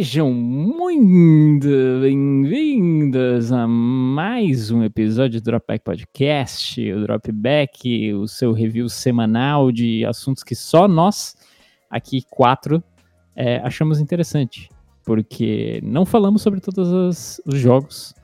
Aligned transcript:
Sejam 0.00 0.32
muito 0.32 1.68
bem-vindos 2.00 3.52
a 3.52 3.68
mais 3.68 4.70
um 4.70 4.82
episódio 4.82 5.42
do 5.42 5.44
Dropback 5.44 5.84
Podcast, 5.84 6.90
o 6.90 7.02
Dropback, 7.02 8.14
o 8.14 8.26
seu 8.26 8.50
review 8.54 8.88
semanal 8.88 9.70
de 9.70 10.02
assuntos 10.06 10.42
que 10.42 10.54
só 10.54 10.88
nós, 10.88 11.36
aqui 11.90 12.22
quatro, 12.30 12.82
é, 13.36 13.58
achamos 13.58 14.00
interessante, 14.00 14.70
porque 15.04 15.82
não 15.84 16.06
falamos 16.06 16.40
sobre 16.40 16.60
todos 16.60 16.88
os, 16.88 17.42
os 17.44 17.58
jogos. 17.58 18.14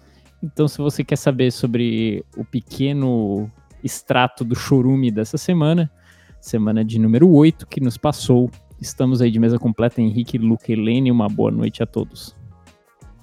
Então, 0.42 0.66
se 0.66 0.78
você 0.78 1.04
quer 1.04 1.16
saber 1.16 1.50
sobre 1.50 2.24
o 2.38 2.44
pequeno 2.46 3.52
extrato 3.84 4.44
do 4.44 4.54
chorume 4.54 5.10
dessa 5.10 5.36
semana, 5.36 5.92
semana 6.40 6.82
de 6.82 6.98
número 6.98 7.30
8 7.30 7.66
que 7.66 7.82
nos 7.82 7.98
passou 7.98 8.50
Estamos 8.80 9.22
aí 9.22 9.30
de 9.30 9.38
mesa 9.38 9.58
completa, 9.58 10.00
Henrique, 10.00 10.38
Luca 10.38 10.70
e 10.70 10.76
Lene. 10.76 11.10
Uma 11.10 11.28
boa 11.28 11.50
noite 11.50 11.82
a 11.82 11.86
todos. 11.86 12.34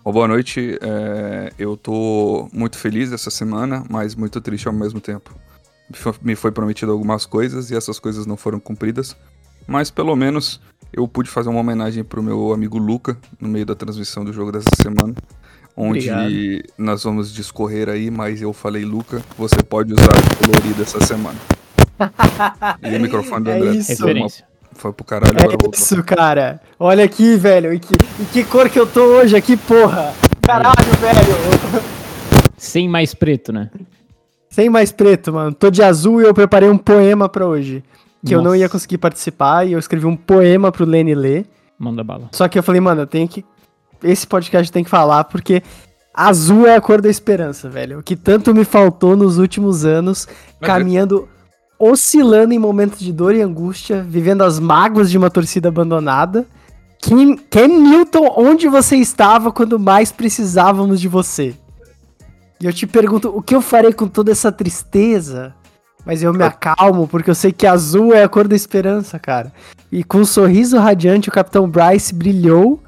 boa 0.03 0.27
noite. 0.27 0.77
É, 0.81 1.51
eu 1.57 1.77
tô 1.77 2.49
muito 2.51 2.77
feliz 2.77 3.11
essa 3.11 3.29
semana, 3.29 3.83
mas 3.89 4.15
muito 4.15 4.41
triste 4.41 4.67
ao 4.67 4.73
mesmo 4.73 4.99
tempo. 4.99 5.33
Me 6.21 6.35
foi 6.35 6.51
prometido 6.51 6.91
algumas 6.91 7.25
coisas 7.25 7.69
e 7.69 7.75
essas 7.75 7.99
coisas 7.99 8.25
não 8.25 8.35
foram 8.35 8.59
cumpridas. 8.59 9.15
Mas 9.67 9.91
pelo 9.91 10.15
menos 10.15 10.59
eu 10.91 11.07
pude 11.07 11.29
fazer 11.29 11.49
uma 11.49 11.59
homenagem 11.59 12.03
pro 12.03 12.23
meu 12.23 12.51
amigo 12.51 12.77
Luca 12.77 13.17
no 13.39 13.47
meio 13.47 13.65
da 13.65 13.75
transmissão 13.75 14.25
do 14.25 14.33
jogo 14.33 14.51
dessa 14.51 14.69
semana. 14.81 15.13
Onde 15.75 16.11
Obrigado. 16.11 16.73
nós 16.77 17.03
vamos 17.03 17.33
discorrer 17.33 17.89
aí, 17.89 18.11
mas 18.11 18.41
eu 18.41 18.53
falei, 18.53 18.85
Luca, 18.85 19.23
você 19.37 19.61
pode 19.63 19.93
usar 19.93 20.03
o 20.03 20.47
colorido 20.47 20.83
essa 20.83 21.03
semana. 21.03 21.39
e 22.83 22.95
o 22.95 22.99
microfone 22.99 23.43
do 23.43 23.49
é 23.49 23.57
André. 23.57 23.75
Isso. 23.77 23.91
Referência. 23.91 24.52
Foi 24.75 24.91
pro 24.93 25.05
caralho, 25.05 25.33
agora 25.37 25.53
é 25.53 25.75
Isso, 25.75 26.03
cara. 26.03 26.61
Olha 26.79 27.03
aqui, 27.03 27.35
velho. 27.35 27.73
E 27.73 27.79
que, 27.79 27.93
e 28.19 28.25
que 28.25 28.43
cor 28.43 28.69
que 28.69 28.79
eu 28.79 28.87
tô 28.87 29.01
hoje 29.01 29.35
aqui, 29.35 29.55
porra. 29.55 30.13
Caralho, 30.41 30.75
velho. 30.99 31.83
Sem 32.57 32.87
mais 32.87 33.13
preto, 33.13 33.51
né? 33.51 33.69
Sem 34.49 34.69
mais 34.69 34.91
preto, 34.91 35.33
mano. 35.33 35.53
Tô 35.53 35.69
de 35.69 35.81
azul 35.81 36.21
e 36.21 36.25
eu 36.25 36.33
preparei 36.33 36.69
um 36.69 36.77
poema 36.77 37.27
pra 37.27 37.47
hoje. 37.47 37.83
Que 38.25 38.33
Nossa. 38.33 38.35
eu 38.35 38.41
não 38.41 38.55
ia 38.55 38.69
conseguir 38.69 38.97
participar 38.97 39.67
e 39.67 39.73
eu 39.73 39.79
escrevi 39.79 40.05
um 40.05 40.15
poema 40.15 40.71
pro 40.71 40.85
Lenny 40.85 41.15
ler. 41.15 41.45
Manda 41.77 42.03
bala. 42.03 42.29
Só 42.31 42.47
que 42.47 42.57
eu 42.57 42.63
falei, 42.63 42.79
mano, 42.79 43.01
eu 43.01 43.07
tenho 43.07 43.27
que. 43.27 43.43
Esse 44.03 44.27
podcast 44.27 44.71
tem 44.71 44.83
que 44.83 44.89
falar 44.89 45.23
porque 45.25 45.63
azul 46.13 46.67
é 46.67 46.75
a 46.75 46.81
cor 46.81 47.01
da 47.01 47.09
esperança, 47.09 47.69
velho. 47.69 47.99
O 47.99 48.03
que 48.03 48.15
tanto 48.15 48.53
me 48.53 48.63
faltou 48.63 49.17
nos 49.17 49.37
últimos 49.37 49.85
anos, 49.85 50.27
Mas 50.59 50.67
caminhando 50.67 51.27
oscilando 51.79 52.53
em 52.53 52.59
momentos 52.59 52.99
de 52.99 53.11
dor 53.11 53.35
e 53.35 53.41
angústia, 53.41 54.01
vivendo 54.01 54.43
as 54.43 54.59
mágoas 54.59 55.09
de 55.09 55.17
uma 55.17 55.29
torcida 55.29 55.69
abandonada. 55.69 56.45
Ken, 57.01 57.35
Ken 57.49 57.67
Newton, 57.67 58.33
onde 58.37 58.67
você 58.67 58.95
estava 58.95 59.51
quando 59.51 59.79
mais 59.79 60.11
precisávamos 60.11 61.01
de 61.01 61.07
você? 61.07 61.55
E 62.61 62.65
eu 62.65 62.71
te 62.71 62.87
pergunto, 62.87 63.29
o 63.35 63.41
que 63.41 63.53
eu 63.53 63.61
farei 63.61 63.91
com 63.91 64.07
toda 64.07 64.31
essa 64.31 64.51
tristeza? 64.51 65.53
Mas 66.05 66.21
eu 66.21 66.33
me 66.33 66.43
acalmo, 66.43 67.07
porque 67.07 67.29
eu 67.29 67.35
sei 67.35 67.51
que 67.51 67.65
azul 67.65 68.13
é 68.13 68.23
a 68.23 68.29
cor 68.29 68.47
da 68.47 68.55
esperança, 68.55 69.17
cara. 69.17 69.51
E 69.91 70.03
com 70.03 70.19
um 70.19 70.25
sorriso 70.25 70.77
radiante, 70.77 71.29
o 71.29 71.31
Capitão 71.31 71.69
Bryce 71.69 72.13
brilhou. 72.13 72.81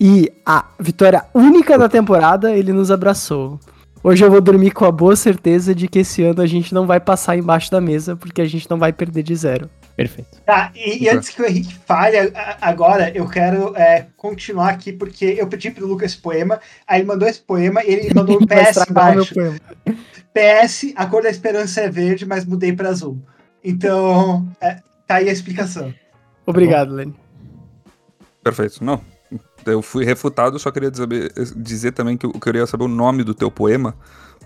E 0.00 0.32
a 0.44 0.64
vitória 0.78 1.24
única 1.34 1.76
da 1.76 1.88
temporada, 1.88 2.52
ele 2.52 2.72
nos 2.72 2.90
abraçou. 2.90 3.58
Hoje 4.02 4.24
eu 4.24 4.30
vou 4.30 4.40
dormir 4.40 4.70
com 4.70 4.84
a 4.84 4.92
boa 4.92 5.16
certeza 5.16 5.74
de 5.74 5.88
que 5.88 6.00
esse 6.00 6.22
ano 6.22 6.40
a 6.40 6.46
gente 6.46 6.72
não 6.72 6.86
vai 6.86 7.00
passar 7.00 7.36
embaixo 7.36 7.70
da 7.70 7.80
mesa, 7.80 8.16
porque 8.16 8.40
a 8.40 8.46
gente 8.46 8.68
não 8.70 8.78
vai 8.78 8.92
perder 8.92 9.22
de 9.22 9.34
zero. 9.34 9.68
Perfeito. 9.96 10.40
Tá, 10.46 10.70
e, 10.76 11.04
e 11.04 11.08
antes 11.08 11.30
que 11.30 11.42
o 11.42 11.46
Henrique 11.46 11.74
fale, 11.74 12.16
agora 12.60 13.10
eu 13.12 13.28
quero 13.28 13.76
é, 13.76 14.06
continuar 14.16 14.68
aqui, 14.68 14.92
porque 14.92 15.24
eu 15.36 15.48
pedi 15.48 15.72
pro 15.72 15.86
Lucas 15.86 16.12
esse 16.12 16.20
poema, 16.22 16.60
aí 16.86 17.00
ele 17.00 17.08
mandou 17.08 17.28
esse 17.28 17.40
poema 17.40 17.82
e 17.82 17.92
ele 17.92 18.14
mandou 18.14 18.36
um 18.40 18.46
PS 18.46 18.88
embaixo. 18.88 19.34
PS, 20.32 20.92
a 20.94 21.06
cor 21.06 21.22
da 21.22 21.30
esperança 21.30 21.80
é 21.80 21.90
verde, 21.90 22.24
mas 22.24 22.44
mudei 22.44 22.72
para 22.72 22.90
azul. 22.90 23.20
Então, 23.64 24.48
é, 24.60 24.76
tá 25.04 25.16
aí 25.16 25.28
a 25.28 25.32
explicação. 25.32 25.92
Obrigado, 26.46 26.94
Lenny. 26.94 27.14
Perfeito. 28.44 28.84
Não, 28.84 29.02
eu 29.72 29.82
fui 29.82 30.04
refutado, 30.04 30.58
só 30.58 30.70
queria 30.70 30.90
dizer, 30.90 31.32
dizer 31.56 31.92
também 31.92 32.16
que 32.16 32.26
eu 32.26 32.32
queria 32.32 32.66
saber 32.66 32.84
o 32.84 32.88
nome 32.88 33.24
do 33.24 33.34
teu 33.34 33.50
poema, 33.50 33.94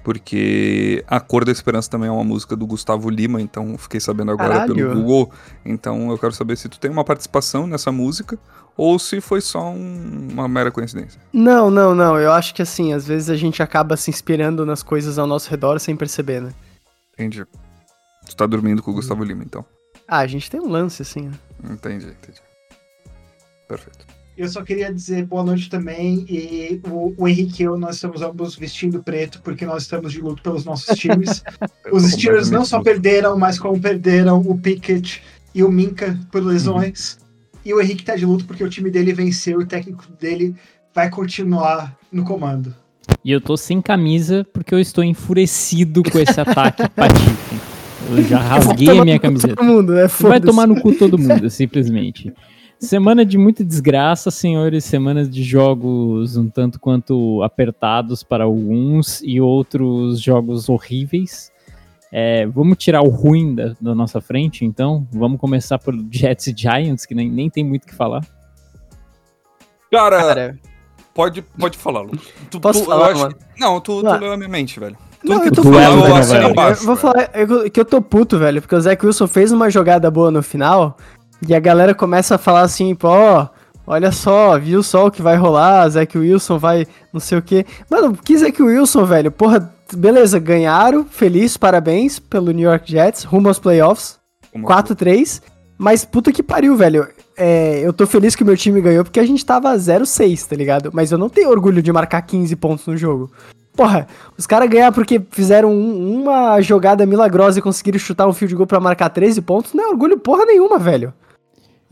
porque 0.02 1.04
A 1.06 1.20
Cor 1.20 1.44
da 1.44 1.52
Esperança 1.52 1.90
também 1.90 2.08
é 2.08 2.12
uma 2.12 2.24
música 2.24 2.56
do 2.56 2.66
Gustavo 2.66 3.08
Lima, 3.08 3.40
então 3.40 3.76
fiquei 3.78 4.00
sabendo 4.00 4.32
agora 4.32 4.50
Caralho. 4.50 4.74
pelo 4.74 4.94
Google. 4.94 5.32
Então 5.64 6.10
eu 6.10 6.18
quero 6.18 6.32
saber 6.32 6.56
se 6.56 6.68
tu 6.68 6.78
tem 6.78 6.90
uma 6.90 7.04
participação 7.04 7.66
nessa 7.66 7.92
música 7.92 8.38
ou 8.76 8.98
se 8.98 9.20
foi 9.20 9.40
só 9.40 9.70
um, 9.70 10.28
uma 10.32 10.48
mera 10.48 10.70
coincidência. 10.70 11.20
Não, 11.32 11.70
não, 11.70 11.94
não. 11.94 12.18
Eu 12.18 12.32
acho 12.32 12.54
que 12.54 12.62
assim, 12.62 12.92
às 12.92 13.06
vezes 13.06 13.30
a 13.30 13.36
gente 13.36 13.62
acaba 13.62 13.96
se 13.96 14.10
inspirando 14.10 14.66
nas 14.66 14.82
coisas 14.82 15.18
ao 15.18 15.26
nosso 15.26 15.48
redor 15.48 15.78
sem 15.78 15.96
perceber, 15.96 16.40
né? 16.40 16.52
Entendi. 17.14 17.44
Tu 18.26 18.36
tá 18.36 18.46
dormindo 18.46 18.82
com 18.82 18.90
o 18.90 18.94
Gustavo 18.94 19.22
Lima, 19.22 19.44
então. 19.44 19.64
Ah, 20.08 20.18
a 20.18 20.26
gente 20.26 20.50
tem 20.50 20.60
um 20.60 20.68
lance, 20.68 21.02
assim, 21.02 21.28
né? 21.28 21.38
Entendi, 21.70 22.06
entendi. 22.06 22.40
Perfeito. 23.68 24.11
Eu 24.36 24.48
só 24.48 24.62
queria 24.62 24.92
dizer 24.92 25.26
boa 25.26 25.44
noite 25.44 25.68
também. 25.68 26.24
E 26.28 26.80
o, 26.88 27.14
o 27.16 27.28
Henrique 27.28 27.62
e 27.62 27.66
eu, 27.66 27.78
nós 27.78 27.96
estamos 27.96 28.22
ambos 28.22 28.56
vestindo 28.56 29.02
preto, 29.02 29.40
porque 29.42 29.66
nós 29.66 29.82
estamos 29.82 30.12
de 30.12 30.20
luto 30.20 30.42
pelos 30.42 30.64
nossos 30.64 30.96
times. 30.98 31.42
Os 31.92 32.04
Steelers 32.04 32.50
não 32.50 32.64
só 32.64 32.82
perderam, 32.82 33.38
mas 33.38 33.58
como 33.58 33.78
perderam 33.78 34.40
o 34.40 34.58
Pickett 34.58 35.22
e 35.54 35.62
o 35.62 35.70
Minka 35.70 36.18
por 36.30 36.42
lesões. 36.42 37.18
Uhum. 37.20 37.58
E 37.64 37.74
o 37.74 37.80
Henrique 37.80 38.04
tá 38.04 38.16
de 38.16 38.26
luto 38.26 38.44
porque 38.44 38.64
o 38.64 38.70
time 38.70 38.90
dele 38.90 39.12
venceu 39.12 39.60
e 39.60 39.64
o 39.64 39.66
técnico 39.66 40.04
dele 40.18 40.54
vai 40.94 41.10
continuar 41.10 41.96
no 42.10 42.24
comando. 42.24 42.74
E 43.24 43.30
eu 43.30 43.40
tô 43.40 43.56
sem 43.56 43.80
camisa 43.80 44.46
porque 44.52 44.74
eu 44.74 44.80
estou 44.80 45.04
enfurecido 45.04 46.02
com 46.02 46.18
esse 46.18 46.40
ataque 46.40 46.88
patife. 46.90 47.60
Eu 48.10 48.22
já 48.24 48.38
rasguei 48.38 48.98
a 48.98 49.04
minha 49.04 49.18
camiseta. 49.18 49.54
Todo 49.54 49.64
mundo, 49.64 49.92
né? 49.92 50.06
Vai 50.20 50.40
tomar 50.40 50.66
no 50.66 50.80
cu 50.80 50.92
todo 50.92 51.18
mundo, 51.18 51.48
simplesmente. 51.48 52.32
Semana 52.82 53.24
de 53.24 53.38
muita 53.38 53.64
desgraça, 53.64 54.28
senhores. 54.28 54.84
Semanas 54.84 55.30
de 55.30 55.44
jogos 55.44 56.36
um 56.36 56.50
tanto 56.50 56.80
quanto 56.80 57.40
apertados 57.44 58.24
para 58.24 58.42
alguns 58.42 59.22
e 59.22 59.40
outros 59.40 60.20
jogos 60.20 60.68
horríveis. 60.68 61.52
É, 62.10 62.44
vamos 62.44 62.76
tirar 62.76 63.02
o 63.02 63.08
ruim 63.08 63.54
da, 63.54 63.72
da, 63.80 63.94
nossa 63.94 64.20
frente, 64.20 64.64
então. 64.64 65.06
Vamos 65.12 65.38
começar 65.38 65.78
por 65.78 65.94
Jets 66.10 66.48
e 66.48 66.54
Giants, 66.56 67.06
que 67.06 67.14
nem, 67.14 67.30
nem 67.30 67.48
tem 67.48 67.62
muito 67.62 67.84
o 67.84 67.86
que 67.86 67.94
falar. 67.94 68.26
Cara, 69.88 70.18
Cara, 70.18 70.58
pode, 71.14 71.40
pode 71.40 71.78
falar, 71.78 72.00
Lu. 72.00 72.18
Tu, 72.50 72.60
Posso 72.60 72.80
tu, 72.80 72.86
falar, 72.86 73.12
acho, 73.12 73.28
Não, 73.60 73.80
tu, 73.80 74.02
tu 74.02 74.10
leu 74.18 74.32
a 74.32 74.36
minha 74.36 74.48
mente, 74.48 74.80
velho. 74.80 74.98
Tudo 75.20 75.34
não, 75.34 75.40
que 75.40 75.52
tu 75.52 75.62
falou, 75.62 76.08
eu, 76.08 76.16
assim, 76.16 76.34
eu 76.34 76.74
vou 76.84 76.96
falar 76.96 77.30
eu, 77.32 77.70
que 77.70 77.78
eu 77.78 77.84
tô 77.84 78.02
puto, 78.02 78.40
velho, 78.40 78.60
porque 78.60 78.74
o 78.74 78.80
Zach 78.80 79.06
Wilson 79.06 79.28
fez 79.28 79.52
uma 79.52 79.70
jogada 79.70 80.10
boa 80.10 80.32
no 80.32 80.42
final, 80.42 80.96
e 81.46 81.54
a 81.54 81.60
galera 81.60 81.94
começa 81.94 82.36
a 82.36 82.38
falar 82.38 82.62
assim, 82.62 82.94
pô, 82.94 83.08
olha 83.86 84.12
só, 84.12 84.58
viu 84.58 84.82
só 84.82 85.06
o 85.06 85.10
que 85.10 85.22
vai 85.22 85.36
rolar, 85.36 85.88
Zac 85.88 86.16
Wilson 86.16 86.58
vai 86.58 86.86
não 87.12 87.20
sei 87.20 87.38
o 87.38 87.42
quê. 87.42 87.66
Mano, 87.90 88.16
que 88.16 88.36
Zac 88.38 88.62
Wilson, 88.62 89.04
velho? 89.04 89.30
Porra, 89.30 89.72
beleza, 89.94 90.38
ganharam, 90.38 91.04
feliz, 91.04 91.56
parabéns 91.56 92.18
pelo 92.18 92.52
New 92.52 92.68
York 92.68 92.90
Jets, 92.90 93.24
rumo 93.24 93.48
aos 93.48 93.58
playoffs, 93.58 94.18
4-3. 94.54 95.42
Mas 95.78 96.04
puta 96.04 96.30
que 96.30 96.44
pariu, 96.44 96.76
velho. 96.76 97.08
É, 97.36 97.80
eu 97.80 97.92
tô 97.92 98.06
feliz 98.06 98.36
que 98.36 98.44
o 98.44 98.46
meu 98.46 98.56
time 98.56 98.80
ganhou 98.80 99.02
porque 99.02 99.18
a 99.18 99.26
gente 99.26 99.44
tava 99.44 99.74
0-6, 99.74 100.46
tá 100.46 100.54
ligado? 100.54 100.90
Mas 100.92 101.10
eu 101.10 101.18
não 101.18 101.28
tenho 101.28 101.50
orgulho 101.50 101.82
de 101.82 101.90
marcar 101.90 102.22
15 102.22 102.54
pontos 102.56 102.86
no 102.86 102.96
jogo. 102.96 103.32
Porra, 103.74 104.06
os 104.36 104.46
caras 104.46 104.68
ganharam 104.68 104.92
porque 104.92 105.20
fizeram 105.30 105.72
um, 105.72 106.22
uma 106.22 106.60
jogada 106.60 107.06
milagrosa 107.06 107.58
e 107.58 107.62
conseguiram 107.62 107.98
chutar 107.98 108.28
um 108.28 108.32
field 108.32 108.54
goal 108.54 108.66
pra 108.66 108.78
marcar 108.78 109.08
13 109.08 109.40
pontos. 109.42 109.72
Não 109.72 109.84
é 109.84 109.88
orgulho 109.88 110.18
porra 110.18 110.44
nenhuma, 110.44 110.78
velho. 110.78 111.12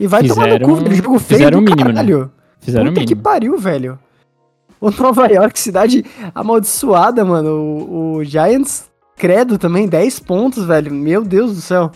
E 0.01 0.07
vai 0.07 0.23
fizeram, 0.23 0.59
tomar 0.59 0.81
no 0.81 0.89
cu, 0.89 0.95
jogo 0.95 1.19
feio 1.19 1.51
do 1.51 1.61
mínimo, 1.61 1.89
né? 1.89 1.93
caralho. 1.93 2.19
Né? 2.21 2.29
Fizeram 2.59 2.91
Puta 2.91 3.05
que 3.05 3.15
pariu, 3.15 3.55
velho. 3.59 3.99
O 4.79 4.89
Nova 4.89 5.27
York, 5.27 5.59
cidade 5.59 6.03
amaldiçoada, 6.33 7.23
mano. 7.23 7.51
O, 7.51 8.15
o, 8.15 8.23
Giants, 8.23 8.89
credo 9.15 9.59
também, 9.59 9.87
10 9.87 10.19
pontos, 10.21 10.65
velho. 10.65 10.91
Meu 10.91 11.23
Deus 11.23 11.53
do 11.53 11.61
céu. 11.61 11.91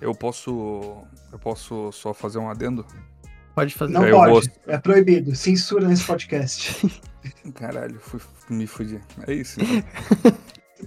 Eu 0.00 0.14
posso. 0.14 0.96
Eu 1.30 1.38
posso 1.38 1.92
só 1.92 2.14
fazer 2.14 2.38
um 2.38 2.48
adendo? 2.48 2.86
Pode 3.54 3.74
fazer. 3.74 3.92
Não 3.92 4.10
pode. 4.10 4.30
Vou... 4.30 4.42
É 4.66 4.78
proibido. 4.78 5.36
Censura 5.36 5.86
nesse 5.86 6.04
podcast. 6.04 7.02
Caralho, 7.54 8.00
fui, 8.00 8.18
me 8.48 8.66
fudi. 8.66 8.98
É 9.26 9.34
isso. 9.34 9.60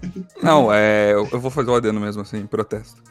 Então. 0.03 0.25
Não, 0.43 0.73
é, 0.73 1.13
eu, 1.13 1.29
eu 1.31 1.39
vou 1.39 1.49
fazer 1.49 1.69
o 1.69 1.75
adendo 1.75 1.99
mesmo, 1.99 2.21
assim, 2.21 2.45
protesto. 2.45 3.01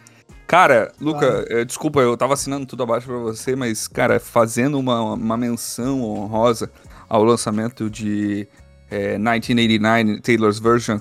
Cara, 0.46 0.92
Luca, 1.00 1.44
ah. 1.50 1.64
desculpa, 1.64 2.00
eu 2.00 2.16
tava 2.16 2.34
assinando 2.34 2.66
tudo 2.66 2.82
abaixo 2.82 3.06
pra 3.06 3.16
você, 3.16 3.56
mas, 3.56 3.88
cara, 3.88 4.20
fazendo 4.20 4.78
uma, 4.78 5.14
uma 5.14 5.36
menção 5.36 6.02
honrosa 6.02 6.70
ao 7.08 7.24
lançamento 7.24 7.88
de 7.88 8.46
é, 8.90 9.18
1989 9.18 10.20
Taylor's 10.20 10.58
Version, 10.58 10.98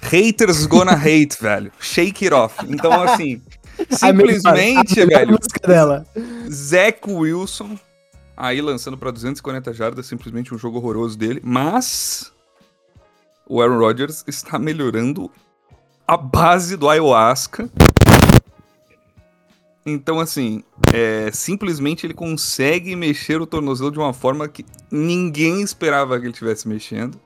haters 0.00 0.66
gonna 0.66 0.92
hate, 0.96 1.36
velho. 1.40 1.70
Shake 1.78 2.24
it 2.24 2.34
off. 2.34 2.56
Então, 2.68 3.02
assim, 3.02 3.42
simplesmente, 3.90 5.04
velho, 5.04 5.38
dela. 5.66 6.06
Zach 6.50 7.00
Wilson 7.06 7.78
aí 8.36 8.60
lançando 8.60 8.98
pra 8.98 9.10
240 9.10 9.72
jardas, 9.72 10.06
simplesmente 10.06 10.54
um 10.54 10.58
jogo 10.58 10.78
horroroso 10.78 11.16
dele, 11.16 11.40
mas 11.42 12.32
o 13.48 13.62
Aaron 13.62 13.78
Rodgers 13.78 14.22
está 14.26 14.58
melhorando 14.58 15.30
a 16.06 16.16
base 16.16 16.76
do 16.76 16.88
ayahuasca. 16.88 17.70
Então, 19.86 20.18
assim, 20.18 20.64
é, 20.92 21.30
simplesmente 21.32 22.04
ele 22.04 22.12
consegue 22.12 22.96
mexer 22.96 23.40
o 23.40 23.46
tornozelo 23.46 23.92
de 23.92 23.98
uma 24.00 24.12
forma 24.12 24.48
que 24.48 24.66
ninguém 24.90 25.62
esperava 25.62 26.18
que 26.18 26.24
ele 26.24 26.32
estivesse 26.32 26.66
mexendo. 26.66 27.20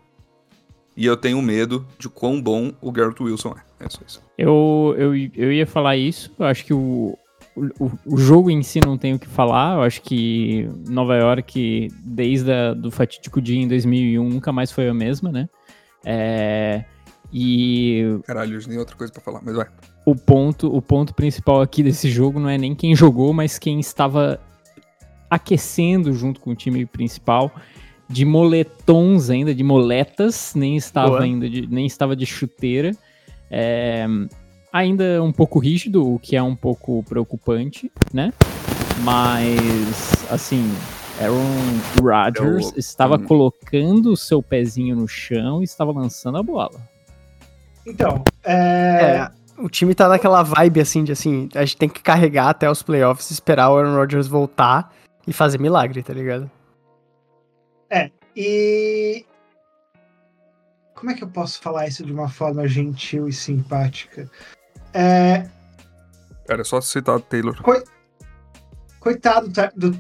E 0.95 1.07
eu 1.07 1.17
tenho 1.17 1.41
medo 1.41 1.87
de 1.99 2.11
quão 2.11 2.41
bom 2.41 2.73
o 2.83 2.93
Garrett 2.93 3.23
Wilson 3.23 3.55
é. 3.57 3.87
É 3.87 3.89
só 3.89 4.01
isso. 4.07 4.23
Eu, 4.37 4.95
eu, 4.99 5.17
eu 5.35 5.51
ia 5.51 5.67
falar 5.67 5.97
isso. 5.97 6.31
Eu 6.39 6.45
acho 6.45 6.62
que 6.67 6.75
o, 6.75 7.17
o, 7.57 7.91
o 8.05 8.17
jogo 8.19 8.51
em 8.51 8.62
si 8.62 8.79
não 8.85 8.99
tem 8.99 9.15
o 9.15 9.19
que 9.19 9.27
falar. 9.27 9.77
Eu 9.77 9.83
acho 9.83 10.03
que 10.03 10.69
Nova 10.87 11.17
York, 11.17 11.89
desde 12.05 12.51
o 12.51 12.75
do 12.75 12.91
fatídico 12.91 13.41
dia 13.41 13.59
em 13.59 13.69
2001, 13.69 14.29
nunca 14.29 14.53
mais 14.53 14.71
foi 14.71 14.87
a 14.87 14.93
mesma, 14.93 15.33
né? 15.33 15.49
É, 16.05 16.85
e. 17.33 18.21
Caralho, 18.27 18.57
hoje 18.57 18.69
nem 18.69 18.79
outra 18.79 18.97
coisa 18.97 19.11
pra 19.11 19.23
falar, 19.23 19.41
mas 19.43 19.55
vai. 19.55 19.67
O 20.05 20.14
ponto, 20.14 20.75
o 20.75 20.81
ponto 20.81 21.14
principal 21.14 21.61
aqui 21.61 21.82
desse 21.82 22.11
jogo 22.11 22.41
não 22.41 22.49
é 22.49 22.56
nem 22.56 22.75
quem 22.75 22.97
jogou, 22.97 23.32
mas 23.32 23.58
quem 23.58 23.79
estava 23.79 24.41
aquecendo 25.29 26.12
junto 26.12 26.41
com 26.41 26.50
o 26.50 26.56
time 26.56 26.85
principal 26.87 27.52
de 28.08 28.25
moletons 28.25 29.31
ainda, 29.31 29.55
de 29.55 29.62
moletas, 29.62 30.52
nem 30.56 30.76
estava 30.76 31.11
Boa. 31.11 31.23
ainda 31.23 31.49
de, 31.49 31.67
nem 31.69 31.87
estava 31.87 32.17
de 32.17 32.26
chuteira. 32.26 32.91
É, 33.49 34.05
ainda 34.73 35.23
um 35.23 35.32
pouco 35.32 35.61
rígido, 35.61 36.14
o 36.14 36.19
que 36.19 36.35
é 36.35 36.43
um 36.43 36.56
pouco 36.56 37.05
preocupante, 37.05 37.91
né? 38.12 38.32
Mas 39.05 40.26
assim, 40.29 40.69
Aaron 41.20 42.02
Rodgers 42.02 42.73
eu, 42.73 42.79
estava 42.79 43.14
hum. 43.14 43.25
colocando 43.25 44.12
o 44.12 44.17
seu 44.17 44.43
pezinho 44.43 44.97
no 44.97 45.06
chão 45.06 45.61
e 45.61 45.64
estava 45.64 45.93
lançando 45.93 46.38
a 46.38 46.43
bola. 46.43 46.81
Então, 47.87 48.25
é... 48.44 48.52
é... 48.52 49.40
o 49.61 49.69
time 49.69 49.95
tá 49.95 50.09
naquela 50.09 50.43
vibe 50.43 50.81
assim 50.81 51.05
de 51.05 51.12
assim, 51.12 51.49
a 51.55 51.65
gente 51.65 51.77
tem 51.77 51.89
que 51.89 52.03
carregar 52.03 52.49
até 52.49 52.71
os 52.71 52.83
playoffs, 52.83 53.31
esperar 53.31 53.71
o 53.71 53.77
Aaron 53.77 53.95
Rodgers 53.95 54.27
voltar 54.27 54.93
e 55.27 55.33
fazer 55.33 55.59
milagre, 55.59 56.03
tá 56.03 56.12
ligado? 56.12 56.51
É, 57.91 58.11
e 58.35 59.25
como 60.95 61.11
é 61.11 61.15
que 61.15 61.25
eu 61.25 61.29
posso 61.29 61.61
falar 61.61 61.87
isso 61.87 62.05
de 62.05 62.12
uma 62.12 62.29
forma 62.29 62.67
gentil 62.69 63.29
e 63.29 63.33
simpática? 63.33 64.31
É. 64.93 65.49
Era 66.49 66.65
só 66.65 66.81
citar 66.81 67.21
Taylor. 67.21 67.61
Co... 67.62 67.83
Coitado 68.99 69.49
do. 69.75 69.99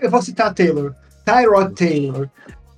Eu 0.00 0.10
vou 0.10 0.22
citar 0.22 0.54
Taylor. 0.54 0.94
Tyrod 1.24 1.74
Taylor. 1.74 2.30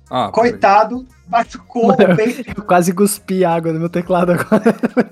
Ah, 0.09 0.31
Coitado, 0.31 1.05
machucou 1.27 1.89
Mano, 1.89 2.15
Eu 2.57 2.63
quase 2.63 2.91
cuspi 2.93 3.45
água 3.45 3.71
no 3.71 3.79
meu 3.79 3.89
teclado 3.89 4.31
agora. 4.31 4.73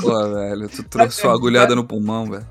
Pô, 0.00 0.34
velho, 0.34 0.68
tu 0.68 0.82
trouxe 0.84 1.24
uma 1.24 1.34
agulhada 1.34 1.76
no 1.76 1.84
pulmão, 1.84 2.26
velho. 2.26 2.46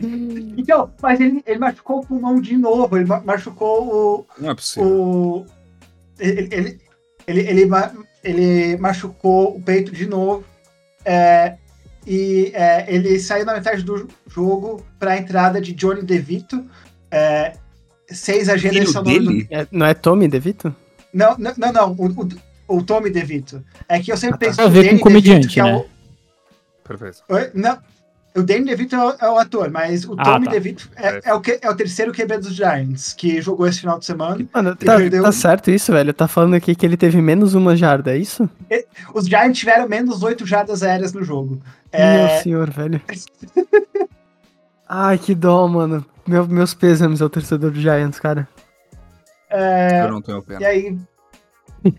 Então, 0.00 0.90
mas 1.00 1.20
ele, 1.20 1.42
ele 1.46 1.58
machucou 1.58 2.00
o 2.00 2.06
pulmão 2.06 2.40
de 2.40 2.56
novo. 2.56 2.96
Ele 2.96 3.06
machucou 3.24 3.86
o. 3.86 4.26
Não 4.38 4.50
é 4.50 4.54
possível. 4.54 4.88
O, 4.88 5.46
ele, 6.18 6.48
ele, 6.50 6.80
ele, 7.26 7.40
ele, 7.40 7.70
ele 8.24 8.76
machucou 8.78 9.56
o 9.56 9.62
peito 9.62 9.92
de 9.92 10.06
novo. 10.06 10.44
É, 11.04 11.56
e 12.06 12.50
é, 12.54 12.92
ele 12.92 13.18
saiu 13.18 13.44
na 13.44 13.54
metade 13.54 13.82
do 13.82 14.08
jogo 14.26 14.84
para 14.98 15.12
a 15.12 15.18
entrada 15.18 15.60
de 15.60 15.72
Johnny 15.72 16.02
DeVito. 16.02 16.64
É, 17.10 17.54
seis 18.08 18.48
agendas 18.48 18.90
são 18.90 19.02
dele? 19.02 19.46
É, 19.50 19.66
não 19.70 19.86
é 19.86 19.94
Tommy 19.94 20.28
DeVito? 20.28 20.74
Não, 21.16 21.34
não, 21.38 21.54
não, 21.56 21.72
não 21.72 21.92
o, 21.92 22.06
o, 22.08 22.76
o, 22.76 22.82
Tommy 22.82 23.08
DeVito. 23.08 23.64
É 23.88 23.98
que 23.98 24.12
eu 24.12 24.18
sempre 24.18 24.38
penso 24.38 24.58
Tem 24.58 24.66
a 24.66 24.68
ver 24.68 24.90
com 24.90 24.98
comediante, 24.98 25.48
DeVito, 25.48 25.62
né? 25.62 25.70
É 25.70 25.76
o... 25.76 25.86
Perfeito. 26.86 27.22
Não, 27.54 27.78
o 28.36 28.42
Danny 28.42 28.66
DeVito 28.66 28.94
é 28.94 29.02
o, 29.02 29.14
é 29.18 29.30
o, 29.30 29.38
ator, 29.38 29.70
mas 29.70 30.04
o 30.04 30.14
ah, 30.18 30.22
Tommy 30.22 30.44
tá. 30.44 30.50
DeVito 30.50 30.90
é, 30.94 31.08
é. 31.08 31.20
é, 31.24 31.34
o 31.34 31.40
que, 31.40 31.58
é 31.62 31.70
o 31.70 31.74
terceiro 31.74 32.12
QB 32.12 32.36
dos 32.36 32.54
Giants, 32.54 33.14
que 33.14 33.40
jogou 33.40 33.66
esse 33.66 33.80
final 33.80 33.98
de 33.98 34.04
semana. 34.04 34.46
Mano, 34.52 34.76
tá, 34.76 34.96
perdeu... 34.96 35.22
tá, 35.22 35.32
certo 35.32 35.70
isso, 35.70 35.90
velho? 35.90 36.12
Tá 36.12 36.28
falando 36.28 36.52
aqui 36.52 36.74
que 36.74 36.84
ele 36.84 36.98
teve 36.98 37.22
menos 37.22 37.54
uma 37.54 37.74
jarda, 37.74 38.14
é 38.14 38.18
isso? 38.18 38.48
Os 39.14 39.26
Giants 39.26 39.58
tiveram 39.58 39.88
menos 39.88 40.22
oito 40.22 40.44
jardas 40.44 40.82
aéreas 40.82 41.14
no 41.14 41.24
jogo. 41.24 41.62
É... 41.90 42.26
Meu 42.26 42.42
senhor, 42.42 42.70
velho. 42.70 43.00
Ai, 44.86 45.16
que 45.16 45.34
dó, 45.34 45.66
mano. 45.66 46.04
Meu, 46.26 46.46
meus 46.46 46.74
pêsames 46.74 47.22
ao 47.22 47.30
torcedor 47.30 47.70
do 47.70 47.80
Giants, 47.80 48.20
cara. 48.20 48.46
É... 49.50 50.02
Eu 50.02 50.10
não 50.10 50.22
tenho 50.22 50.42
pena. 50.42 50.60
E 50.60 50.64
aí, 50.64 50.98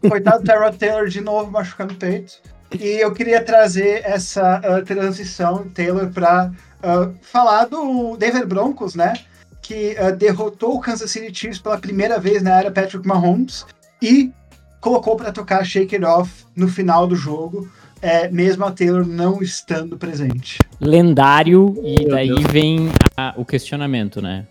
coitado 0.07 0.43
do 0.43 0.45
Tyrod 0.45 0.77
Taylor 0.77 1.07
de 1.07 1.21
novo 1.21 1.51
machucando 1.51 1.93
o 1.93 1.97
peito. 1.97 2.33
E 2.79 3.01
eu 3.01 3.13
queria 3.13 3.41
trazer 3.41 4.01
essa 4.03 4.59
uh, 4.59 4.83
transição, 4.83 5.69
Taylor, 5.69 6.09
para 6.09 6.51
uh, 6.79 7.13
falar 7.21 7.65
do 7.65 8.17
Denver 8.17 8.45
Broncos, 8.45 8.93
né? 8.93 9.13
Que 9.61 9.95
uh, 9.99 10.15
derrotou 10.15 10.75
o 10.75 10.79
Kansas 10.81 11.09
City 11.09 11.33
Chiefs 11.33 11.59
pela 11.59 11.77
primeira 11.77 12.19
vez 12.19 12.43
na 12.43 12.59
era 12.59 12.71
Patrick 12.71 13.07
Mahomes 13.07 13.65
e 14.01 14.31
colocou 14.81 15.15
para 15.15 15.31
tocar 15.31 15.65
Shake 15.65 15.95
It 15.95 16.05
Off 16.05 16.45
no 16.55 16.67
final 16.67 17.07
do 17.07 17.15
jogo, 17.15 17.69
é, 18.01 18.29
mesmo 18.29 18.63
a 18.65 18.71
Taylor 18.71 19.05
não 19.05 19.41
estando 19.41 19.97
presente. 19.97 20.59
Lendário, 20.79 21.75
e 21.83 22.05
daí 22.05 22.43
vem 22.51 22.91
a, 23.15 23.33
o 23.35 23.43
questionamento, 23.43 24.21
né? 24.21 24.45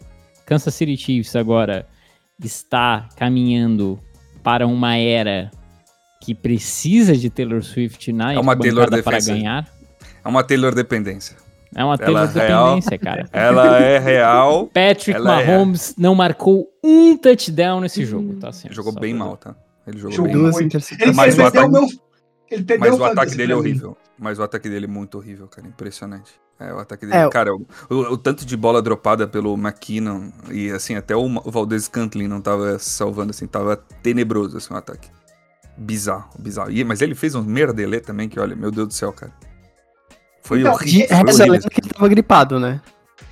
Kansas 0.45 0.75
City 0.75 0.97
Chiefs 0.97 1.37
agora 1.37 1.87
está 2.45 3.09
caminhando 3.17 3.99
para 4.43 4.67
uma 4.67 4.97
era 4.97 5.51
que 6.21 6.35
precisa 6.35 7.17
de 7.17 7.31
Taylor 7.31 7.63
Swift 7.63 8.13
na 8.13 8.33
é 8.33 8.39
uma 8.39 8.57
Taylor 8.57 8.89
para 9.03 9.21
ganhar. 9.21 9.69
É 10.25 10.29
uma 10.29 10.43
Taylor 10.43 10.75
dependência. 10.75 11.37
É 11.75 11.85
uma 11.85 11.97
Taylor 11.99 12.23
ela 12.23 12.27
dependência, 12.27 12.91
real, 12.91 13.01
cara. 13.01 13.29
Ela 13.33 13.81
é 13.81 13.99
real. 13.99 14.67
Patrick 14.73 15.13
é 15.13 15.19
Mahomes 15.21 15.91
é... 15.91 15.95
não 15.99 16.15
marcou 16.15 16.67
um 16.83 17.17
touchdown 17.17 17.81
nesse 17.81 18.05
jogo, 18.05 18.35
tá? 18.35 18.49
Assim, 18.49 18.69
jogou 18.71 18.93
bem 18.93 19.15
mal, 19.15 19.37
tá? 19.37 19.55
Ele 19.87 19.99
jogou, 19.99 20.17
jogou 20.17 20.33
bem 20.33 20.43
mal. 20.43 20.61
Ele, 20.61 21.43
o 21.43 21.47
ataque, 21.47 21.71
meu... 21.71 21.87
ele 22.51 22.65
mas 22.79 22.99
o 22.99 23.05
ataque 23.05 23.37
dele 23.37 23.53
é 23.53 23.57
horrível. 23.57 23.97
Mas 24.19 24.39
o 24.39 24.43
ataque 24.43 24.69
dele 24.69 24.87
é 24.87 24.89
muito 24.89 25.19
horrível, 25.19 25.47
cara. 25.49 25.67
Impressionante. 25.67 26.41
É, 26.59 26.73
o 26.73 26.79
ataque 26.79 27.05
dele. 27.05 27.19
É, 27.19 27.29
cara, 27.29 27.55
o, 27.55 27.67
o, 27.91 27.95
o, 28.13 28.17
tanto 28.17 28.47
de 28.47 28.57
bola 28.57 28.81
dropada 28.81 29.29
pelo 29.29 29.55
McKinnon 29.55 30.31
e 30.51 30.71
assim, 30.71 30.95
até 30.95 31.15
o, 31.15 31.23
o 31.25 31.51
Valdez 31.51 31.87
Cantlin 31.87 32.29
não 32.29 32.41
tava 32.41 32.79
salvando, 32.79 33.31
assim, 33.31 33.47
tava 33.47 33.77
tenebroso 33.77 34.57
assim, 34.57 34.73
o 34.73 34.77
ataque. 34.77 35.11
Bizarro, 35.77 36.31
bizarro. 36.39 36.71
E, 36.71 36.83
mas 36.83 37.03
ele 37.03 37.15
fez 37.15 37.35
um 37.35 37.43
merdelê 37.43 38.01
também, 38.01 38.29
que 38.29 38.41
olha, 38.41 38.57
meu 38.57 38.71
Deus 38.71 38.89
do 38.89 38.95
céu, 38.95 39.13
cara. 39.13 39.33
Foi 40.43 40.61
então, 40.61 40.73
horrível. 40.73 41.09
Foi 41.09 41.29
essa 41.29 41.45
lenda 41.45 41.69
que 41.69 41.81
ele 41.81 41.91
tava 41.91 42.09
gripado, 42.09 42.59
né? 42.59 42.81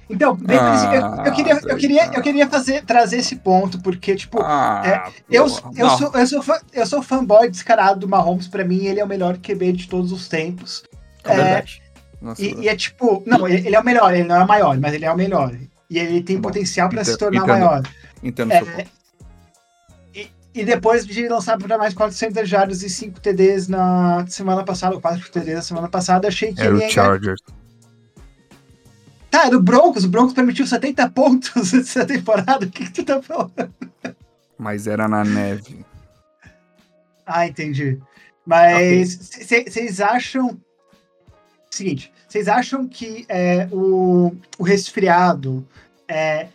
Então, 0.08 0.38
ah, 0.48 0.94
eu, 0.94 1.26
eu, 1.26 1.32
queria, 1.32 1.60
eu, 1.64 1.76
queria, 1.76 2.10
eu 2.14 2.22
queria 2.22 2.48
fazer, 2.48 2.84
trazer 2.84 3.18
esse 3.18 3.36
ponto, 3.36 3.80
porque, 3.80 4.14
tipo, 4.14 4.40
ah, 4.42 4.82
é, 4.84 5.12
eu, 5.30 5.44
eu, 5.44 5.48
sou, 5.48 6.12
eu, 6.14 6.26
sou 6.26 6.42
fã, 6.42 6.58
eu 6.72 6.86
sou 6.86 7.02
fanboy 7.02 7.50
descarado 7.50 8.00
do 8.00 8.08
Mahomes, 8.08 8.46
pra 8.46 8.64
mim 8.64 8.84
ele 8.84 9.00
é 9.00 9.04
o 9.04 9.08
melhor 9.08 9.38
QB 9.38 9.72
de 9.72 9.88
todos 9.88 10.12
os 10.12 10.28
tempos. 10.28 10.84
É, 11.24 11.32
é 11.32 11.36
verdade. 11.36 11.82
Nossa, 12.20 12.42
e, 12.42 12.54
e, 12.60 12.68
é 12.68 12.76
tipo, 12.76 13.22
não, 13.26 13.48
ele, 13.48 13.66
ele, 13.66 13.76
é 13.76 13.80
o 13.80 13.84
melhor, 13.84 14.14
ele 14.14 14.24
não 14.24 14.36
é 14.36 14.44
o 14.44 14.48
maior, 14.48 14.78
mas 14.78 14.94
ele 14.94 15.04
é 15.04 15.12
o 15.12 15.16
melhor. 15.16 15.54
E 15.88 15.98
ele 15.98 16.22
tem 16.22 16.36
Bom, 16.36 16.48
potencial 16.48 16.88
para 16.88 17.04
se 17.04 17.16
tornar 17.16 17.42
entendo, 17.42 17.58
maior. 17.58 17.82
Entendo 18.22 18.52
é, 18.52 18.86
e 20.54 20.64
depois 20.64 21.04
de 21.04 21.28
lançar 21.28 21.58
para 21.58 21.76
mais 21.76 21.92
400 21.94 22.48
jardas 22.48 22.82
e 22.84 22.88
5 22.88 23.18
TDs 23.20 23.66
na 23.66 24.24
semana 24.28 24.62
passada, 24.62 24.94
ou 24.94 25.00
4 25.00 25.28
TDs 25.32 25.54
na 25.56 25.62
semana 25.62 25.88
passada, 25.88 26.28
achei 26.28 26.54
que 26.54 26.60
era 26.62 26.76
ele 26.76 26.86
o 26.86 26.90
Chargers. 26.90 27.40
Tá, 29.34 29.46
era 29.46 29.56
o 29.56 29.60
Broncos. 29.60 30.04
O 30.04 30.08
Broncos 30.08 30.32
permitiu 30.32 30.64
70 30.64 31.10
pontos 31.10 31.74
essa 31.74 32.06
temporada. 32.06 32.66
O 32.66 32.70
que, 32.70 32.84
que 32.84 32.92
tu 32.92 33.04
tá 33.04 33.20
falando? 33.20 33.74
Mas 34.56 34.86
era 34.86 35.08
na 35.08 35.24
neve. 35.24 35.84
Ah, 37.26 37.44
entendi. 37.44 37.98
Mas 38.46 39.16
vocês 39.16 39.98
okay. 39.98 40.04
acham. 40.04 40.56
Seguinte, 41.68 42.12
vocês 42.28 42.46
acham 42.46 42.86
que 42.86 43.26
é, 43.28 43.68
o, 43.72 44.32
o 44.56 44.62
resfriado 44.62 45.66
é 46.06 46.46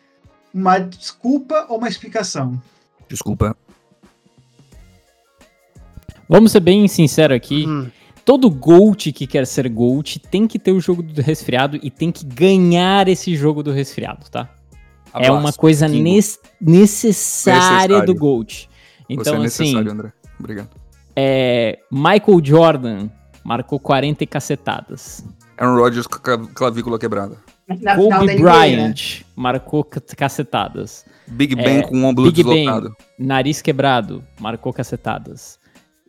uma 0.53 0.79
desculpa 0.79 1.65
ou 1.67 1.79
uma 1.79 1.89
explicação? 1.89 2.62
Desculpa. 3.09 3.57
Vamos 6.29 6.53
ser 6.53 6.62
bem 6.62 6.88
sinceros 6.88 7.36
aqui. 7.36 7.67
Hum. 7.67 7.91
Todo 8.25 8.49
GOAT 8.49 9.11
que 9.11 9.25
quer 9.25 9.45
ser 9.47 9.67
GOAT 9.69 10.17
tem 10.29 10.47
que 10.47 10.59
ter 10.59 10.71
o 10.71 10.79
jogo 10.79 11.01
do 11.01 11.21
resfriado 11.21 11.79
e 11.81 11.89
tem 11.89 12.11
que 12.11 12.25
ganhar 12.25 13.07
esse 13.07 13.35
jogo 13.35 13.63
do 13.63 13.71
resfriado, 13.71 14.29
tá? 14.29 14.49
Abraço, 15.11 15.31
é 15.31 15.33
uma 15.33 15.51
coisa 15.53 15.88
necessária 15.88 16.39
necessário. 16.61 18.05
do 18.05 18.13
GOAT. 18.15 18.69
Então, 19.09 19.23
Você 19.23 19.29
é 19.29 19.33
assim, 19.45 19.63
necessário, 19.63 19.91
André. 19.91 20.13
Obrigado. 20.39 20.69
É, 21.15 21.79
Michael 21.91 22.39
Jordan 22.43 23.09
marcou 23.43 23.79
40 23.79 24.25
cacetadas. 24.27 25.25
Aaron 25.57 25.75
Rodgers 25.75 26.05
com 26.07 26.31
a 26.31 26.38
clavícula 26.53 26.99
quebrada. 26.99 27.38
Na 27.81 27.95
Kobe 27.95 28.25
NBA, 28.25 28.38
Bryant 28.39 29.21
marcou 29.35 29.83
ca- 29.83 30.01
cacetadas. 30.15 31.05
Big 31.27 31.59
É, 31.59 31.63
Ben 31.63 31.81
com 31.81 31.97
o 32.01 32.05
ombro 32.05 32.23
Big 32.25 32.43
Ben, 32.43 32.65
deslocado. 32.65 32.95
nariz 33.17 33.61
quebrado, 33.61 34.23
marcou 34.39 34.71
cacetadas. 34.73 35.59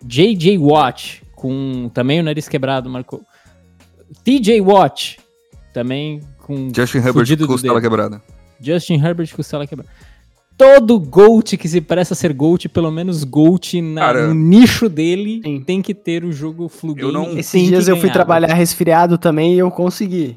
J.J. 0.04 0.56
Watt, 0.58 1.22
com 1.40 1.88
também 1.94 2.20
o 2.20 2.22
nariz 2.22 2.46
quebrado, 2.46 2.90
marcou. 2.90 3.22
T.J. 4.22 4.60
Watt, 4.60 5.18
também 5.72 6.20
com 6.38 6.70
Justin 6.74 6.98
Herbert 6.98 7.38
com 7.38 7.46
costela 7.46 7.80
quebrada. 7.80 8.20
Justin 8.60 9.02
Herbert 9.02 9.34
costela 9.34 9.66
quebrada. 9.66 9.88
Todo 10.58 11.00
GOAT 11.00 11.56
que 11.56 11.66
se 11.66 11.80
presta 11.80 12.14
ser 12.14 12.34
GOAT, 12.34 12.68
pelo 12.68 12.90
menos 12.90 13.24
GOAT 13.24 13.80
na- 13.80 14.00
Cara, 14.02 14.26
no 14.28 14.34
nicho 14.34 14.86
dele, 14.90 15.40
Sim. 15.42 15.62
tem 15.62 15.80
que 15.80 15.94
ter 15.94 16.22
o 16.24 16.30
jogo 16.30 16.68
Flu 16.68 16.94
Game. 16.94 17.10
não- 17.10 17.38
Esses 17.38 17.62
dias 17.66 17.88
eu 17.88 17.96
fui 17.96 18.10
trabalhar 18.10 18.52
resfriado 18.52 19.16
também 19.16 19.54
e 19.54 19.58
eu 19.58 19.70
consegui. 19.70 20.36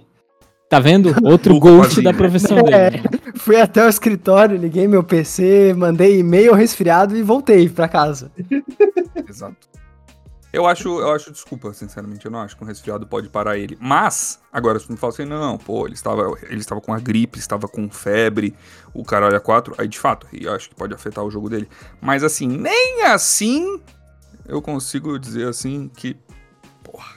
Tá 0.70 0.80
vendo? 0.80 1.14
Outro 1.28 1.60
GOAT 1.60 2.02
da 2.02 2.14
profissão 2.14 2.60
É, 2.60 2.92
dele. 2.92 3.04
fui 3.36 3.60
até 3.60 3.86
o 3.86 3.90
escritório, 3.90 4.56
liguei 4.56 4.88
meu 4.88 5.04
PC, 5.04 5.74
mandei 5.76 6.20
e-mail 6.20 6.54
resfriado 6.54 7.18
e 7.18 7.22
voltei 7.22 7.68
pra 7.68 7.90
casa. 7.90 8.32
Exato. 9.28 9.68
Eu 10.54 10.68
acho, 10.68 10.88
eu 11.00 11.12
acho 11.12 11.32
desculpa, 11.32 11.74
sinceramente. 11.74 12.26
Eu 12.26 12.32
não 12.32 12.40
acho 12.40 12.56
que 12.56 12.64
um 12.64 12.68
resfriado 12.68 13.08
pode 13.08 13.28
parar 13.28 13.58
ele. 13.58 13.76
Mas, 13.82 14.40
agora, 14.52 14.78
se 14.78 14.86
tu 14.86 14.92
me 14.92 14.98
fala 15.00 15.12
assim, 15.12 15.26
não, 15.26 15.58
pô, 15.58 15.88
ele 15.88 15.96
estava, 15.96 16.32
ele 16.44 16.60
estava 16.60 16.80
com 16.80 16.94
a 16.94 17.00
gripe, 17.00 17.40
estava 17.40 17.68
com 17.68 17.90
febre, 17.90 18.56
o 18.94 19.04
caralho 19.04 19.36
a 19.36 19.40
quatro, 19.40 19.74
aí 19.80 19.88
de 19.88 19.98
fato, 19.98 20.28
eu 20.32 20.54
acho 20.54 20.70
que 20.70 20.76
pode 20.76 20.94
afetar 20.94 21.24
o 21.24 21.32
jogo 21.32 21.50
dele. 21.50 21.68
Mas 22.00 22.24
assim, 22.24 22.48
nem 22.48 23.02
assim 23.02 23.82
eu 24.48 24.62
consigo 24.62 25.18
dizer 25.18 25.48
assim 25.48 25.90
que. 25.90 26.16
Porra. 26.84 27.16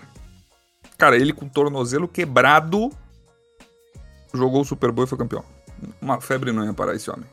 Cara, 0.96 1.16
ele 1.16 1.32
com 1.32 1.44
o 1.46 1.50
tornozelo 1.50 2.08
quebrado 2.08 2.90
jogou 4.32 4.62
o 4.62 4.64
Super 4.64 4.92
Bowl 4.92 5.04
e 5.04 5.08
foi 5.08 5.18
campeão. 5.18 5.44
Uma 6.00 6.20
febre 6.20 6.52
não 6.52 6.64
ia 6.64 6.72
parar 6.72 6.94
esse 6.94 7.10
homem. 7.10 7.26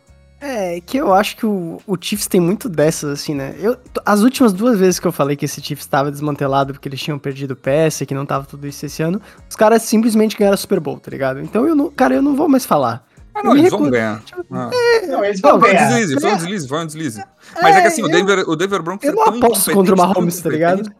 É, 0.45 0.81
que 0.81 0.97
eu 0.97 1.13
acho 1.13 1.37
que 1.37 1.45
o, 1.45 1.79
o 1.87 1.95
Chiefs 1.99 2.27
tem 2.27 2.41
muito 2.41 2.67
dessas, 2.67 3.09
assim, 3.21 3.33
né? 3.33 3.55
Eu, 3.57 3.77
as 4.05 4.23
últimas 4.23 4.51
duas 4.51 4.77
vezes 4.77 4.99
que 4.99 5.07
eu 5.07 5.11
falei 5.11 5.37
que 5.37 5.45
esse 5.45 5.61
Chiefs 5.61 5.85
estava 5.85 6.11
desmantelado 6.11 6.73
porque 6.73 6.89
eles 6.89 7.01
tinham 7.01 7.17
perdido 7.17 7.55
peça, 7.55 8.05
que 8.05 8.13
não 8.13 8.25
tava 8.25 8.45
tudo 8.45 8.67
isso 8.67 8.85
esse 8.85 9.01
ano, 9.01 9.21
os 9.49 9.55
caras 9.55 9.83
simplesmente 9.83 10.37
ganharam 10.37 10.55
o 10.55 10.57
Super 10.57 10.81
Bowl, 10.81 10.99
tá 10.99 11.09
ligado? 11.09 11.39
Então 11.39 11.65
eu 11.65 11.73
não, 11.73 11.89
cara, 11.89 12.15
eu 12.15 12.21
não 12.21 12.35
vou 12.35 12.49
mais 12.49 12.65
falar. 12.65 13.05
Ah, 13.33 13.39
Eu 13.39 13.45
não, 13.45 13.57
eles 13.57 13.71
vão 13.71 13.89
ganhar. 13.89 14.21
Ah. 14.51 14.69
Não, 15.07 15.23
eles 15.23 15.39
vão 15.39 15.59
Foi 15.61 15.69
um 15.69 15.73
ganhar. 15.73 15.87
deslize, 15.87 16.19
foi 16.19 16.31
um 16.31 16.35
deslize, 16.35 16.67
foi 16.67 16.79
um 16.79 16.85
deslize. 16.85 17.23
Mas 17.61 17.75
é, 17.77 17.81
que 17.81 17.87
assim, 17.87 18.03
o 18.03 18.09
Denver, 18.09 18.43
o 18.45 18.55
Denver 18.57 18.83
Broncos 18.83 19.07
eu 19.07 19.13
é 19.13 19.15
não 19.15 19.23
tão 19.23 19.37
aposto 19.37 19.71
contra 19.71 19.95
o 19.95 19.97
Mahomes, 19.97 20.41
tá 20.41 20.49
ligado? 20.49 20.91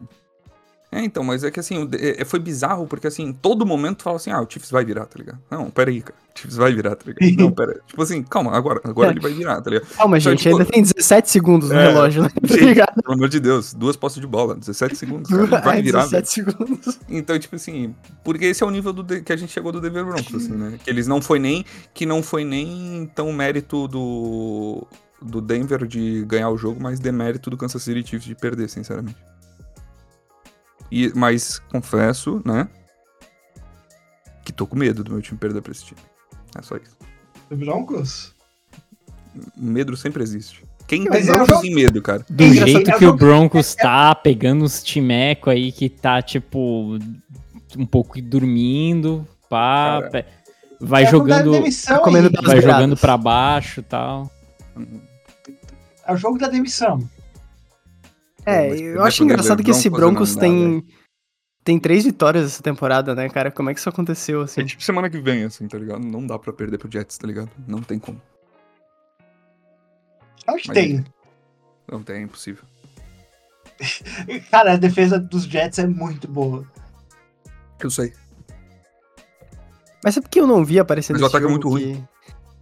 É, 0.94 1.04
então, 1.04 1.24
mas 1.24 1.42
é 1.42 1.50
que 1.50 1.58
assim, 1.58 1.84
de- 1.86 2.20
é- 2.20 2.24
foi 2.24 2.38
bizarro, 2.38 2.86
porque 2.86 3.06
assim, 3.06 3.32
todo 3.32 3.66
momento 3.66 3.98
tu 3.98 4.02
fala 4.04 4.16
assim, 4.16 4.30
ah, 4.30 4.40
o 4.40 4.46
Chiefs 4.48 4.70
vai 4.70 4.84
virar, 4.84 5.06
tá 5.06 5.18
ligado? 5.18 5.38
Não, 5.50 5.68
pera 5.70 5.90
aí, 5.90 6.00
cara. 6.00 6.14
O 6.34 6.38
Chiefs 6.38 6.56
vai 6.56 6.72
virar, 6.72 6.94
tá 6.94 7.04
ligado? 7.10 7.36
Não, 7.40 7.50
pera. 7.52 7.80
tipo 7.86 8.00
assim, 8.02 8.22
calma, 8.22 8.52
agora, 8.56 8.80
agora 8.84 9.08
É. 9.08 9.12
ele 9.12 9.20
vai 9.20 9.32
virar, 9.32 9.60
tá 9.60 9.70
ligado? 9.70 9.88
Calma, 9.96 10.18
Então, 10.18 10.30
gente, 10.32 10.42
tipo, 10.44 10.56
ainda 10.56 10.70
tem 10.70 10.82
17 10.82 11.30
segundos 11.30 11.70
no 11.70 11.74
é, 11.76 11.88
relógio, 11.88 12.22
né? 12.22 12.28
Tá 12.46 12.54
ligado? 12.56 13.02
pelo 13.02 13.14
amor 13.14 13.28
de 13.28 13.40
Deus, 13.40 13.74
duas 13.74 13.96
posses 13.96 14.20
de 14.20 14.26
bola, 14.26 14.54
17 14.54 14.94
segundos, 14.96 15.28
cara, 15.30 15.42
ele 15.42 15.50
vai 15.50 15.76
Ai, 15.78 15.82
virar, 15.82 16.06
velho. 16.06 16.22
17 16.22 16.28
segundos. 16.30 16.98
Então, 17.08 17.38
tipo 17.38 17.56
assim, 17.56 17.94
porque 18.22 18.44
esse 18.46 18.62
é 18.62 18.66
o 18.66 18.70
nível 18.70 18.92
do 18.92 19.04
que 19.22 19.32
a 19.32 19.36
gente 19.36 19.52
chegou 19.52 19.72
do 19.72 19.80
Denver 19.80 20.04
Broncos, 20.04 20.32
assim, 20.34 20.52
né? 20.52 20.78
Que 20.82 20.88
eles 20.90 21.06
não 21.08 21.20
foi 21.20 21.38
nem, 21.40 21.64
que 21.92 22.06
não 22.06 22.22
foi 22.22 22.44
nem 22.44 23.10
tão 23.14 23.32
mérito 23.32 23.88
do, 23.88 24.86
do 25.20 25.40
Denver 25.40 25.86
de 25.86 26.24
ganhar 26.24 26.50
o 26.50 26.56
jogo, 26.56 26.80
mas 26.80 27.00
demérito 27.00 27.50
do 27.50 27.56
Kansas 27.56 27.82
City 27.82 28.06
Chiefs 28.08 28.24
de 28.26 28.34
perder, 28.36 28.68
sinceramente. 28.70 29.16
E, 30.90 31.12
mas, 31.14 31.58
confesso, 31.70 32.40
né, 32.44 32.68
que 34.44 34.52
tô 34.52 34.66
com 34.66 34.76
medo 34.76 35.02
do 35.02 35.12
meu 35.12 35.22
time 35.22 35.38
perder 35.38 35.60
pra 35.62 35.72
esse 35.72 35.84
time. 35.84 36.00
É 36.56 36.62
só 36.62 36.76
isso. 36.76 36.96
Broncos? 37.50 38.32
O 39.56 39.64
medo 39.64 39.96
sempre 39.96 40.22
existe. 40.22 40.64
Quem 40.86 41.04
Mas 41.04 41.22
tem 41.26 41.30
é 41.30 41.32
Broncos 41.32 41.48
jogo- 41.54 41.66
em 41.66 41.74
medo, 41.74 42.02
cara? 42.02 42.24
Do 42.28 42.44
É 42.44 42.50
jeito 42.52 42.90
é 42.90 42.98
que 42.98 43.06
o 43.06 43.14
Broncos 43.14 43.74
tá 43.74 44.14
pegando 44.14 44.64
uns 44.64 44.82
timeco 44.82 45.48
aí 45.50 45.72
que 45.72 45.88
tá, 45.88 46.20
tipo, 46.20 46.98
um 47.76 47.86
pouco 47.86 48.20
dormindo, 48.20 49.26
pá, 49.48 50.02
Cara. 50.02 50.26
vai 50.80 51.04
É 51.04 51.08
o 51.08 51.10
jogo 51.10 51.26
da 51.28 51.38
jogando, 51.38 51.52
demissão, 51.52 51.98
comendo 52.02 52.26
Henrique. 52.28 52.44
vai 52.46 52.60
jogando 52.60 52.96
pra 52.96 53.16
baixo 53.16 53.80
e 53.80 53.82
tal. 53.82 54.30
É 56.06 56.12
o 56.12 56.16
jogo 56.16 56.38
da 56.38 56.48
demissão. 56.48 57.08
É, 58.46 58.68
mas 58.68 58.80
eu 58.80 59.02
acho 59.02 59.24
engraçado 59.24 59.62
que 59.62 59.70
esse 59.70 59.88
Broncos 59.88 60.30
não 60.30 60.36
dá, 60.36 60.40
tem, 60.42 60.86
tem 61.64 61.78
três 61.78 62.04
vitórias 62.04 62.44
essa 62.46 62.62
temporada, 62.62 63.14
né, 63.14 63.28
cara? 63.28 63.50
Como 63.50 63.70
é 63.70 63.74
que 63.74 63.80
isso 63.80 63.88
aconteceu, 63.88 64.42
assim? 64.42 64.60
É 64.60 64.64
tipo 64.64 64.82
semana 64.82 65.08
que 65.08 65.18
vem, 65.20 65.44
assim, 65.44 65.66
tá 65.66 65.78
ligado? 65.78 66.04
Não 66.04 66.26
dá 66.26 66.38
pra 66.38 66.52
perder 66.52 66.78
pro 66.78 66.90
Jets, 66.90 67.16
tá 67.18 67.26
ligado? 67.26 67.50
Não 67.66 67.80
tem 67.82 67.98
como. 67.98 68.20
Acho 70.46 70.62
que 70.62 70.68
Mas- 70.68 70.76
tem. 70.78 71.04
Não 71.90 72.02
tem, 72.02 72.16
é 72.16 72.20
impossível. 72.22 72.64
Cara, 74.50 74.74
a 74.74 74.76
defesa 74.76 75.18
dos 75.18 75.44
Jets 75.44 75.78
é 75.78 75.86
muito 75.86 76.28
boa. 76.28 76.66
Eu 77.80 77.90
sei. 77.90 78.12
Mas 80.02 80.14
sabe 80.14 80.28
que 80.28 80.38
eu 80.38 80.46
não 80.46 80.64
vi 80.64 80.78
aparecer 80.78 81.12
Mas 81.14 81.22
o 81.22 81.26
ataque 81.26 81.46
é 81.46 81.48
muito 81.48 81.74
que, 81.76 82.02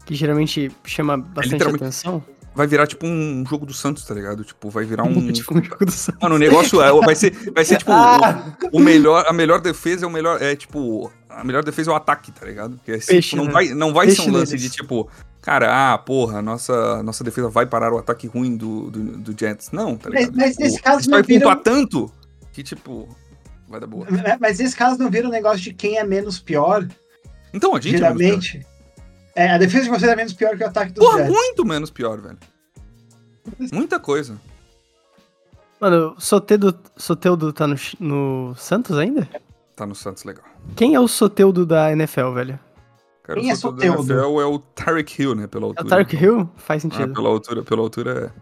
que 0.06 0.14
geralmente 0.14 0.70
chama 0.84 1.16
bastante 1.16 1.52
literalmente- 1.54 1.84
atenção? 1.84 2.24
Vai 2.54 2.66
virar 2.66 2.86
tipo 2.86 3.06
um 3.06 3.44
jogo 3.48 3.64
do 3.64 3.72
Santos, 3.72 4.04
tá 4.04 4.12
ligado? 4.14 4.44
Tipo, 4.44 4.68
vai 4.68 4.84
virar 4.84 5.04
um. 5.04 5.14
tipo 5.32 5.56
um 5.58 5.62
jogo 5.64 5.86
do 5.86 5.90
Santos. 5.92 6.20
Mano, 6.20 6.34
o 6.34 6.38
negócio 6.38 6.82
é, 6.82 6.92
vai 7.00 7.14
ser, 7.14 7.30
vai 7.52 7.64
ser 7.64 7.78
tipo 7.78 7.90
Ah! 7.94 8.54
o, 8.70 8.76
o 8.76 8.80
melhor, 8.80 9.24
a 9.26 9.32
melhor 9.32 9.60
defesa 9.60 10.04
é 10.04 10.08
o 10.08 10.10
melhor, 10.10 10.40
é 10.42 10.54
tipo, 10.54 11.10
a 11.30 11.42
melhor 11.44 11.64
defesa 11.64 11.90
é 11.90 11.94
o 11.94 11.96
ataque, 11.96 12.30
tá 12.30 12.44
ligado? 12.44 12.78
Que 12.84 12.92
é, 12.92 12.94
assim, 12.96 13.06
Peixe, 13.06 13.30
tipo, 13.30 13.36
não 13.38 13.46
né? 13.46 13.52
vai, 13.52 13.68
não 13.70 13.92
vai 13.94 14.06
Peixe 14.06 14.22
ser 14.22 14.28
um 14.28 14.32
lance 14.34 14.52
neles. 14.52 14.62
de 14.70 14.76
tipo, 14.76 15.08
cara, 15.40 15.94
ah, 15.94 15.96
porra, 15.98 16.42
nossa, 16.42 17.02
nossa 17.02 17.24
defesa 17.24 17.48
vai 17.48 17.64
parar 17.64 17.92
o 17.92 17.96
ataque 17.98 18.26
ruim 18.26 18.54
do, 18.56 18.90
do, 18.90 19.00
do 19.18 19.38
Jets. 19.38 19.70
Não, 19.72 19.96
tá 19.96 20.10
Mas- 20.10 20.20
ligado? 20.26 20.36
mas 20.36 20.50
Tipo, 20.50 20.62
nesse 20.62 20.82
caso 20.82 21.10
não 21.10 21.16
vai 21.18 21.22
pontuar 21.22 21.56
viram- 21.58 21.62
tanto 21.62 22.12
que 22.52 22.62
tipo, 22.62 23.08
vai 23.66 23.80
dar 23.80 23.86
boa. 23.86 24.06
Mas 24.38 24.58
nesse 24.58 24.76
caso 24.76 24.98
não 24.98 25.08
vira 25.10 25.26
um 25.26 25.30
negócio 25.30 25.60
de 25.60 25.72
quem 25.72 25.96
é 25.96 26.04
menos 26.04 26.38
pior, 26.38 26.86
Então 27.54 27.74
a 27.74 27.80
gente 27.80 27.94
é 27.94 27.98
geralmente. 27.98 28.58
É, 28.58 28.71
a 29.36 29.58
defesa 29.58 29.84
de 29.84 29.90
vocês 29.90 30.10
é 30.10 30.16
menos 30.16 30.32
pior 30.32 30.56
que 30.56 30.64
o 30.64 30.66
ataque 30.66 30.92
dos 30.92 31.04
Porra, 31.04 31.18
Jets. 31.18 31.32
muito 31.32 31.64
menos 31.64 31.90
pior, 31.90 32.20
velho. 32.20 32.38
Muita 33.72 33.98
coisa. 33.98 34.38
Mano, 35.80 36.14
o 36.16 36.20
Soteudo, 36.20 36.78
Soteudo 36.96 37.52
tá 37.52 37.66
no, 37.66 37.76
no 37.98 38.54
Santos 38.56 38.96
ainda? 38.98 39.28
Tá 39.74 39.84
no 39.86 39.94
Santos 39.94 40.22
legal. 40.24 40.44
Quem 40.76 40.94
é 40.94 41.00
o 41.00 41.08
Soteudo 41.08 41.66
da 41.66 41.90
NFL, 41.92 42.32
velho? 42.34 42.58
Cara, 43.24 43.40
Quem 43.40 43.50
é 43.50 43.52
o 43.52 43.56
sorteio 43.56 43.92
da 43.92 43.98
Soteldo? 43.98 44.22
NFL 44.22 44.40
é 44.40 44.44
o 44.46 44.58
Tarek 44.58 45.22
Hill, 45.22 45.34
né? 45.34 45.46
Pela 45.46 45.64
É 45.64 45.66
o 45.66 45.70
altura. 45.70 45.88
Tark 45.88 46.12
Hill? 46.12 46.50
Faz 46.56 46.84
Ah, 46.84 46.88
sentido. 46.90 47.12
pela 47.14 47.28
altura, 47.28 47.62
pela 47.62 47.80
altura 47.80 48.32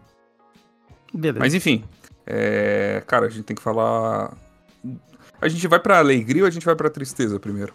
é. 1.14 1.16
Beleza. 1.16 1.38
Mas 1.38 1.54
enfim, 1.54 1.84
é, 2.26 3.02
cara, 3.06 3.26
a 3.26 3.28
gente 3.30 3.44
tem 3.44 3.56
que 3.56 3.62
falar. 3.62 4.36
A 5.40 5.48
gente 5.48 5.66
vai 5.68 5.78
pra 5.80 5.98
alegria 5.98 6.42
ou 6.42 6.48
a 6.48 6.50
gente 6.50 6.64
vai 6.66 6.74
pra 6.76 6.90
tristeza 6.90 7.38
primeiro? 7.40 7.74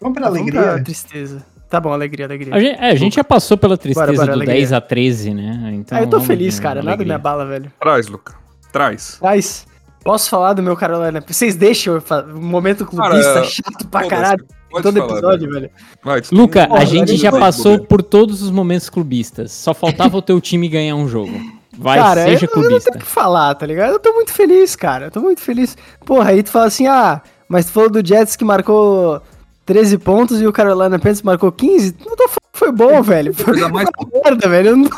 Vamos 0.00 0.14
pra 0.18 0.28
Vamos 0.28 0.40
alegria. 0.40 0.62
pra 0.62 0.82
tristeza. 0.82 1.44
Tá 1.68 1.80
bom, 1.80 1.92
alegria, 1.92 2.26
alegria. 2.26 2.54
A 2.54 2.60
gente, 2.60 2.78
é, 2.78 2.90
a 2.90 2.94
gente 2.94 3.16
já 3.16 3.24
passou 3.24 3.56
pela 3.56 3.76
tristeza 3.76 4.06
Bora, 4.06 4.16
bora, 4.16 4.26
do 4.28 4.32
alegria. 4.34 4.54
10 4.54 4.72
a 4.72 4.80
13, 4.80 5.34
né? 5.34 5.72
Então, 5.74 5.98
ah, 5.98 6.02
eu 6.02 6.06
tô 6.06 6.12
vamos 6.12 6.26
feliz, 6.26 6.60
cara. 6.60 6.76
Nada 6.76 6.88
me 6.88 6.92
alegria. 6.92 7.14
abala, 7.16 7.44
velho. 7.46 7.72
Traz, 7.80 8.06
Luca. 8.06 8.34
Traz. 8.72 9.18
Mas, 9.20 9.66
posso 10.02 10.30
falar 10.30 10.52
do 10.52 10.62
meu 10.62 10.76
Carolina? 10.76 11.22
Vocês 11.26 11.56
deixam 11.56 12.00
um 12.34 12.40
momento 12.40 12.84
clubista 12.86 13.34
Cara, 13.34 13.44
chato 13.44 13.88
pra 13.88 14.06
caralho 14.06 14.44
pode 14.70 14.82
todo 14.82 14.96
falar, 14.98 15.12
episódio, 15.12 15.48
velho. 15.48 15.60
velho. 15.60 15.70
Vai, 16.02 16.22
Luca, 16.32 16.68
a 16.72 16.84
gente 16.84 17.16
já 17.16 17.30
passou 17.30 17.84
por 17.84 18.02
todos 18.02 18.42
os 18.42 18.50
momentos 18.50 18.90
clubistas. 18.90 19.52
Só 19.52 19.72
faltava 19.72 20.16
o 20.16 20.22
teu 20.22 20.40
time 20.40 20.68
ganhar 20.68 20.96
um 20.96 21.08
jogo. 21.08 21.32
Vai, 21.76 21.98
cara, 21.98 22.24
seja 22.24 22.46
eu, 22.46 22.50
eu 22.50 22.56
não 22.56 22.68
clubista. 22.68 22.90
tenho 22.92 23.02
o 23.02 23.04
que 23.06 23.10
falar, 23.10 23.54
tá 23.54 23.66
ligado? 23.66 23.92
Eu 23.92 23.98
tô 23.98 24.12
muito 24.12 24.32
feliz, 24.32 24.76
cara. 24.76 25.06
Eu 25.06 25.10
tô 25.10 25.20
muito 25.20 25.40
feliz. 25.40 25.76
Porra, 26.04 26.30
aí 26.30 26.42
tu 26.42 26.50
fala 26.50 26.66
assim, 26.66 26.86
ah, 26.86 27.20
mas 27.48 27.66
tu 27.66 27.72
falou 27.72 27.90
do 27.90 28.06
Jets 28.06 28.36
que 28.36 28.44
marcou 28.44 29.20
13 29.64 29.98
pontos 29.98 30.40
e 30.40 30.46
o 30.46 30.52
Carolina 30.52 30.98
Panthers 30.98 31.22
marcou 31.22 31.50
15. 31.50 31.96
Não 32.00 32.16
tô 32.16 32.28
falando 32.28 32.38
foi 32.54 32.70
bom, 32.70 33.02
velho. 33.02 33.34
Foi 33.34 33.46
Coisa 33.46 33.68
mais- 33.68 33.88
uma 33.98 34.08
merda, 34.22 34.48
velho. 34.48 34.68
Eu 34.70 34.76
não 34.76 34.88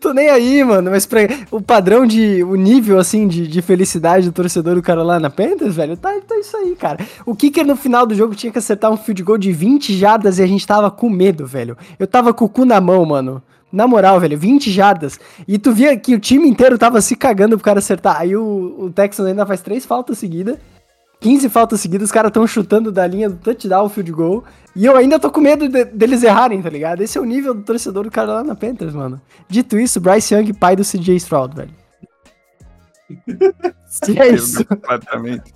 tô 0.00 0.12
nem 0.14 0.28
aí, 0.30 0.62
mano. 0.62 0.92
Mas 0.92 1.06
pra, 1.06 1.22
o 1.50 1.60
padrão 1.60 2.06
de. 2.06 2.44
O 2.44 2.54
nível, 2.54 3.00
assim, 3.00 3.26
de, 3.26 3.48
de 3.48 3.60
felicidade 3.60 4.26
do 4.26 4.32
torcedor 4.32 4.76
do 4.76 4.82
Carolina 4.82 5.28
Panthers, 5.28 5.74
velho, 5.74 5.96
tá, 5.96 6.12
tá 6.26 6.38
isso 6.38 6.56
aí, 6.56 6.76
cara. 6.76 7.04
O 7.26 7.34
Kicker 7.34 7.66
no 7.66 7.74
final 7.74 8.06
do 8.06 8.14
jogo 8.14 8.34
tinha 8.36 8.52
que 8.52 8.58
acertar 8.58 8.92
um 8.92 8.96
field 8.96 9.24
goal 9.24 9.36
de 9.38 9.50
20 9.52 9.92
jardas 9.96 10.38
e 10.38 10.42
a 10.42 10.46
gente 10.46 10.64
tava 10.64 10.88
com 10.88 11.10
medo, 11.10 11.44
velho. 11.46 11.76
Eu 11.98 12.06
tava 12.06 12.32
com 12.32 12.44
o 12.44 12.48
cu 12.48 12.64
na 12.64 12.80
mão, 12.80 13.04
mano. 13.04 13.42
Na 13.72 13.88
moral, 13.88 14.20
velho, 14.20 14.38
20 14.38 14.70
jardas. 14.70 15.18
E 15.48 15.58
tu 15.58 15.72
via 15.72 15.96
que 15.96 16.14
o 16.14 16.20
time 16.20 16.48
inteiro 16.48 16.78
tava 16.78 17.00
se 17.00 17.16
cagando 17.16 17.56
pro 17.56 17.64
cara 17.64 17.80
acertar. 17.80 18.20
Aí 18.20 18.36
o, 18.36 18.76
o 18.78 18.90
Texans 18.90 19.26
ainda 19.26 19.44
faz 19.44 19.60
três 19.62 19.84
faltas 19.84 20.18
seguidas. 20.18 20.56
15 21.20 21.48
faltas 21.48 21.80
seguidas, 21.80 22.08
os 22.08 22.12
caras 22.12 22.32
tão 22.32 22.46
chutando 22.46 22.90
da 22.90 23.06
linha 23.06 23.28
do 23.28 23.36
touchdown, 23.36 23.88
field 23.88 24.10
goal. 24.12 24.44
E 24.74 24.86
eu 24.86 24.96
ainda 24.96 25.18
tô 25.18 25.30
com 25.30 25.40
medo 25.40 25.68
de- 25.68 25.84
deles 25.84 26.22
errarem, 26.22 26.62
tá 26.62 26.70
ligado? 26.70 27.02
Esse 27.02 27.18
é 27.18 27.20
o 27.20 27.24
nível 27.24 27.52
do 27.54 27.62
torcedor 27.62 28.04
do 28.04 28.10
Carolina 28.10 28.54
Panthers, 28.54 28.94
mano. 28.94 29.20
Dito 29.48 29.78
isso, 29.78 30.00
Bryce 30.00 30.34
Young, 30.34 30.52
pai 30.54 30.76
do 30.76 30.82
CJ 30.84 31.16
Stroud, 31.16 31.54
velho. 31.54 31.70
Se 33.86 34.18
é 34.18 34.28
isso. 34.28 34.64
Completamente. 34.64 35.52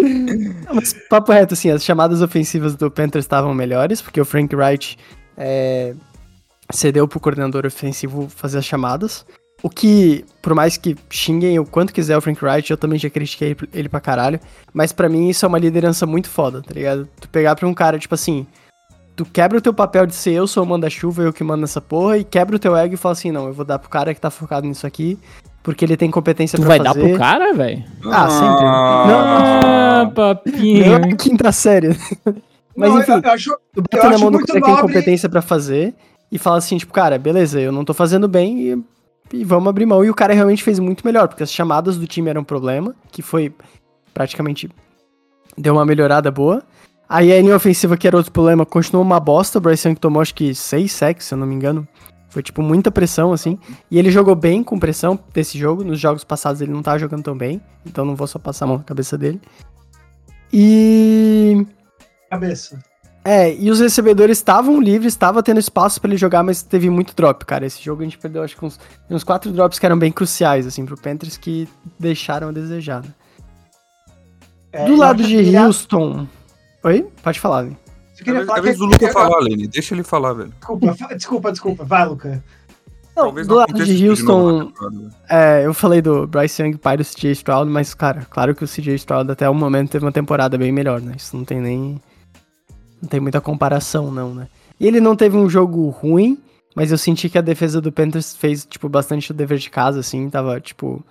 Não, 0.00 0.74
mas 0.74 0.92
papo 1.08 1.30
reto, 1.32 1.54
assim, 1.54 1.70
as 1.70 1.84
chamadas 1.84 2.20
ofensivas 2.20 2.74
do 2.74 2.90
Panthers 2.90 3.24
estavam 3.24 3.54
melhores, 3.54 4.02
porque 4.02 4.20
o 4.20 4.24
Frank 4.24 4.54
Wright 4.56 4.98
é, 5.36 5.94
cedeu 6.72 7.06
pro 7.06 7.20
coordenador 7.20 7.64
ofensivo 7.66 8.28
fazer 8.28 8.58
as 8.58 8.64
chamadas. 8.64 9.24
O 9.64 9.70
que, 9.70 10.26
por 10.42 10.54
mais 10.54 10.76
que 10.76 10.94
xinguem 11.08 11.58
o 11.58 11.64
quanto 11.64 11.90
quiser 11.94 12.14
o 12.18 12.20
Frank 12.20 12.44
Wright, 12.44 12.70
eu 12.70 12.76
também 12.76 12.98
já 12.98 13.08
critiquei 13.08 13.56
ele 13.72 13.88
pra 13.88 13.98
caralho. 13.98 14.38
Mas 14.74 14.92
para 14.92 15.08
mim 15.08 15.30
isso 15.30 15.46
é 15.46 15.48
uma 15.48 15.58
liderança 15.58 16.04
muito 16.04 16.28
foda, 16.28 16.60
tá 16.60 16.74
ligado? 16.74 17.08
Tu 17.18 17.26
pegar 17.30 17.56
pra 17.56 17.66
um 17.66 17.72
cara, 17.72 17.98
tipo 17.98 18.14
assim, 18.14 18.46
tu 19.16 19.24
quebra 19.24 19.56
o 19.56 19.62
teu 19.62 19.72
papel 19.72 20.04
de 20.04 20.14
ser 20.14 20.32
eu 20.32 20.46
sou 20.46 20.62
o 20.62 20.66
manda-chuva, 20.66 21.22
eu 21.22 21.32
que 21.32 21.42
mando 21.42 21.62
nessa 21.62 21.80
porra, 21.80 22.18
e 22.18 22.24
quebra 22.24 22.56
o 22.56 22.58
teu 22.58 22.76
ego 22.76 22.92
e 22.92 22.98
fala 22.98 23.14
assim, 23.14 23.32
não, 23.32 23.46
eu 23.46 23.54
vou 23.54 23.64
dar 23.64 23.78
pro 23.78 23.88
cara 23.88 24.12
que 24.12 24.20
tá 24.20 24.30
focado 24.30 24.66
nisso 24.66 24.86
aqui, 24.86 25.18
porque 25.62 25.82
ele 25.82 25.96
tem 25.96 26.10
competência 26.10 26.58
Tu 26.58 26.62
pra 26.66 26.76
vai 26.76 26.78
fazer. 26.86 27.00
dar 27.00 27.08
pro 27.08 27.18
cara, 27.18 27.54
velho? 27.54 27.82
Ah, 28.04 28.28
sempre. 28.28 28.66
Ah, 28.66 30.02
Não, 30.04 30.10
papinho. 30.10 30.84
é 30.84 30.94
a 30.94 31.16
quinta 31.16 31.50
série. 31.52 31.96
Mas 32.76 32.90
Não, 32.90 33.00
enfim, 33.00 33.12
eu, 33.12 33.20
eu 33.22 33.30
acho, 33.30 33.56
tu 33.72 33.82
bota 33.90 34.10
na 34.10 34.18
mão 34.18 34.30
do 34.30 34.44
cara 34.44 34.60
que 34.60 34.66
tem 34.66 34.76
competência 34.76 35.28
pra 35.28 35.40
fazer 35.40 35.94
e 36.30 36.38
fala 36.38 36.58
assim, 36.58 36.76
tipo, 36.76 36.92
cara, 36.92 37.18
beleza, 37.18 37.58
eu 37.60 37.72
não 37.72 37.82
tô 37.84 37.94
fazendo 37.94 38.28
bem 38.28 38.60
e, 38.60 38.84
e 39.34 39.44
vamos 39.44 39.68
abrir 39.68 39.86
mão. 39.86 40.04
E 40.04 40.10
o 40.10 40.14
cara 40.14 40.32
realmente 40.32 40.62
fez 40.62 40.78
muito 40.78 41.04
melhor, 41.04 41.28
porque 41.28 41.42
as 41.42 41.52
chamadas 41.52 41.96
do 41.96 42.06
time 42.06 42.30
eram 42.30 42.42
um 42.42 42.44
problema, 42.44 42.94
que 43.10 43.22
foi 43.22 43.52
praticamente 44.12 44.70
deu 45.56 45.74
uma 45.74 45.84
melhorada 45.84 46.30
boa. 46.30 46.62
Aí 47.08 47.32
a 47.32 47.40
linha 47.40 47.54
ofensiva, 47.54 47.96
que 47.96 48.06
era 48.06 48.16
outro 48.16 48.32
problema, 48.32 48.64
continuou 48.64 49.04
uma 49.04 49.20
bosta. 49.20 49.58
O 49.58 49.60
Bryce 49.60 49.86
Young 49.86 49.96
tomou 49.96 50.22
acho 50.22 50.34
que 50.34 50.54
seis 50.54 50.92
sacks, 50.92 51.26
se 51.26 51.34
eu 51.34 51.38
não 51.38 51.46
me 51.46 51.54
engano. 51.54 51.86
Foi, 52.28 52.42
tipo, 52.42 52.62
muita 52.62 52.90
pressão, 52.90 53.32
assim. 53.32 53.58
E 53.90 53.98
ele 53.98 54.10
jogou 54.10 54.34
bem 54.34 54.64
com 54.64 54.78
pressão 54.78 55.18
desse 55.32 55.58
jogo. 55.58 55.84
Nos 55.84 56.00
jogos 56.00 56.24
passados 56.24 56.60
ele 56.60 56.72
não 56.72 56.82
tava 56.82 56.98
jogando 56.98 57.22
tão 57.22 57.36
bem. 57.36 57.60
Então 57.86 58.04
não 58.04 58.16
vou 58.16 58.26
só 58.26 58.38
passar 58.38 58.64
a 58.64 58.68
mão 58.68 58.78
na 58.78 58.84
cabeça 58.84 59.16
dele. 59.18 59.40
E... 60.52 61.66
cabeça. 62.30 62.82
É, 63.26 63.54
e 63.54 63.70
os 63.70 63.80
recebedores 63.80 64.36
estavam 64.36 64.78
livres, 64.80 65.14
estava 65.14 65.42
tendo 65.42 65.58
espaço 65.58 65.98
pra 65.98 66.10
ele 66.10 66.16
jogar, 66.18 66.42
mas 66.42 66.62
teve 66.62 66.90
muito 66.90 67.16
drop, 67.16 67.44
cara. 67.46 67.64
Esse 67.64 67.82
jogo 67.82 68.02
a 68.02 68.04
gente 68.04 68.18
perdeu, 68.18 68.42
acho 68.42 68.54
que 68.56 68.64
uns, 68.64 68.78
uns 69.08 69.24
quatro 69.24 69.50
drops 69.50 69.78
que 69.78 69.86
eram 69.86 69.98
bem 69.98 70.12
cruciais, 70.12 70.66
assim, 70.66 70.84
pro 70.84 70.96
Panthers, 70.96 71.38
que 71.38 71.66
deixaram 71.98 72.48
a 72.48 72.52
desejar, 72.52 73.02
né? 73.02 73.08
É, 74.72 74.84
Do 74.84 74.96
lado 74.96 75.22
de 75.22 75.28
que 75.28 75.34
ele- 75.36 75.56
Houston... 75.56 76.26
Oi? 76.82 77.06
Pode 77.22 77.40
falar, 77.40 77.62
Vini. 77.62 77.76
eu 77.78 78.20
É 78.20 78.24
queria 78.24 78.42
a 78.42 78.46
falar 78.46 78.60
vez 78.60 78.74
que- 78.76 78.78
do 78.80 78.86
Luca 78.92 79.04
eu- 79.06 79.12
falar, 79.12 79.38
Lene. 79.40 79.66
Deixa 79.68 79.94
ele 79.94 80.02
falar, 80.02 80.32
velho. 80.34 80.50
Desculpa, 80.58 80.94
fa- 80.94 81.14
desculpa, 81.14 81.52
desculpa. 81.52 81.84
Vai, 81.84 82.04
Luca. 82.06 82.44
Não, 83.16 83.24
Talvez 83.26 83.46
do 83.46 83.54
lado 83.54 83.72
de 83.84 84.08
Houston, 84.10 84.66
temporada, 84.66 84.98
velho. 84.98 85.10
é, 85.30 85.64
eu 85.66 85.72
falei 85.72 86.02
do 86.02 86.26
Bryce 86.26 86.60
Young, 86.60 86.76
pai 86.76 86.96
do 86.98 87.04
CJ 87.04 87.30
Stroud, 87.32 87.70
mas, 87.70 87.94
cara, 87.94 88.26
claro 88.28 88.54
que 88.54 88.64
o 88.64 88.68
CJ 88.68 88.96
Stroud 88.96 89.30
até 89.30 89.48
o 89.48 89.54
momento 89.54 89.90
teve 89.92 90.04
uma 90.04 90.12
temporada 90.12 90.58
bem 90.58 90.72
melhor, 90.72 91.00
né? 91.00 91.14
Isso 91.16 91.34
não 91.36 91.44
tem 91.44 91.60
nem... 91.60 92.00
Não 93.04 93.08
tem 93.10 93.20
muita 93.20 93.40
comparação, 93.40 94.10
não, 94.10 94.34
né? 94.34 94.48
E 94.80 94.86
ele 94.86 95.00
não 95.00 95.14
teve 95.14 95.36
um 95.36 95.48
jogo 95.48 95.88
ruim, 95.90 96.38
mas 96.74 96.90
eu 96.90 96.98
senti 96.98 97.28
que 97.28 97.38
a 97.38 97.42
defesa 97.42 97.80
do 97.80 97.92
Panthers 97.92 98.34
fez, 98.34 98.66
tipo, 98.66 98.88
bastante 98.88 99.30
o 99.30 99.34
dever 99.34 99.58
de 99.58 99.70
casa, 99.70 100.00
assim, 100.00 100.28
tava, 100.28 100.60
tipo... 100.60 101.04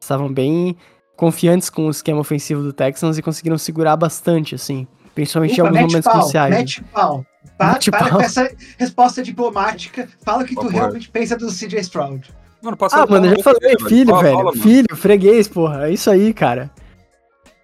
Estavam 0.00 0.32
bem 0.32 0.74
confiantes 1.14 1.68
com 1.68 1.86
o 1.86 1.90
esquema 1.90 2.20
ofensivo 2.20 2.62
do 2.62 2.72
Texans 2.72 3.18
e 3.18 3.22
conseguiram 3.22 3.58
segurar 3.58 3.96
bastante, 3.96 4.54
assim. 4.54 4.86
Principalmente 5.14 5.52
em 5.58 5.62
Luca, 5.62 5.68
alguns 5.68 5.80
momentos 5.92 6.10
pau, 6.10 6.20
cruciais. 6.20 6.50
né? 6.50 6.58
mete 6.60 6.82
pau. 6.84 7.26
Pa- 7.58 7.72
Mete 7.72 7.90
para 7.90 8.08
pau. 8.08 8.10
com 8.18 8.20
essa 8.22 8.50
resposta 8.78 9.22
diplomática. 9.22 10.08
Fala 10.24 10.42
o 10.44 10.46
que 10.46 10.54
tu 10.54 10.68
realmente 10.68 11.10
pensa 11.10 11.36
do 11.36 11.48
CJ 11.48 11.80
Stroud. 11.80 12.30
Mano, 12.62 12.76
Ah, 12.92 13.06
mano, 13.06 13.26
eu 13.26 13.36
já 13.36 13.42
falei, 13.42 13.76
filho, 13.88 14.10
Fala, 14.10 14.22
velho. 14.22 14.36
fala, 14.36 14.52
filho, 14.54 14.96
freguês, 14.96 15.48
porra. 15.48 15.88
É 15.88 15.92
isso 15.92 16.10
aí, 16.10 16.32
cara. 16.32 16.70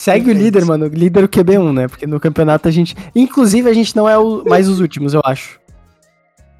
Segue 0.06 0.20
o 0.20 0.24
Perfeito. 0.26 0.44
líder, 0.44 0.64
mano. 0.64 0.86
Líder 0.86 1.24
o 1.24 1.28
QB1, 1.28 1.72
né? 1.72 1.88
Porque 1.88 2.06
no 2.06 2.20
campeonato 2.20 2.68
a 2.68 2.70
gente. 2.70 2.94
Inclusive, 3.14 3.68
a 3.68 3.72
gente 3.74 3.96
não 3.96 4.08
é 4.08 4.16
o- 4.16 4.44
mais 4.48 4.68
os 4.68 4.78
últimos, 4.78 5.14
eu 5.14 5.20
acho. 5.24 5.58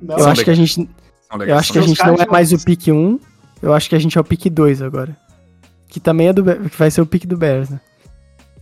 Não, 0.03 0.19
Eu 0.19 0.27
acho 0.29 0.43
que 0.45 0.51
a 0.51 0.55
gente. 0.55 0.89
Eu 1.47 1.57
acho 1.57 1.73
que 1.73 1.79
a 1.79 1.83
gente 1.83 2.05
não 2.05 2.15
é 2.17 2.27
mais 2.27 2.53
o 2.53 2.59
pick 2.65 2.89
1. 2.89 3.21
Eu 3.63 3.73
acho 3.73 3.89
que 3.89 3.95
a 3.95 3.99
gente 4.01 4.19
é 4.19 4.21
o 4.21 4.25
pick 4.25 4.47
2 4.51 4.83
agora. 4.83 5.17
Que 5.89 6.01
também 6.01 6.27
é 6.27 6.33
do. 6.33 6.43
Que 6.43 6.77
vai 6.77 6.91
ser 6.91 7.01
o 7.03 7.07
pick 7.07 7.25
do 7.25 7.37
Bears, 7.37 7.71
né? 7.71 7.81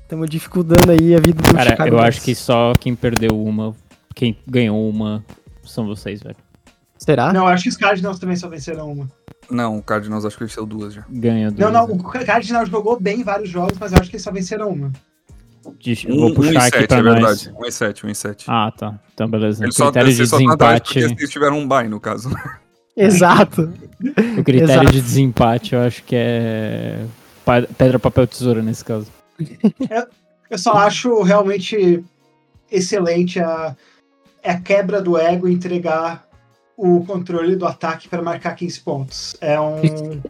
Estamos 0.02 0.28
dificultando 0.28 0.90
aí 0.90 1.14
a 1.14 1.18
vida 1.18 1.42
do 1.42 1.54
Cara, 1.54 1.70
Chicago 1.70 1.88
eu 1.88 1.96
Bears. 1.96 2.16
acho 2.16 2.20
que 2.24 2.34
só 2.34 2.72
quem 2.78 2.94
perdeu 2.94 3.30
uma, 3.42 3.74
quem 4.14 4.36
ganhou 4.46 4.86
uma, 4.88 5.24
são 5.64 5.86
vocês, 5.86 6.22
velho. 6.22 6.36
Será? 7.04 7.32
Não, 7.32 7.46
acho 7.46 7.64
que 7.64 7.68
os 7.68 7.76
Cardinals 7.76 8.18
também 8.18 8.36
só 8.36 8.48
venceram 8.48 8.90
uma. 8.92 9.10
Não, 9.50 9.76
o 9.78 9.82
Cardinals 9.82 10.24
acho 10.24 10.38
que 10.38 10.44
venceu 10.44 10.64
duas 10.64 10.94
já. 10.94 11.04
Ganha 11.10 11.50
Não, 11.50 11.70
não, 11.70 11.86
duas, 11.86 12.00
o 12.00 12.24
Cardinals 12.24 12.68
jogou 12.68 12.98
bem 12.98 13.20
em 13.20 13.22
vários 13.24 13.50
jogos, 13.50 13.76
mas 13.78 13.92
eu 13.92 13.98
acho 13.98 14.08
que 14.08 14.16
eles 14.16 14.24
só 14.24 14.32
venceram 14.32 14.70
uma. 14.70 14.90
Deixa- 15.82 16.08
eu 16.08 16.16
vou 16.16 16.30
Um, 16.30 16.34
puxar 16.34 16.54
um 16.54 16.58
aqui 16.58 16.70
sete, 16.78 16.86
pra 16.88 16.98
é 16.98 17.02
nós. 17.02 17.14
verdade. 17.14 17.52
Um 17.58 17.64
e 17.66 17.72
sete, 17.72 18.06
um 18.06 18.10
e 18.10 18.14
sete. 18.14 18.44
Ah, 18.48 18.72
tá. 18.76 18.98
Então, 19.12 19.28
beleza. 19.28 19.62
O 19.62 19.64
Eles 19.66 19.74
só, 19.76 19.84
critério 19.92 20.12
de 20.14 20.26
só 20.26 20.36
porque 20.38 20.44
desempate, 20.46 20.98
eles 20.98 21.30
tiveram 21.30 21.58
um 21.58 21.68
bye, 21.68 21.88
no 21.88 22.00
caso. 22.00 22.30
Exato. 22.96 23.72
o 24.38 24.44
critério 24.44 24.72
Exato. 24.82 24.92
de 24.92 25.00
desempate, 25.00 25.74
eu 25.74 25.80
acho 25.80 26.02
que 26.04 26.14
é 26.16 27.04
pedra, 27.76 27.98
papel, 27.98 28.26
tesoura 28.26 28.62
nesse 28.62 28.84
caso. 28.84 29.08
Eu 30.50 30.58
só 30.58 30.72
acho 30.74 31.22
realmente 31.22 32.04
excelente 32.70 33.40
a, 33.40 33.74
é 34.42 34.52
a 34.52 34.60
quebra 34.60 35.00
do 35.02 35.18
ego 35.18 35.48
entregar 35.48 36.23
o 36.76 37.04
controle 37.04 37.56
do 37.56 37.66
ataque 37.66 38.08
para 38.08 38.22
marcar 38.22 38.54
15 38.54 38.80
pontos. 38.80 39.36
É 39.40 39.58
um. 39.60 39.80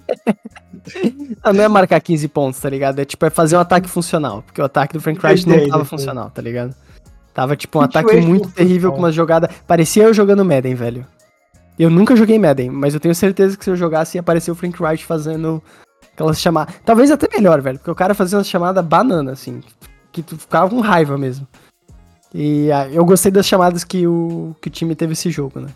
Ah, 1.42 1.50
Não 1.50 1.64
é 1.64 1.68
marcar 1.68 1.98
15 1.98 2.28
pontos, 2.28 2.60
tá 2.60 2.68
ligado? 2.68 2.98
É 2.98 3.06
tipo, 3.06 3.24
é 3.24 3.30
fazer 3.30 3.56
um 3.56 3.60
ataque 3.60 3.88
funcional. 3.88 4.42
Porque 4.42 4.60
o 4.60 4.64
ataque 4.64 4.92
do 4.92 5.00
Frank 5.00 5.18
Reich 5.18 5.48
não 5.48 5.66
tava 5.66 5.84
funcional, 5.84 6.28
tá 6.28 6.42
ligado? 6.42 6.74
Tava 7.32 7.56
tipo 7.56 7.78
um 7.78 7.82
28 7.82 7.98
ataque 7.98 8.26
muito 8.26 8.50
terrível 8.50 8.92
com 8.92 8.98
uma 8.98 9.10
jogada. 9.10 9.48
Parecia 9.66 10.02
eu 10.04 10.12
jogando 10.12 10.44
Madden, 10.44 10.74
velho. 10.74 11.06
Eu 11.78 11.88
nunca 11.88 12.14
joguei 12.14 12.38
Madden, 12.38 12.70
mas 12.70 12.92
eu 12.92 13.00
tenho 13.00 13.14
certeza 13.14 13.56
que 13.56 13.64
se 13.64 13.70
eu 13.70 13.76
jogasse 13.76 14.18
ia 14.18 14.20
aparecer 14.20 14.50
o 14.50 14.54
Frank 14.54 14.80
Wright 14.82 15.04
fazendo 15.06 15.62
aquelas 16.12 16.38
chamadas. 16.40 16.74
Talvez 16.84 17.10
até 17.10 17.28
melhor, 17.34 17.62
velho. 17.62 17.78
Porque 17.78 17.90
o 17.90 17.94
cara 17.94 18.14
fazia 18.14 18.36
uma 18.36 18.44
chamada 18.44 18.82
banana, 18.82 19.32
assim. 19.32 19.62
Que 20.12 20.22
tu 20.22 20.36
ficava 20.36 20.68
com 20.68 20.80
raiva 20.80 21.16
mesmo. 21.16 21.46
E 22.32 22.70
ah, 22.70 22.88
eu 22.88 23.04
gostei 23.04 23.32
das 23.32 23.46
chamadas 23.46 23.84
que 23.84 24.06
o, 24.06 24.54
que 24.60 24.68
o 24.68 24.70
time 24.70 24.94
teve 24.94 25.14
esse 25.14 25.30
jogo, 25.30 25.60
né? 25.60 25.68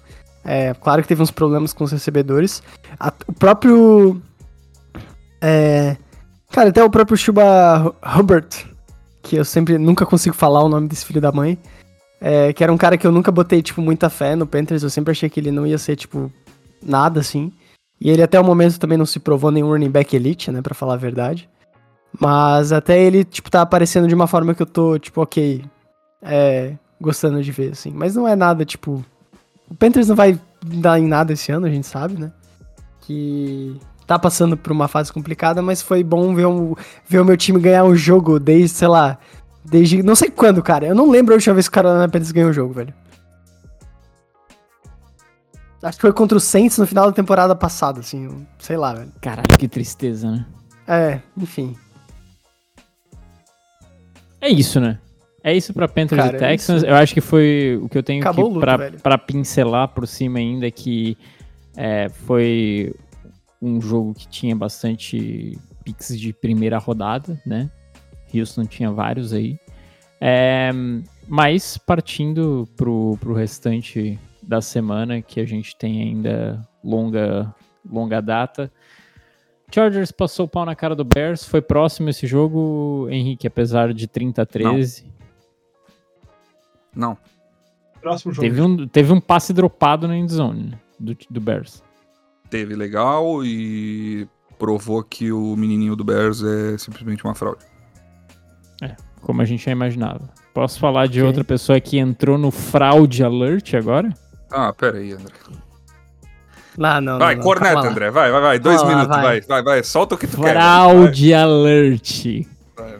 É, 0.50 0.72
claro 0.72 1.02
que 1.02 1.08
teve 1.08 1.22
uns 1.22 1.30
problemas 1.30 1.74
com 1.74 1.84
os 1.84 1.92
recebedores. 1.92 2.62
A- 2.98 3.12
o 3.26 3.32
próprio. 3.34 4.22
É, 5.42 5.96
cara, 6.50 6.70
até 6.70 6.82
o 6.82 6.88
próprio 6.90 7.16
Chuba 7.18 7.94
Hubbard, 8.16 8.48
que 9.22 9.36
eu 9.36 9.44
sempre 9.44 9.76
nunca 9.76 10.06
consigo 10.06 10.34
falar 10.34 10.62
o 10.62 10.68
nome 10.68 10.88
desse 10.88 11.04
filho 11.04 11.20
da 11.20 11.30
mãe. 11.32 11.58
é, 12.20 12.52
que 12.52 12.64
era 12.64 12.72
um 12.72 12.76
cara 12.78 12.96
que 12.98 13.06
eu 13.06 13.12
nunca 13.12 13.30
botei, 13.30 13.62
tipo, 13.62 13.80
muita 13.80 14.10
fé 14.10 14.34
no 14.34 14.44
Panthers. 14.46 14.82
Eu 14.82 14.90
sempre 14.90 15.12
achei 15.12 15.28
que 15.30 15.38
ele 15.38 15.52
não 15.52 15.64
ia 15.66 15.78
ser, 15.78 15.94
tipo, 15.94 16.32
nada 16.82 17.20
assim. 17.20 17.52
E 18.00 18.10
ele 18.10 18.22
até 18.22 18.40
o 18.40 18.44
momento 18.44 18.78
também 18.80 18.98
não 18.98 19.06
se 19.06 19.20
provou 19.20 19.50
nenhum 19.52 19.68
running 19.68 19.90
back 19.90 20.16
elite, 20.16 20.50
né, 20.50 20.60
pra 20.62 20.74
falar 20.74 20.94
a 20.94 20.96
verdade. 20.96 21.48
Mas 22.18 22.72
até 22.72 23.00
ele, 23.00 23.22
tipo, 23.22 23.48
tá 23.50 23.60
aparecendo 23.62 24.08
de 24.08 24.14
uma 24.16 24.26
forma 24.26 24.52
que 24.54 24.62
eu 24.62 24.66
tô, 24.66 24.98
tipo, 24.98 25.20
ok, 25.22 25.62
é, 26.22 26.72
gostando 27.00 27.40
de 27.42 27.52
ver, 27.52 27.70
assim. 27.72 27.92
Mas 27.94 28.16
não 28.16 28.26
é 28.26 28.34
nada, 28.34 28.64
tipo... 28.64 29.04
O 29.70 29.74
Panthers 29.74 30.08
não 30.08 30.16
vai 30.16 30.38
dar 30.64 30.98
em 30.98 31.06
nada 31.06 31.32
esse 31.32 31.52
ano, 31.52 31.66
a 31.66 31.70
gente 31.70 31.86
sabe, 31.86 32.18
né? 32.18 32.32
Que 33.00 33.78
tá 34.06 34.18
passando 34.18 34.56
por 34.56 34.72
uma 34.72 34.88
fase 34.88 35.12
complicada, 35.12 35.60
mas 35.60 35.82
foi 35.82 36.02
bom 36.02 36.34
ver, 36.34 36.46
um, 36.46 36.74
ver 37.06 37.20
o 37.20 37.24
meu 37.24 37.36
time 37.36 37.60
ganhar 37.60 37.84
um 37.84 37.94
jogo 37.94 38.40
desde, 38.40 38.70
sei 38.70 38.88
lá, 38.88 39.18
desde 39.64 40.02
não 40.02 40.14
sei 40.14 40.30
quando, 40.30 40.62
cara. 40.62 40.86
Eu 40.86 40.94
não 40.94 41.10
lembro 41.10 41.34
a 41.34 41.36
última 41.36 41.54
vez 41.54 41.68
que 41.68 41.72
o 41.72 41.74
Carolina 41.74 42.08
Panthers 42.08 42.32
ganhou 42.32 42.50
um 42.50 42.54
jogo, 42.54 42.72
velho. 42.72 42.94
Acho 45.82 45.98
que 45.98 46.02
foi 46.02 46.12
contra 46.12 46.36
o 46.36 46.40
Saints 46.40 46.78
no 46.78 46.86
final 46.86 47.06
da 47.06 47.12
temporada 47.12 47.54
passada, 47.54 48.00
assim, 48.00 48.46
sei 48.58 48.76
lá, 48.76 48.94
velho. 48.94 49.12
Caralho, 49.20 49.58
que 49.58 49.68
tristeza, 49.68 50.30
né? 50.30 50.46
É, 50.86 51.20
enfim. 51.36 51.76
É 54.40 54.48
isso, 54.48 54.80
né? 54.80 54.98
É 55.48 55.56
isso 55.56 55.72
pra 55.72 55.88
Panthers 55.88 56.22
Cara, 56.22 56.34
e 56.34 56.36
é 56.36 56.48
Texans. 56.50 56.82
isso. 56.82 56.86
Eu 56.86 56.94
acho 56.94 57.14
que 57.14 57.22
foi 57.22 57.80
o 57.82 57.88
que 57.88 57.96
eu 57.96 58.02
tenho 58.02 58.20
Acabou 58.20 58.52
que 58.52 58.60
pra, 58.60 58.90
pra 58.90 59.16
pincelar 59.16 59.88
por 59.88 60.06
cima 60.06 60.38
ainda 60.38 60.70
que 60.70 61.16
é, 61.74 62.10
foi 62.10 62.94
um 63.60 63.80
jogo 63.80 64.12
que 64.12 64.28
tinha 64.28 64.54
bastante 64.54 65.58
picks 65.82 66.20
de 66.20 66.34
primeira 66.34 66.76
rodada, 66.76 67.40
né? 67.46 67.70
Houston 68.34 68.66
tinha 68.66 68.90
vários 68.90 69.32
aí. 69.32 69.58
É, 70.20 70.70
mas 71.26 71.78
partindo 71.78 72.68
pro, 72.76 73.16
pro 73.18 73.32
restante 73.32 74.18
da 74.42 74.60
semana, 74.60 75.22
que 75.22 75.40
a 75.40 75.46
gente 75.46 75.74
tem 75.76 76.02
ainda 76.02 76.60
longa, 76.84 77.54
longa 77.90 78.20
data. 78.20 78.70
Chargers 79.74 80.12
passou 80.12 80.44
o 80.44 80.48
pau 80.48 80.66
na 80.66 80.74
cara 80.74 80.94
do 80.94 81.04
Bears. 81.04 81.44
Foi 81.44 81.62
próximo 81.62 82.10
esse 82.10 82.26
jogo, 82.26 83.08
Henrique, 83.10 83.46
apesar 83.46 83.94
de 83.94 84.06
30 84.06 84.42
a 84.42 84.46
13. 84.46 85.04
Não. 85.04 85.17
Próximo 88.00 88.32
jogo. 88.32 88.46
Teve 88.48 88.60
um, 88.62 88.86
teve 88.88 89.12
um 89.12 89.20
passe 89.20 89.52
dropado 89.52 90.06
na 90.06 90.16
endzone 90.16 90.70
né, 90.70 90.78
do, 90.98 91.16
do 91.30 91.40
Bears. 91.40 91.82
Teve 92.50 92.74
legal 92.74 93.44
e 93.44 94.26
provou 94.58 95.02
que 95.02 95.30
o 95.32 95.54
menininho 95.56 95.94
do 95.94 96.04
Bears 96.04 96.42
é 96.42 96.78
simplesmente 96.78 97.24
uma 97.24 97.34
fraude. 97.34 97.64
como 99.20 99.42
a 99.42 99.44
gente 99.44 99.64
já 99.64 99.72
imaginava. 99.72 100.30
Posso 100.54 100.78
falar 100.80 101.06
de 101.06 101.18
Ok. 101.20 101.26
outra 101.28 101.44
pessoa 101.44 101.80
que 101.80 101.98
entrou 101.98 102.38
no 102.38 102.50
fraude 102.50 103.22
alert 103.22 103.74
agora? 103.74 104.12
Ah, 104.50 104.72
pera 104.72 104.98
aí, 104.98 105.12
André. 105.12 105.34
Não, 106.76 107.00
não, 107.00 107.18
Vai, 107.18 107.34
não, 107.34 107.42
não, 107.42 107.42
calma 107.42 107.42
corneta, 107.42 107.80
lá. 107.80 107.88
André. 107.88 108.10
Vai, 108.10 108.30
vai, 108.30 108.40
vai. 108.40 108.58
Dois 108.58 108.76
Calma 108.80 108.90
lá, 108.92 108.98
minutos, 108.98 109.16
vai. 109.22 109.40
vai. 109.40 109.40
vai, 109.48 109.62
vai, 109.62 109.82
Solta 109.82 110.14
o 110.14 110.18
que 110.18 110.26
tu 110.28 110.40
quer. 110.40 110.52
Fraude 110.54 111.34
alert. 111.34 112.24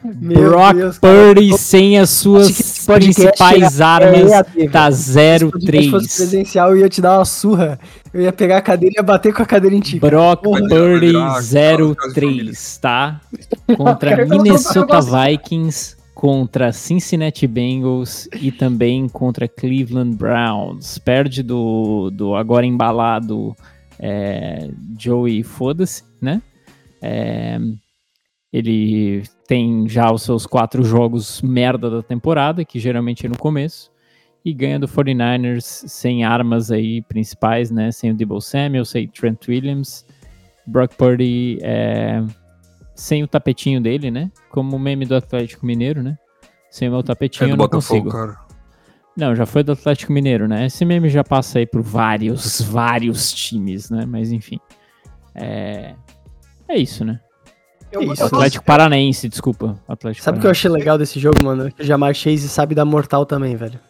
Meu 0.02 0.50
Brock 0.50 0.74
Deus. 0.74 0.98
Purdy 0.98 1.56
sem 1.58 1.98
as 1.98 2.10
suas 2.10 2.86
principais 2.86 3.80
é 3.80 3.84
armas 3.84 4.30
velho. 4.54 4.70
tá 4.70 4.90
Se 4.90 5.20
esse 5.20 5.44
podcast 5.50 5.90
fosse 5.90 6.06
0-3. 6.08 6.16
presencial, 6.16 6.70
eu 6.70 6.78
ia 6.78 6.88
te 6.88 7.00
dar 7.00 7.18
uma 7.18 7.24
surra. 7.24 7.78
Eu 8.12 8.22
ia 8.22 8.32
pegar 8.32 8.58
a 8.58 8.62
cadeira 8.62 8.94
e 8.96 8.98
ia 8.98 9.02
bater 9.02 9.32
com 9.32 9.42
a 9.42 9.46
cadeira 9.46 9.76
em 9.76 9.80
ti. 9.80 9.98
Brock. 9.98 10.42
Purdy 10.42 10.68
Vai 10.68 10.98
virar 11.00 11.34
caso 11.34 11.48
de 11.48 11.56
0-3, 12.14 12.80
tá? 12.80 13.20
Contra 13.76 14.26
Minnesota 14.26 15.00
Vikings, 15.00 15.96
contra 16.14 16.72
Cincinnati 16.72 17.46
Bengals 17.46 18.28
e 18.34 18.50
também 18.50 19.08
contra 19.08 19.46
Cleveland 19.46 20.16
Browns. 20.16 20.98
Perde 20.98 21.44
do, 21.44 22.10
do 22.10 22.34
agora 22.34 22.66
embalado 22.66 23.54
é, 24.00 24.68
Joey 24.98 25.44
Foda-se, 25.44 26.02
né? 26.20 26.42
É, 27.00 27.58
ele 28.52 29.22
tem 29.48 29.88
já 29.88 30.12
os 30.12 30.22
seus 30.22 30.44
quatro 30.46 30.84
jogos 30.84 31.40
merda 31.40 31.88
da 31.88 32.02
temporada, 32.02 32.66
que 32.66 32.78
geralmente 32.78 33.24
é 33.24 33.30
no 33.30 33.38
começo, 33.38 33.90
e 34.44 34.52
ganha 34.52 34.78
do 34.78 34.86
49ers 34.86 35.62
sem 35.88 36.22
armas 36.22 36.70
aí 36.70 37.00
principais, 37.02 37.70
né? 37.70 37.90
Sem 37.90 38.10
o 38.10 38.14
Debo 38.14 38.42
Samuel, 38.42 38.84
sem 38.84 39.08
Trent 39.08 39.48
Williams. 39.48 40.06
Brock 40.66 40.94
Purdy 40.96 41.58
é, 41.62 42.22
sem 42.94 43.24
o 43.24 43.26
tapetinho 43.26 43.80
dele, 43.80 44.10
né? 44.10 44.30
Como 44.50 44.76
o 44.76 44.78
meme 44.78 45.06
do 45.06 45.16
Atlético 45.16 45.64
Mineiro, 45.64 46.02
né? 46.02 46.18
Sem 46.70 46.88
o 46.88 46.90
meu 46.90 47.00
É 47.00 47.04
tapetinho 47.04 47.48
do 47.48 47.52
eu 47.54 47.56
não 47.56 47.64
Botafogo, 47.64 48.04
consigo. 48.04 48.10
cara. 48.10 48.38
Não, 49.16 49.34
já 49.34 49.46
foi 49.46 49.62
do 49.62 49.72
Atlético 49.72 50.12
Mineiro, 50.12 50.46
né? 50.46 50.66
Esse 50.66 50.84
meme 50.84 51.08
já 51.08 51.24
passa 51.24 51.58
aí 51.58 51.66
por 51.66 51.80
vários, 51.80 52.60
vários 52.70 53.32
times, 53.32 53.88
né? 53.88 54.04
Mas 54.06 54.30
enfim. 54.30 54.60
É, 55.34 55.94
é 56.68 56.76
isso, 56.76 57.02
né? 57.02 57.18
Eu, 57.90 58.02
Isso, 58.12 58.22
eu 58.22 58.26
Atlético 58.26 58.64
Paranaense, 58.64 59.28
desculpa. 59.28 59.78
Atlético 59.88 60.24
Sabe 60.24 60.38
o 60.38 60.40
que 60.40 60.46
eu 60.46 60.50
achei 60.50 60.70
legal 60.70 60.98
desse 60.98 61.18
jogo, 61.18 61.42
mano? 61.42 61.70
Que 61.72 61.82
o 61.82 61.84
Jamar 61.86 62.12
Chase 62.14 62.48
sabe 62.48 62.74
dar 62.74 62.84
mortal 62.84 63.24
também, 63.24 63.56
velho. 63.56 63.80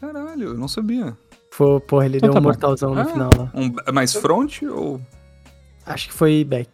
Caralho, 0.00 0.48
eu 0.48 0.54
não 0.54 0.68
sabia. 0.68 1.16
Foi, 1.52 1.80
porra, 1.80 2.06
ele 2.06 2.16
Então 2.18 2.28
deu 2.28 2.34
tá 2.34 2.38
um 2.40 2.42
bom. 2.42 2.48
mortalzão 2.48 2.94
no 2.94 3.00
Ah. 3.00 3.04
final 3.06 3.30
lá. 3.38 3.50
Um, 3.54 3.72
mais 3.92 4.12
front 4.12 4.62
ou. 4.62 5.00
Acho 5.86 6.08
que 6.08 6.14
foi 6.14 6.44
back. 6.44 6.68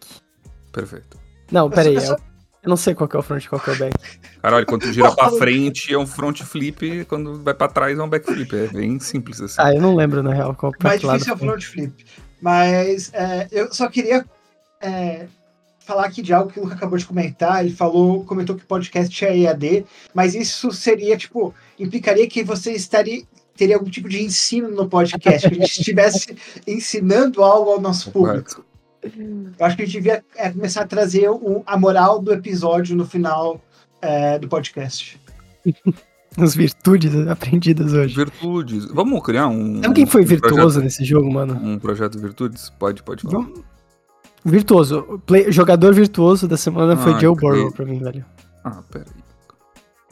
Perfeito. 0.71 1.17
Não, 1.51 1.69
pera 1.69 1.89
aí. 1.89 1.95
eu 1.95 2.01
só- 2.01 2.17
Eu, 2.63 2.69
não 2.69 2.77
sei 2.77 2.95
qual 2.95 3.07
que 3.09 3.15
é 3.15 3.19
o 3.19 3.21
front 3.21 3.43
e 3.43 3.49
qual 3.49 3.59
que 3.61 3.69
é 3.69 3.73
o 3.73 3.77
back. 3.77 3.95
Caralho, 4.41 4.65
quando 4.65 4.81
tu 4.81 4.91
gira 4.93 5.11
pra 5.13 5.29
frente 5.37 5.93
é 5.93 5.97
um 5.97 6.07
front 6.07 6.41
flip, 6.41 7.05
quando 7.05 7.43
vai 7.43 7.53
pra 7.53 7.67
trás 7.67 7.97
é 7.99 8.01
um 8.01 8.09
back 8.09 8.25
flip. 8.25 8.55
É 8.55 8.67
bem 8.67 8.99
simples 8.99 9.39
assim. 9.41 9.55
Ah, 9.59 9.73
eu 9.73 9.81
não 9.81 9.95
lembro, 9.95 10.23
na 10.23 10.33
real, 10.33 10.55
qual 10.55 10.71
pra 10.71 10.89
mais 10.89 10.99
que 11.01 11.05
lado 11.05 11.17
difícil 11.19 11.33
é 11.33 11.35
o 11.35 11.39
front 11.39 11.63
flip. 11.63 12.05
Mas 12.41 13.11
é, 13.13 13.47
eu 13.51 13.73
só 13.73 13.87
queria 13.89 14.25
é, 14.81 15.27
falar 15.85 16.05
aqui 16.05 16.21
de 16.21 16.33
algo 16.33 16.51
que 16.51 16.59
o 16.59 16.63
Luca 16.63 16.75
acabou 16.75 16.97
de 16.97 17.05
comentar. 17.05 17.63
Ele 17.65 17.73
falou, 17.73 18.23
comentou 18.25 18.55
que 18.55 18.63
o 18.63 18.67
podcast 18.67 19.23
é 19.25 19.37
EAD, 19.37 19.85
mas 20.13 20.33
isso 20.35 20.71
seria, 20.71 21.15
tipo, 21.17 21.53
implicaria 21.79 22.27
que 22.27 22.43
você 22.43 22.71
estaria 22.71 23.23
teria 23.55 23.75
algum 23.75 23.89
tipo 23.89 24.09
de 24.09 24.23
ensino 24.23 24.67
no 24.69 24.89
podcast, 24.89 25.47
que 25.47 25.55
a 25.55 25.59
gente 25.59 25.77
estivesse 25.79 26.35
ensinando 26.67 27.43
algo 27.43 27.69
ao 27.71 27.79
nosso 27.79 28.09
público. 28.11 28.65
Eu 29.03 29.65
acho 29.65 29.75
que 29.75 29.83
a 29.83 29.85
gente 29.85 29.93
devia 29.93 30.23
é, 30.35 30.49
começar 30.49 30.81
a 30.81 30.87
trazer 30.87 31.29
o- 31.29 31.61
a 31.65 31.77
moral 31.77 32.19
do 32.19 32.33
episódio 32.33 32.95
no 32.95 33.05
final 33.05 33.61
é, 34.01 34.39
do 34.39 34.47
podcast. 34.47 35.19
As 36.35 36.55
virtudes 36.55 37.13
aprendidas 37.27 37.93
hoje. 37.93 38.15
Virtudes. 38.15 38.85
Vamos 38.85 39.21
criar 39.21 39.47
um. 39.49 39.83
Sabe 39.83 39.93
quem 39.93 40.05
foi 40.07 40.23
um 40.23 40.25
virtuoso 40.25 40.55
projeto- 40.55 40.83
nesse 40.83 41.05
jogo, 41.05 41.31
mano? 41.31 41.53
um 41.53 41.77
projeto 41.77 42.17
Virtudes? 42.19 42.71
Pode, 42.71 43.03
pode 43.03 43.21
falar. 43.21 43.33
Vamos- 43.43 43.61
Virtuoso. 44.45 45.21
Play- 45.25 45.51
jogador 45.51 45.93
virtuoso 45.93 46.47
da 46.47 46.57
semana 46.57 46.97
foi 46.97 47.13
Ah, 47.13 47.19
Joe 47.19 47.31
entendi. 47.33 47.51
Burrow 47.55 47.71
pra 47.71 47.85
mim, 47.85 47.99
velho. 47.99 48.25
Ah, 48.63 48.81
pera 48.91 49.05
aí. 49.07 49.23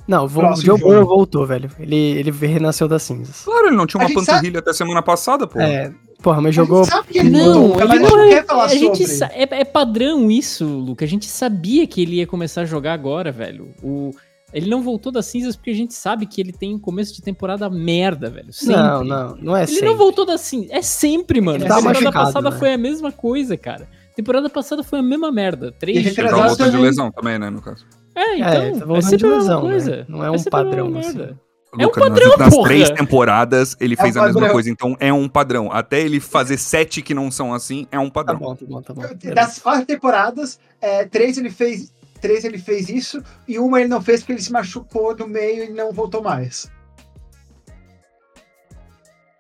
Não, 0.08 0.28
vo- 0.28 0.42
o 0.46 0.56
Joe. 0.56 0.80
Burrow 0.80 1.06
voltou, 1.06 1.46
velho. 1.46 1.70
Ele, 1.80 1.96
ele 1.96 2.32
renasceu 2.32 2.88
das 2.88 3.04
cinzas. 3.04 3.42
Claro, 3.44 3.68
ele 3.68 3.76
não 3.76 3.86
tinha 3.86 4.04
A 4.04 4.08
uma 4.08 4.14
panturrilha 4.14 4.60
até 4.60 4.74
semana 4.74 5.02
passada, 5.02 5.46
pô. 5.46 5.60
É, 5.60 5.94
porra, 6.24 6.42
mas 6.42 6.50
A 6.50 6.62
jogou. 6.64 6.84
gente 6.84 6.92
sabe 6.94 7.08
que 7.10 7.20
ele 7.20 7.30
Não, 7.30 7.74
ele 7.74 7.82
a 7.84 7.86
não 7.86 7.94
gente 7.98 8.12
não 8.12 8.20
é, 8.24 8.30
quer 8.30 8.46
falar 8.46 8.64
a 8.66 8.68
gente 8.70 9.08
sobre. 9.08 9.36
é, 9.36 9.48
é 9.62 9.66
padrão 9.66 10.32
isso, 10.32 10.66
Luca. 10.66 11.06
A 11.06 11.08
gente 11.08 11.28
sabia 11.28 11.86
que 11.86 12.02
ele 12.02 12.16
ia 12.16 12.28
começar 12.28 12.62
a 12.62 12.66
jogar 12.66 12.94
agora, 12.94 13.32
velho. 13.32 13.70
O, 13.84 14.12
ele 14.54 14.70
não 14.70 14.82
voltou 14.82 15.12
das 15.12 15.28
cinzas 15.28 15.56
porque 15.56 15.70
a 15.70 15.76
gente 15.76 15.94
sabe 15.94 16.26
que 16.26 16.42
ele 16.42 16.52
tem 16.52 16.74
um 16.74 16.80
começo 16.80 17.14
de 17.14 17.22
temporada 17.22 17.70
merda, 17.70 18.30
velho. 18.30 18.52
Sempre. 18.52 18.76
Não, 18.76 19.04
não, 19.04 19.36
não 19.38 19.56
é 19.56 19.62
Ele 19.64 19.72
sempre. 19.72 19.86
não 19.86 19.98
voltou 19.98 20.26
das 20.26 20.42
cinzas. 20.42 20.72
É 20.72 20.82
sempre, 20.82 21.40
mano. 21.40 21.60
Ele 21.60 21.66
A 21.66 21.70
tá 21.70 21.76
temporada 21.76 22.02
machucado, 22.02 22.26
passada 22.26 22.50
né? 22.50 22.58
foi 22.58 22.74
a 22.74 22.78
mesma 22.78 23.12
coisa, 23.12 23.56
cara. 23.56 23.88
Temporada 24.16 24.50
passada 24.50 24.84
foi 24.84 25.00
a 25.00 25.04
mesma 25.04 25.32
merda. 25.32 25.72
Três 25.72 26.06
E 26.06 26.14
tá 26.16 26.24
jogos. 26.24 26.38
voltando 26.48 26.66
de 26.68 26.72
também. 26.72 26.82
lesão 26.86 27.12
também, 27.12 27.40
né, 27.40 27.50
no 27.50 27.62
caso. 27.62 27.86
É, 28.16 28.36
então. 28.38 28.48
É, 28.48 28.72
tá 28.72 28.78
é 28.78 28.80
voltando 28.86 29.02
sempre 29.04 29.18
de 29.18 29.26
a 29.26 29.28
mesma 29.30 29.42
lesão, 29.42 29.62
coisa. 29.62 29.96
né? 29.98 30.06
Não 30.08 30.24
é 30.24 30.30
um 30.30 30.32
mesma 30.34 30.52
padrão, 30.52 30.98
assim. 30.98 31.18
merda. 31.18 31.40
É 31.74 31.78
um 31.78 31.86
Luca, 31.86 32.00
nas- 32.02 32.10
padrão, 32.10 32.38
nas, 32.38 32.54
porra! 32.54 32.68
três 32.68 32.90
temporadas 32.90 33.78
ele 33.80 33.94
É 33.94 34.02
fez 34.02 34.16
um 34.18 34.22
a 34.22 34.26
mesma 34.26 34.50
coisa, 34.50 34.70
então 34.70 34.98
é 35.00 35.14
um 35.14 35.30
padrão. 35.30 35.72
Até 35.72 36.02
ele 36.02 36.20
fazer 36.20 36.58
sete 36.58 37.02
que 37.02 37.14
não 37.14 37.32
são 37.32 37.54
assim, 37.54 37.88
é 37.90 37.98
um 37.98 38.08
Tá 38.10 38.14
padrão. 38.16 38.40
bom, 38.40 38.56
tá 38.56 38.66
bom, 38.68 38.82
tá 38.82 38.94
bom. 38.94 39.04
Das 39.34 39.60
quatro 39.60 39.86
temporadas, 39.86 40.60
é, 40.82 41.06
três 41.06 41.38
ele 41.38 41.50
fez. 41.50 41.94
Três 42.20 42.44
ele 42.44 42.58
fez 42.60 42.88
isso 42.90 43.24
e 43.48 43.58
uma 43.58 43.80
ele 43.80 43.88
não 43.90 44.00
fez 44.02 44.20
porque 44.20 44.34
ele 44.34 44.42
se 44.42 44.52
machucou 44.52 45.16
no 45.16 45.28
meio 45.28 45.64
e 45.64 45.70
não 45.70 45.92
voltou 45.94 46.22
mais. 46.22 46.70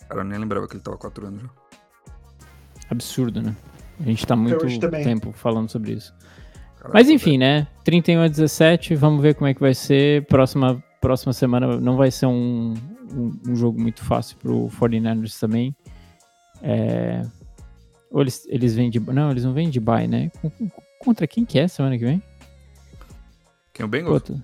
Cara, 0.08 0.22
eu 0.22 0.26
nem 0.26 0.40
lembrava 0.40 0.68
que 0.68 0.74
ele 0.76 0.82
tava 0.84 0.98
quatro 0.98 1.28
anos 1.28 1.42
já. 1.44 1.50
Absurdo, 2.90 3.42
né? 3.42 3.56
A 4.02 4.06
gente 4.06 4.26
tá 4.26 4.36
muito 4.36 4.68
tempo 4.90 5.32
falando 5.32 5.70
sobre 5.70 5.94
isso. 5.94 6.14
Caraca, 6.78 6.98
Mas 6.98 7.10
enfim, 7.10 7.38
né? 7.38 7.68
31 7.84 8.22
a 8.22 8.28
17, 8.28 8.96
vamos 8.96 9.22
ver 9.22 9.36
como 9.36 9.48
é 9.48 9.54
que 9.54 9.62
vai 9.62 9.74
ser. 9.74 10.26
Próxima, 10.26 10.84
próxima 11.00 11.32
semana 11.32 11.80
não 11.80 11.96
vai 11.96 12.10
ser 12.10 12.26
um, 12.26 12.74
um, 13.14 13.40
um 13.48 13.56
jogo 13.56 13.80
muito 13.80 14.04
fácil 14.04 14.38
pro 14.38 14.68
49ers 14.80 15.40
também. 15.40 15.76
É... 16.64 17.22
Ou 18.10 18.22
eles, 18.22 18.46
eles 18.50 18.76
vêm 18.76 18.90
de. 18.90 19.00
Não, 19.00 19.32
eles 19.32 19.46
não 19.46 19.54
vêm 19.54 19.70
de 19.70 19.80
bye, 19.80 20.08
né? 20.08 20.32
Contra 21.00 21.28
quem 21.28 21.46
que 21.46 21.60
é 21.60 21.68
semana 21.68 21.98
que 21.98 22.06
vem? 22.06 22.22
Quem 23.74 23.84
é 23.84 23.86
o 23.86 23.88
Bengals? 23.88 24.14
Outro. 24.14 24.42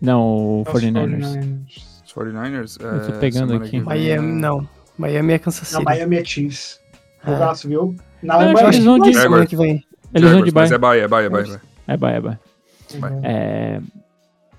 Não, 0.00 0.60
o 0.60 0.64
49ers. 0.64 1.66
Os 2.04 2.12
49ers? 2.12 2.82
Eu 2.82 3.06
tô 3.06 3.12
é, 3.14 3.18
pegando 3.18 3.54
aqui. 3.54 3.80
Miami, 3.80 4.10
é- 4.10 4.20
não. 4.20 4.68
Miami 4.96 5.34
é 5.34 5.38
Kansas 5.38 5.70
Não, 5.72 5.80
City. 5.80 5.84
Miami 5.84 6.16
é 6.16 6.24
Chiefs. 6.24 6.80
É. 7.24 7.30
Jogaço, 7.30 7.68
viu? 7.68 7.94
Na 8.22 8.38
que 8.54 8.60
eles 8.64 8.84
vão 8.84 8.98
de- 8.98 9.10
Mas 9.10 9.16
semana 9.22 9.46
que 9.46 9.56
vem. 9.56 9.84
Eles 10.14 10.30
vão 10.30 10.42
de 10.42 10.50
bye. 10.50 10.72
é 10.72 10.78
bye, 10.78 10.98
é 11.00 11.08
bye, 11.08 11.24
é 11.26 11.28
bye. 11.28 11.42
é 11.86 11.96
bye. 11.96 12.18
É 12.20 12.96
bye, 12.98 13.12
é. 13.22 13.22
É, 13.22 13.80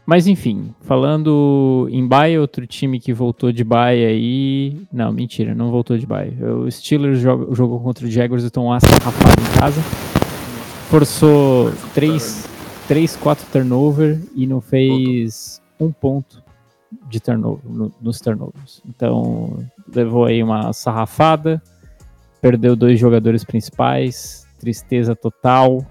Mas 0.06 0.26
enfim, 0.28 0.74
falando 0.82 1.88
em 1.92 2.08
bye, 2.08 2.38
outro 2.40 2.66
time 2.66 3.00
que 3.00 3.14
voltou 3.14 3.52
de 3.52 3.64
bye 3.64 4.04
aí. 4.06 4.82
Não, 4.92 5.12
mentira, 5.12 5.54
não 5.54 5.70
voltou 5.72 5.98
de 5.98 6.06
bye. 6.06 6.36
O 6.44 6.70
Steelers 6.72 7.20
jogou 7.20 7.80
contra 7.80 8.06
o 8.06 8.10
Jaguars 8.10 8.44
e 8.44 8.48
estão 8.48 8.72
assarrafado 8.74 9.42
em 9.42 9.60
casa. 9.60 9.82
Forçou 10.90 11.72
3, 11.94 12.48
3 12.88 13.16
4 13.18 13.46
turnover 13.52 14.20
e 14.36 14.48
não 14.48 14.60
fez 14.62 15.62
um 15.80 15.92
ponto 15.92 16.42
de 17.08 17.20
turnover 17.20 17.62
no- 17.70 17.92
nos 18.02 18.20
turnovers. 18.20 18.82
Então 18.88 19.60
levou 19.94 20.26
aí 20.26 20.42
uma 20.42 20.74
sarrafada, 20.74 21.62
perdeu 22.42 22.76
dois 22.76 23.00
jogadores 23.00 23.44
principais, 23.44 24.46
tristeza 24.60 25.16
total. 25.16 25.86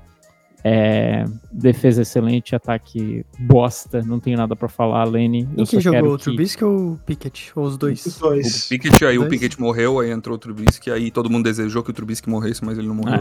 É, 0.64 1.24
defesa 1.52 2.02
excelente, 2.02 2.54
ataque 2.54 3.24
bosta, 3.38 4.02
não 4.02 4.18
tenho 4.18 4.37
nada 4.37 4.56
pra 4.56 4.68
falar, 4.68 5.04
Lene. 5.04 5.46
Quem 5.46 5.52
Eu 5.56 5.64
que 5.64 5.80
só 5.80 5.90
quero 5.90 6.04
jogou? 6.04 6.14
O 6.14 6.18
que... 6.18 6.24
Trubisky 6.24 6.64
ou 6.64 6.92
o 6.94 7.00
Pickett? 7.06 7.52
Ou 7.54 7.64
os 7.64 7.78
dois? 7.78 8.04
Os 8.04 8.16
O 8.16 8.20
dois. 8.20 8.68
Pickett, 8.68 9.04
aí 9.06 9.18
o. 9.18 9.28
Pickett 9.28 9.58
morreu, 9.61 10.00
aí 10.00 10.11
entrou 10.11 10.34
o 10.34 10.38
Trubisky, 10.38 10.90
aí 10.90 11.12
todo 11.12 11.30
mundo 11.30 11.44
desejou 11.44 11.82
que 11.84 11.90
o 11.90 11.92
Trubisky 11.94 12.28
morresse, 12.28 12.64
mas 12.64 12.76
ele 12.76 12.88
não 12.88 12.96
morreu. 12.96 13.20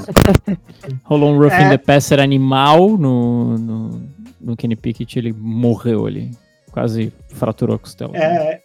Rolou 1.05 1.31
um 1.31 1.37
roughing 1.37 1.65
É. 1.65 1.69
the 1.69 1.77
passer 1.77 2.19
animal 2.19 2.97
no, 2.97 3.55
no, 3.57 4.01
no 4.41 4.57
Kenny 4.57 4.75
Pickett, 4.75 5.19
ele 5.19 5.31
morreu 5.31 6.07
ali. 6.07 6.31
Quase 6.71 7.13
fraturou 7.29 7.75
a 7.75 7.79
costela. 7.79 8.17
É, 8.17 8.61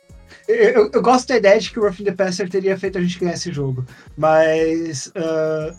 eu, 0.52 0.90
eu- 0.92 1.02
gosto 1.02 1.28
da 1.28 1.36
ideia 1.36 1.58
de 1.60 1.70
que 1.70 1.78
o 1.78 1.82
Roughing 1.82 2.04
the 2.04 2.12
Passer 2.12 2.48
teria 2.48 2.76
feito 2.78 2.98
a 2.98 3.00
gente 3.02 3.18
ganhar 3.18 3.34
esse 3.34 3.52
jogo, 3.52 3.84
mas. 4.16 5.10
ah, 5.16 5.74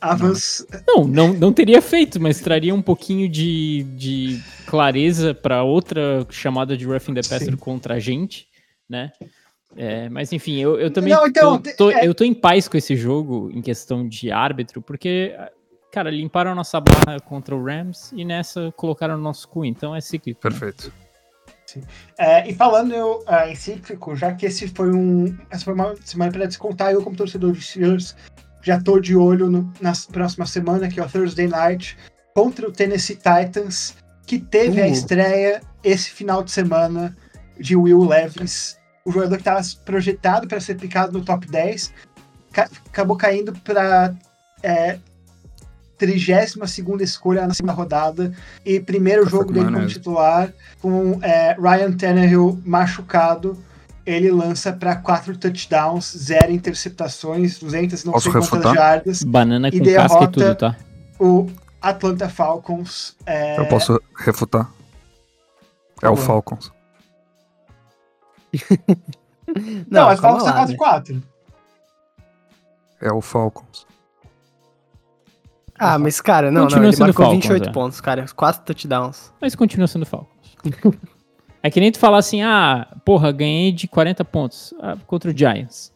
avanç... 0.00 0.64
Não, 0.86 1.04
não, 1.06 1.32
não 1.32 1.52
teria 1.52 1.80
feito, 1.80 2.20
mas 2.20 2.40
traria 2.40 2.74
um 2.74 2.82
pouquinho 2.82 3.28
de, 3.28 3.84
de 3.96 4.40
clareza 4.66 5.34
pra 5.34 5.62
outra 5.62 6.26
chamada 6.30 6.76
de 6.76 6.84
roughing 6.84 7.14
the 7.14 7.22
passer 7.22 7.50
Sim. 7.52 7.56
contra 7.56 7.94
a 7.94 7.98
gente, 7.98 8.46
né? 8.88 9.12
É, 9.76 10.08
mas 10.08 10.32
enfim, 10.32 10.60
eu, 10.60 10.78
eu 10.78 10.90
também 10.90 11.12
Não, 11.12 11.26
então, 11.26 11.58
tô, 11.58 11.76
tô- 11.76 11.90
é- 11.90 12.06
eu 12.06 12.14
tô 12.14 12.22
em 12.22 12.34
paz 12.34 12.68
com 12.68 12.76
esse 12.76 12.94
jogo 12.94 13.50
em 13.52 13.60
questão 13.60 14.06
de 14.08 14.30
árbitro, 14.30 14.80
porque, 14.80 15.34
cara, 15.90 16.10
limparam 16.10 16.52
a 16.52 16.54
nossa 16.54 16.80
barra 16.80 17.18
contra 17.18 17.56
o 17.56 17.64
Rams 17.64 18.12
e 18.12 18.24
nessa 18.24 18.72
colocaram 18.76 19.16
o 19.16 19.18
nosso 19.18 19.48
cu. 19.48 19.64
Então 19.64 19.96
é 19.96 20.00
cíclico. 20.00 20.40
né? 20.48 20.56
É, 22.18 22.48
e 22.48 22.54
falando 22.54 22.94
eu, 22.94 23.22
ah, 23.26 23.48
em 23.48 23.54
cíclico, 23.54 24.14
já 24.14 24.32
que 24.32 24.46
esse 24.46 24.68
foi 24.68 24.92
um. 24.92 25.36
Essa 25.50 25.64
foi 25.64 25.74
uma 25.74 25.94
semana 26.04 26.30
para 26.32 26.46
descontar, 26.46 26.92
eu, 26.92 27.02
como 27.02 27.16
torcedor 27.16 27.52
de 27.52 27.60
Steelers, 27.60 28.14
já 28.62 28.80
tô 28.80 28.98
de 29.00 29.16
olho 29.16 29.50
no- 29.50 29.72
na 29.80 29.92
próxima 30.12 30.46
semana, 30.46 30.88
que 30.88 31.00
é 31.00 31.04
o 31.04 31.08
Thursday 31.08 31.48
Night, 31.48 31.96
contra 32.34 32.68
o 32.68 32.72
Tennessee 32.72 33.16
Titans, 33.16 33.94
que 34.26 34.38
teve 34.38 34.80
a 34.82 34.86
Uh. 34.86 34.90
estreia 34.90 35.60
esse 35.82 36.10
final 36.10 36.42
de 36.42 36.50
semana 36.50 37.16
de 37.58 37.76
Will 37.76 38.04
Levis, 38.04 38.78
o 39.04 39.12
jogador 39.12 39.36
que 39.36 39.42
estava 39.42 39.60
projetado 39.84 40.48
para 40.48 40.60
ser 40.60 40.76
picado 40.76 41.18
no 41.18 41.24
top 41.24 41.46
10, 41.46 41.92
ca- 42.52 42.70
acabou 42.86 43.16
caindo 43.16 43.52
para 43.60 44.14
é, 44.62 44.98
32 45.98 47.02
escolha 47.02 47.46
na 47.46 47.54
segunda 47.54 47.72
rodada 47.72 48.32
e 48.64 48.80
primeiro 48.80 49.28
jogo 49.28 49.52
dele 49.52 49.64
como 49.66 49.70
maionese. 49.72 49.94
titular, 49.94 50.52
com 50.80 51.18
é, 51.22 51.54
Ryan 51.54 51.92
Tannehill 51.92 52.60
machucado. 52.64 53.56
Ele 54.06 54.30
lança 54.30 54.70
para 54.70 54.96
quatro 54.96 55.34
touchdowns, 55.36 56.14
zero 56.16 56.52
interceptações, 56.52 57.58
200 57.58 58.02
e 58.02 58.06
não 58.06 58.12
Posso 58.12 58.24
sei 58.24 58.32
quantas 58.32 58.50
refutar? 58.50 58.74
jardas. 58.74 59.22
Banana 59.22 59.68
E 59.68 59.70
com 59.72 59.78
casca 59.78 59.90
e 59.90 59.94
derrota- 59.94 60.26
tudo, 60.28 60.54
tá? 60.56 60.76
O 61.18 61.50
Atlanta 61.80 62.28
Falcons. 62.28 63.16
é, 63.24 63.58
Eu 63.58 63.66
posso 63.66 63.98
refutar. 64.18 64.70
É 65.98 66.00
Tá 66.06 66.10
o 66.10 66.16
bom. 66.16 66.20
Falcons. 66.22 66.70
Não, 69.90 70.06
mas 70.06 70.20
calma 70.20 70.40
Falcons 70.40 70.44
tá 70.44 70.54
lá, 70.54 70.66
né? 70.66 70.76
4-4. 70.76 71.22
É 73.00 73.12
o 73.12 73.20
Falcons. 73.20 73.86
Ah, 75.78 75.98
mas 75.98 76.20
cara, 76.20 76.50
não, 76.50 76.62
Continua 76.62 76.82
não, 76.82 76.88
ele 76.88 76.96
sendo 76.96 77.06
marcou 77.06 77.24
Falcons, 77.26 77.42
28 77.42 77.68
é. 77.68 77.72
pontos, 77.72 78.00
cara. 78.00 78.26
4 78.34 78.64
touchdowns. 78.64 79.32
Mas 79.40 79.54
continua 79.54 79.86
sendo 79.86 80.06
Falcons. 80.06 80.56
é 81.62 81.70
que 81.70 81.80
nem 81.80 81.90
tu 81.90 81.98
falar 81.98 82.18
assim, 82.18 82.42
ah, 82.42 82.86
porra, 83.04 83.32
ganhei 83.32 83.72
de 83.72 83.88
40 83.88 84.24
pontos 84.24 84.72
ah, 84.80 84.96
contra 85.06 85.30
o 85.30 85.36
Giants. 85.36 85.92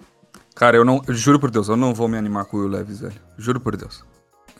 Cara, 0.55 0.77
eu 0.77 0.85
não. 0.85 1.01
eu 1.07 1.15
juro 1.15 1.39
por 1.39 1.51
Deus, 1.51 1.69
eu 1.69 1.77
não 1.77 1.95
vou 1.95 2.09
me 2.09 2.19
animar 2.19 2.45
com 2.47 2.57
o 2.57 2.61
Will 2.61 2.69
Levis, 2.69 3.01
velho. 3.01 3.15
Juro 3.37 3.61
por 3.61 3.77
Deus. 3.77 4.05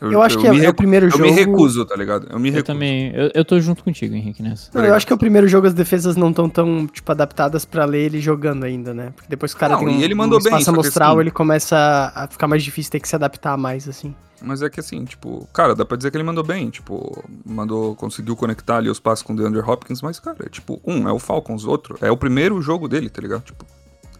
Eu 0.01 0.21
acho 0.21 0.37
que 0.39 0.47
é, 0.47 0.65
é 0.65 0.69
o 0.69 0.73
primeiro 0.73 1.07
Eu 1.07 1.11
jogo. 1.11 1.23
me 1.23 1.31
recuso, 1.31 1.85
tá 1.85 1.95
ligado? 1.95 2.27
Eu 2.29 2.39
me 2.39 2.49
Eu 2.49 2.53
recuso. 2.55 2.65
também, 2.73 3.11
eu, 3.13 3.31
eu 3.33 3.43
tô 3.43 3.59
junto 3.59 3.83
contigo, 3.83 4.15
Henrique, 4.15 4.41
nessa. 4.41 4.69
Não, 4.73 4.85
eu 4.85 4.93
acho 4.93 5.05
que 5.05 5.11
é 5.11 5.15
o 5.15 5.19
primeiro 5.19 5.47
jogo 5.47 5.67
as 5.67 5.73
defesas 5.73 6.15
não 6.15 6.29
estão 6.29 6.49
tão, 6.49 6.87
tipo, 6.87 7.11
adaptadas 7.11 7.65
pra 7.65 7.83
ler 7.85 8.05
ele 8.05 8.21
jogando 8.21 8.63
ainda, 8.63 8.93
né? 8.93 9.11
Porque 9.15 9.29
depois 9.29 9.53
o 9.53 9.57
cara 9.57 9.73
Não, 9.73 9.79
tem 9.85 9.89
um, 9.89 9.99
e 9.99 10.03
ele 10.03 10.15
mandou 10.15 10.37
um 10.37 10.41
espaço 10.41 10.65
bem, 10.65 10.73
amostral, 10.73 11.11
assim- 11.11 11.19
ele 11.21 11.31
começa 11.31 12.11
a 12.15 12.27
ficar 12.27 12.47
mais 12.47 12.63
difícil 12.63 12.91
ter 12.91 12.99
que 12.99 13.07
se 13.09 13.15
adaptar 13.15 13.57
mais, 13.57 13.87
assim. 13.89 14.15
Mas 14.41 14.61
é 14.61 14.69
que 14.69 14.79
assim, 14.79 15.03
tipo, 15.03 15.45
cara, 15.53 15.75
dá 15.75 15.83
pra 15.83 15.97
dizer 15.97 16.11
que 16.11 16.15
ele 16.17 16.23
mandou 16.23 16.45
bem, 16.45 16.69
tipo, 16.69 17.21
mandou, 17.45 17.93
conseguiu 17.95 18.37
conectar 18.37 18.77
ali 18.77 18.89
os 18.89 18.97
passos 18.99 19.21
com 19.21 19.33
o 19.33 19.35
DeAndre 19.35 19.59
Hopkins, 19.59 20.01
mas, 20.01 20.17
cara, 20.17 20.37
é 20.45 20.47
tipo, 20.47 20.79
um, 20.87 21.09
é 21.09 21.11
o 21.11 21.19
Falcons, 21.19 21.65
outro, 21.65 21.97
é 21.99 22.09
o 22.09 22.15
primeiro 22.15 22.61
jogo 22.61 22.87
dele, 22.87 23.09
tá 23.09 23.21
ligado? 23.21 23.43
Tipo, 23.43 23.65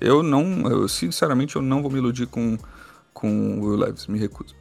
eu 0.02 0.22
não, 0.22 0.70
eu 0.70 0.88
sinceramente, 0.90 1.56
eu 1.56 1.62
não 1.62 1.82
vou 1.82 1.90
me 1.90 2.00
iludir 2.00 2.26
com, 2.28 2.58
com 3.14 3.60
o 3.60 3.66
Will 3.70 3.78
Levis, 3.78 4.08
me 4.08 4.20
recuso. 4.20 4.54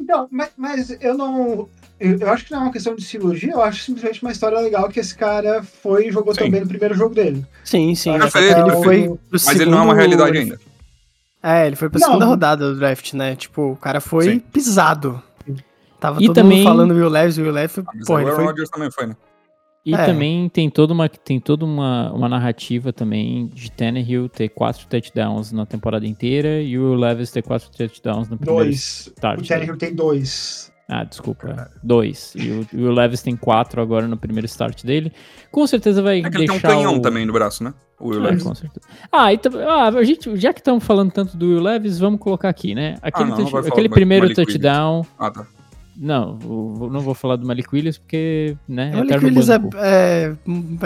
Então, 0.00 0.26
mas, 0.30 0.50
mas 0.56 0.96
eu 1.00 1.16
não. 1.16 1.68
Eu, 1.98 2.18
eu 2.18 2.30
acho 2.30 2.46
que 2.46 2.52
não 2.52 2.60
é 2.60 2.62
uma 2.62 2.72
questão 2.72 2.94
de 2.94 3.02
cirurgia, 3.04 3.52
eu 3.52 3.62
acho 3.62 3.82
simplesmente 3.84 4.22
uma 4.22 4.32
história 4.32 4.58
legal 4.58 4.88
que 4.88 4.98
esse 4.98 5.14
cara 5.14 5.62
foi 5.62 6.08
e 6.08 6.10
jogou 6.10 6.34
Sim. 6.34 6.50
bem 6.50 6.62
no 6.62 6.66
primeiro 6.66 6.94
jogo 6.94 7.14
dele. 7.14 7.44
Sim, 7.62 7.94
sim. 7.94 8.16
Até 8.16 8.38
ele 8.42 8.54
perfeito. 8.54 8.82
foi 8.82 9.02
pro 9.08 9.18
Mas 9.32 9.48
ele 9.60 9.70
não 9.70 9.78
é 9.78 9.82
uma 9.82 9.94
segundo- 9.94 9.98
realidade 9.98 10.38
ainda. 10.38 10.60
É, 11.42 11.66
ele 11.66 11.76
foi 11.76 11.88
pra 11.90 12.00
Não. 12.00 12.06
segunda 12.06 12.24
rodada 12.26 12.72
do 12.72 12.78
draft, 12.78 13.12
né? 13.14 13.36
Tipo, 13.36 13.72
o 13.72 13.76
cara 13.76 14.00
foi 14.00 14.24
Sim. 14.24 14.38
pisado. 14.38 15.22
Tava 15.98 16.22
E 16.22 16.26
todo 16.26 16.34
também- 16.36 16.58
mundo 16.58 16.66
falando 16.68 16.94
Will 16.94 17.08
Levis, 17.10 17.36
Will 17.36 17.50
Levis. 17.52 17.78
Ah, 17.78 17.82
mas 17.94 18.06
Pô, 18.06 18.14
o 18.14 18.18
ele 18.18 18.26
Aaron 18.26 18.36
foi 18.36 18.44
Rodgers 18.46 18.70
também 18.70 18.90
foi, 18.90 19.06
né? 19.06 19.16
E 19.84 19.94
É. 19.94 20.04
também 20.06 20.48
tem 20.48 20.68
toda 20.68 20.92
uma 20.92 21.08
tem 21.08 21.40
toda 21.40 21.64
uma, 21.64 22.12
uma 22.12 22.28
narrativa 22.28 22.92
também 22.92 23.46
de 23.46 23.70
Tannehill 23.72 24.28
ter 24.28 24.50
quatro 24.50 24.86
touchdowns 24.86 25.52
na 25.52 25.64
temporada 25.64 26.06
inteira 26.06 26.60
e 26.60 26.78
o 26.78 26.90
Will 26.90 26.94
Levis 27.00 27.30
ter 27.30 27.42
quatro 27.42 27.70
touchdowns 27.70 28.28
no 28.28 28.36
primeiro 28.36 28.64
Dois. 28.64 29.06
start. 29.16 29.40
O 29.40 29.48
Tannehill 29.48 29.76
tem 29.78 29.94
dois. 29.94 30.70
Ah, 30.92 31.04
desculpa. 31.04 31.70
Dois. 31.82 32.34
E 32.34 32.50
o, 32.50 32.66
e 32.74 32.82
o 32.84 32.90
Levis 32.92 33.22
tem 33.22 33.36
quatro 33.36 33.80
agora 33.80 34.08
no 34.08 34.16
primeiro 34.16 34.44
start 34.46 34.84
dele. 34.84 35.12
Com 35.50 35.64
certeza 35.66 36.02
vai 36.02 36.18
É 36.18 36.22
que 36.22 36.36
ele 36.36 36.46
deixar 36.48 36.60
tem 36.60 36.70
um 36.70 36.74
canhão 36.82 36.94
o... 36.96 37.00
também 37.00 37.24
no 37.24 37.32
braço, 37.32 37.62
né? 37.62 37.72
O 37.98 38.08
Will 38.08 38.18
É, 38.26 38.30
Levis. 38.30 38.42
com 38.42 38.54
certeza. 38.54 38.86
Ah, 39.10 39.32
e 39.32 39.38
tam- 39.38 39.52
ah, 39.66 39.86
a 39.88 40.02
gente, 40.04 40.36
já 40.36 40.52
que 40.52 40.58
estamos 40.60 40.82
falando 40.84 41.12
tanto 41.12 41.36
do 41.36 41.46
Will 41.46 41.60
Levis, 41.62 41.98
vamos 41.98 42.18
colocar 42.20 42.48
aqui, 42.48 42.74
né? 42.74 42.96
Aquele, 43.00 43.30
não, 43.30 43.36
touch- 43.36 43.68
aquele 43.68 43.88
primeiro 43.88 44.34
touchdown. 44.34 45.06
Ah, 45.18 45.30
tá. 45.30 45.46
Não, 46.02 46.38
não 46.38 47.00
vou 47.00 47.12
falar 47.12 47.36
do 47.36 47.46
Malik 47.46 47.68
Willis 47.74 47.98
porque, 47.98 48.56
né? 48.66 48.90
O 48.94 48.98
Malik 49.06 49.22
Willis 49.22 49.50
é, 49.50 49.56
é, 49.74 50.36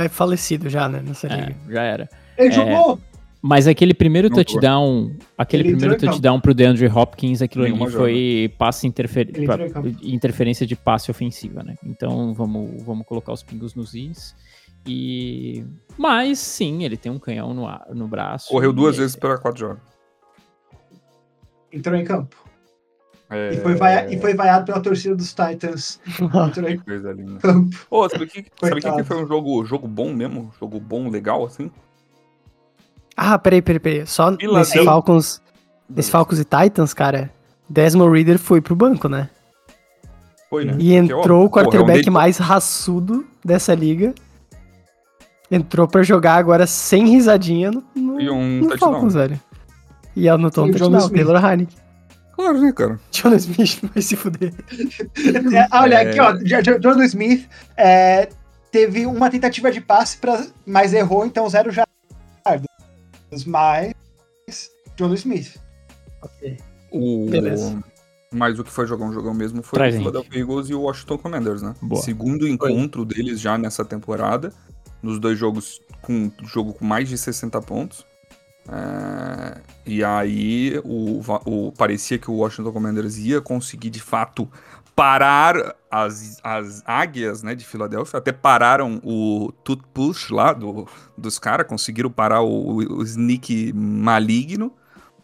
é 0.05 0.09
falecido 0.09 0.69
já, 0.69 0.89
né? 0.89 1.01
Nessa 1.07 1.29
É, 1.29 1.37
liga. 1.37 1.57
já 1.71 1.83
era. 1.83 2.09
Ele 2.37 2.49
É. 2.49 2.53
jogou. 2.53 2.99
Mas 3.41 3.69
aquele 3.69 3.93
primeiro 3.95 4.29
Não 4.29 4.35
foi. 4.37 4.45
touchdown, 4.45 5.13
aquele 5.39 5.63
Ele 5.65 5.77
primeiro 5.77 5.97
touchdown 6.01 6.41
pro 6.41 6.55
DeAndre 6.55 6.87
Hopkins, 6.89 7.43
aquilo 7.43 7.63
Nenhuma 7.65 7.85
ali 7.85 7.95
foi 7.95 8.55
passe 8.59 8.87
interfer... 8.89 9.31
Interferência 10.03 10.67
de 10.67 10.75
passe 10.75 11.11
ofensiva, 11.11 11.63
né? 11.63 11.75
Então 11.85 12.33
vamos, 12.35 12.83
vamos 12.83 13.07
colocar 13.07 13.33
os 13.33 13.43
pingos 13.43 13.75
nos 13.75 13.95
is. 13.95 14.35
E 14.87 15.63
mas 15.97 16.39
sim, 16.41 16.85
ele 16.85 16.97
tem 16.97 17.13
um 17.13 17.19
canhão 17.19 17.55
no, 17.55 17.67
ar- 17.69 17.87
no 17.95 18.09
braço. 18.09 18.49
Correu 18.49 18.73
duas 18.73 18.97
e- 18.97 19.01
vezes 19.01 19.15
para 19.15 19.39
quatro 19.39 19.61
jogos. 19.61 19.83
Entrou 21.73 21.97
em 21.97 22.05
campo. 22.05 22.44
É... 23.35 23.55
E, 23.55 23.57
foi 23.61 23.75
vaia- 23.75 24.15
e 24.15 24.21
foi 24.21 24.35
vaiado 24.35 24.65
pela 24.67 24.81
torcida 24.81 25.15
dos 25.17 25.35
Titans. 25.35 26.01
Em 26.69 26.79
Coisa 26.79 27.13
linda. 27.13 27.41
Ô, 27.91 28.09
sabe 28.09 28.25
o 28.25 28.27
que, 28.29 28.45
sabe 28.61 28.73
o 28.73 28.81
que 28.83 28.93
que 28.93 29.05
foi 29.05 29.23
um 29.25 29.27
jogo, 29.27 29.65
jogo 29.65 29.89
bom 29.89 30.13
mesmo? 30.13 30.53
Jogo 30.61 30.79
bom, 30.81 31.09
legal, 31.09 31.45
assim? 31.45 31.71
Ah, 33.17 33.39
peraí, 33.39 33.63
peraí, 33.63 33.79
peraí. 33.81 34.07
Só 34.07 34.31
nesse. 34.31 34.85
Falcons, 34.85 35.41
nesse 35.89 36.11
Falcons 36.11 36.39
e 36.41 36.45
Titans, 36.45 36.93
cara, 36.95 37.31
Desmond 37.69 38.13
Reader 38.13 38.39
foi 38.39 38.61
pro 38.61 38.75
banco, 38.75 39.09
né? 39.09 39.29
Foi, 40.51 40.65
né? 40.65 40.77
E 40.79 40.95
entrou 40.95 41.21
o 41.23 41.25
Porra, 41.25 41.37
é 41.39 41.45
um 41.45 41.49
quarterback 41.71 41.99
dele- 42.01 42.11
mais 42.11 42.39
raçudo 42.39 43.27
dessa 43.45 43.75
liga. 43.75 44.15
Entrou 45.51 45.87
pra 45.87 46.03
jogar 46.03 46.35
agora 46.37 46.67
sem 46.67 47.07
risadinha 47.09 47.71
no, 47.71 47.85
no, 47.95 48.21
E 48.21 48.31
um 48.31 48.61
no. 48.63 48.79
Falcons, 48.79 49.15
velho. 49.15 49.41
E 50.17 50.29
anotou 50.29 50.65
um 50.65 50.69
o 50.69 50.73
touchdown. 50.73 51.09
Taylor 51.11 51.45
Heineken. 51.45 51.77
Claro, 52.37 52.61
né, 52.61 52.73
cara? 52.73 52.99
John 53.13 53.35
Smith 53.35 53.81
vai 53.93 54.03
se 54.03 54.17
fuder. 54.17 54.53
É, 55.55 55.77
olha, 55.77 55.97
É. 56.03 56.09
aqui, 56.11 56.21
ó. 56.21 56.33
Jo- 56.33 56.63
Jo- 56.63 56.83
Jordan 56.83 57.05
Smith 57.05 57.49
é, 57.77 58.29
teve 58.71 59.07
uma 59.07 59.31
tentativa 59.31 59.71
de 59.71 59.81
passe, 59.81 60.17
pra, 60.19 60.45
mas 60.67 60.93
errou, 60.93 61.25
então 61.25 61.49
zero 61.49 61.71
jardas. 61.71 61.93
Mas. 63.47 63.95
Jordan 64.99 65.15
Smith. 65.15 65.57
O... 66.91 67.27
Beleza. 67.29 67.83
Mas 68.33 68.59
o 68.59 68.65
que 68.65 68.71
foi 68.71 68.87
jogar 68.87 69.05
um 69.07 69.13
jogão 69.13 69.33
mesmo 69.33 69.63
foi 69.63 69.77
Traz, 69.79 69.95
o. 69.95 69.99
Philadelphia 69.99 70.41
Eagles 70.41 70.69
e 70.69 70.75
o 70.75 70.83
Washington 70.83 71.19
Commanders, 71.19 71.63
né? 71.63 71.75
Boa. 71.81 72.03
Segundo 72.03 72.49
encontro 72.49 73.05
deles 73.05 73.41
já 73.41 73.57
nessa 73.57 73.85
temporada. 73.85 74.53
Nos 75.03 75.19
dois 75.21 75.39
jogos, 75.39 75.81
com 76.03 76.31
jogo 76.45 76.73
com 76.73 76.85
mais 76.85 77.09
de 77.09 77.17
60 77.19 77.61
pontos. 77.63 78.05
É, 78.69 79.61
E 79.87 80.03
aí 80.03 80.81
o, 80.85 81.21
o- 81.45 81.73
parecia 81.73 82.19
que 82.19 82.31
o 82.31 82.35
Washington 82.35 82.73
Commanders 82.73 83.17
ia 83.19 83.41
conseguir 83.41 83.91
de 83.91 84.01
fato 84.01 84.49
parar 84.97 85.75
as, 85.91 86.39
as 86.43 86.83
águias 86.87 87.43
né, 87.43 87.55
de 87.55 87.65
Filadélfia. 87.65 88.19
Até 88.19 88.33
pararam 88.33 89.01
o 89.05 89.53
Tut 89.65 89.83
Push 89.93 90.31
lá 90.31 90.53
do, 90.53 90.87
dos 91.19 91.39
caras, 91.39 91.67
conseguiram 91.67 92.11
parar 92.11 92.43
o, 92.43 92.77
o 92.77 93.03
sneak 93.03 93.73
maligno. 93.75 94.73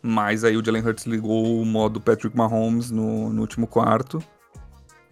Mas 0.02 0.44
aí 0.44 0.56
o 0.56 0.64
Jalen 0.64 0.82
Hurts 0.82 1.04
ligou 1.04 1.60
o 1.60 1.64
modo 1.64 2.00
Patrick 2.00 2.34
Mahomes 2.36 2.90
no, 2.90 3.30
no 3.30 3.40
último 3.42 3.66
quarto. 3.66 4.22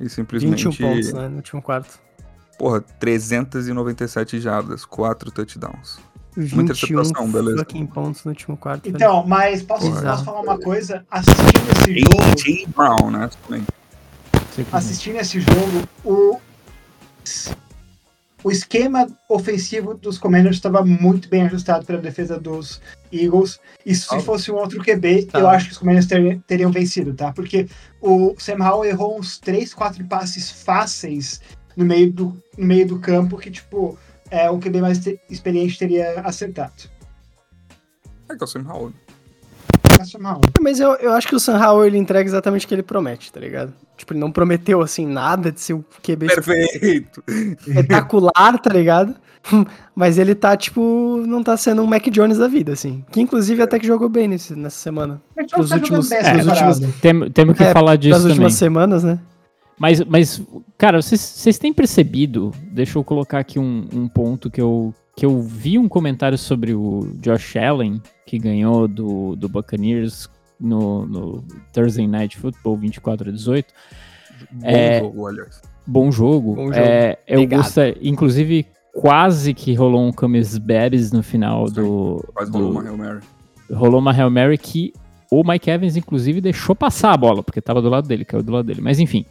E 0.00 0.08
simplesmente. 0.08 0.64
21 0.64 0.88
pontos, 0.88 1.12
né? 1.12 1.28
No 1.28 1.36
último 1.36 1.60
quarto. 1.62 2.00
Porra, 2.58 2.80
397 2.80 4.40
jardas, 4.40 4.84
4 4.84 5.30
touchdowns. 5.30 5.98
21 6.42 6.62
interceptação, 6.62 7.30
beleza. 7.30 7.58
fucking 7.58 7.86
pontos 7.86 8.24
no 8.24 8.30
último 8.30 8.56
quarto. 8.56 8.84
velho. 8.84 8.96
Então, 8.96 9.26
mas 9.26 9.62
posso, 9.62 9.90
posso 9.90 10.24
falar 10.24 10.40
uma 10.40 10.58
coisa? 10.58 11.04
Assistindo 11.10 11.70
esse 11.80 11.98
jogo. 12.00 12.22
A.J. 12.22 12.66
Brown, 12.74 13.10
né? 13.10 13.30
Também. 13.46 13.64
assistindo 14.72 15.16
esse 15.16 15.40
jogo, 15.40 15.88
o, 16.04 16.38
o 18.44 18.50
esquema 18.50 19.06
ofensivo 19.28 19.94
dos 19.94 20.16
Commanders 20.18 20.56
estava 20.56 20.84
muito 20.84 21.28
bem 21.28 21.42
ajustado 21.42 21.84
para 21.84 21.96
a 21.98 22.00
defesa 22.00 22.38
dos 22.38 22.80
Eagles. 23.12 23.58
E 23.84 23.94
se 23.94 24.06
Ah. 24.14 24.20
fosse 24.20 24.50
um 24.50 24.54
outro 24.56 24.82
QB, 24.82 25.24
Tá. 25.26 25.40
eu 25.40 25.48
acho 25.48 25.66
que 25.66 25.72
os 25.72 25.78
Commanders 25.78 26.06
ter- 26.06 26.40
teriam 26.46 26.70
vencido, 26.70 27.14
tá? 27.14 27.32
Porque 27.32 27.66
o 28.00 28.34
Sam 28.38 28.58
Howell 28.64 28.84
errou 28.90 29.18
uns 29.18 29.38
3, 29.38 29.74
4 29.74 30.04
passes 30.04 30.50
fáceis 30.50 31.40
no 31.76 31.84
meio 31.84 32.12
do, 32.12 32.36
no 32.56 32.64
meio 32.66 32.86
do 32.86 32.98
campo 32.98 33.36
que, 33.38 33.50
tipo, 33.50 33.98
é, 34.30 34.50
o 34.50 34.58
QB 34.58 34.80
mais 34.80 34.98
te- 34.98 35.18
experiente 35.30 35.78
teria 35.78 36.20
acertado. 36.20 36.72
É 38.28 38.36
que 38.36 38.42
é 38.42 38.44
o 38.44 38.46
Sam 38.46 38.64
Howell. 38.68 38.92
é 40.00 40.04
Sam 40.04 40.18
Howell. 40.28 40.40
Mas 40.60 40.80
eu, 40.80 40.92
eu 40.96 41.12
acho 41.12 41.26
que 41.28 41.34
o 41.34 41.40
Sam 41.40 41.58
Howell 41.58 41.86
ele 41.86 41.98
entrega 41.98 42.28
exatamente 42.28 42.66
o 42.66 42.68
que 42.68 42.74
ele 42.74 42.82
promete, 42.82 43.32
tá 43.32 43.40
ligado? 43.40 43.72
Tipo, 43.96 44.12
ele 44.12 44.20
não 44.20 44.30
prometeu 44.30 44.80
assim 44.82 45.06
nada 45.06 45.50
de 45.50 45.60
ser 45.60 45.72
o 45.74 45.84
QB 46.02 46.26
Perfeito! 46.28 47.24
espetacular, 47.66 48.58
tá 48.58 48.70
ligado? 48.72 49.14
Mas 49.94 50.18
ele 50.18 50.34
tá, 50.34 50.56
tipo, 50.56 51.22
não 51.26 51.42
tá 51.42 51.56
sendo 51.56 51.82
um 51.82 51.86
Mac 51.86 52.04
Jones 52.10 52.38
da 52.38 52.46
vida, 52.48 52.72
assim. 52.72 53.04
Que 53.10 53.20
inclusive 53.20 53.62
até 53.62 53.78
que 53.78 53.86
jogou 53.86 54.08
bem 54.08 54.28
nesse, 54.28 54.54
nessa 54.54 54.78
semana. 54.78 55.20
Nos 55.36 55.68
tá 55.70 55.76
últimos- 55.76 56.12
é, 56.12 56.34
últimos- 56.34 56.78
Tem- 57.00 57.30
Temos 57.30 57.56
que 57.56 57.64
É, 57.64 57.72
falar 57.72 57.92
Das 57.96 58.00
disso 58.00 58.18
também. 58.18 58.30
últimas 58.32 58.54
semanas, 58.54 59.02
né? 59.02 59.18
Mas, 59.78 60.00
mas 60.04 60.42
cara, 60.76 61.00
vocês, 61.00 61.20
vocês 61.20 61.58
têm 61.58 61.72
percebido? 61.72 62.52
Deixa 62.72 62.98
eu 62.98 63.04
colocar 63.04 63.38
aqui 63.38 63.58
um, 63.58 63.86
um 63.92 64.08
ponto 64.08 64.50
que 64.50 64.60
eu, 64.60 64.92
que 65.16 65.24
eu 65.24 65.40
vi 65.40 65.78
um 65.78 65.88
comentário 65.88 66.36
sobre 66.36 66.74
o 66.74 67.10
Josh 67.20 67.56
Allen, 67.56 68.00
que 68.26 68.38
ganhou 68.38 68.88
do, 68.88 69.36
do 69.36 69.48
Buccaneers 69.48 70.28
no, 70.60 71.06
no 71.06 71.44
Thursday 71.72 72.06
Night 72.08 72.36
Football 72.36 72.76
24 72.78 73.28
a 73.28 73.32
18. 73.32 73.66
Bom 74.52 74.66
É. 74.66 75.00
jogo, 75.00 75.26
aliás. 75.26 75.62
Bom 75.86 76.10
jogo. 76.12 76.54
Bom 76.54 76.64
jogo. 76.72 76.76
É, 76.76 77.18
eu 77.26 77.46
gostei, 77.46 77.96
inclusive, 78.02 78.66
quase 78.92 79.54
que 79.54 79.72
rolou 79.74 80.06
um 80.06 80.12
Camis 80.12 80.58
Beres 80.58 81.12
no 81.12 81.22
final 81.22 81.66
Sim, 81.68 81.74
do. 81.74 82.24
Quase 82.34 82.50
do- 82.52 82.58
rolou 82.58 82.72
uma 82.72 82.82
Hail 82.82 82.96
Mary. 82.98 83.20
rolou 83.72 84.00
uma 84.00 84.12
Hail 84.12 84.30
Mary 84.30 84.58
que 84.58 84.92
o 85.30 85.42
Mike 85.44 85.70
Evans, 85.70 85.96
inclusive, 85.96 86.40
deixou 86.40 86.74
passar 86.74 87.12
a 87.12 87.16
bola, 87.16 87.42
porque 87.42 87.60
tava 87.60 87.80
do 87.82 87.88
lado 87.88 88.06
dele, 88.08 88.24
caiu 88.24 88.42
do 88.42 88.52
lado 88.52 88.66
dele. 88.66 88.80
Mas 88.82 88.98
enfim, 88.98 89.24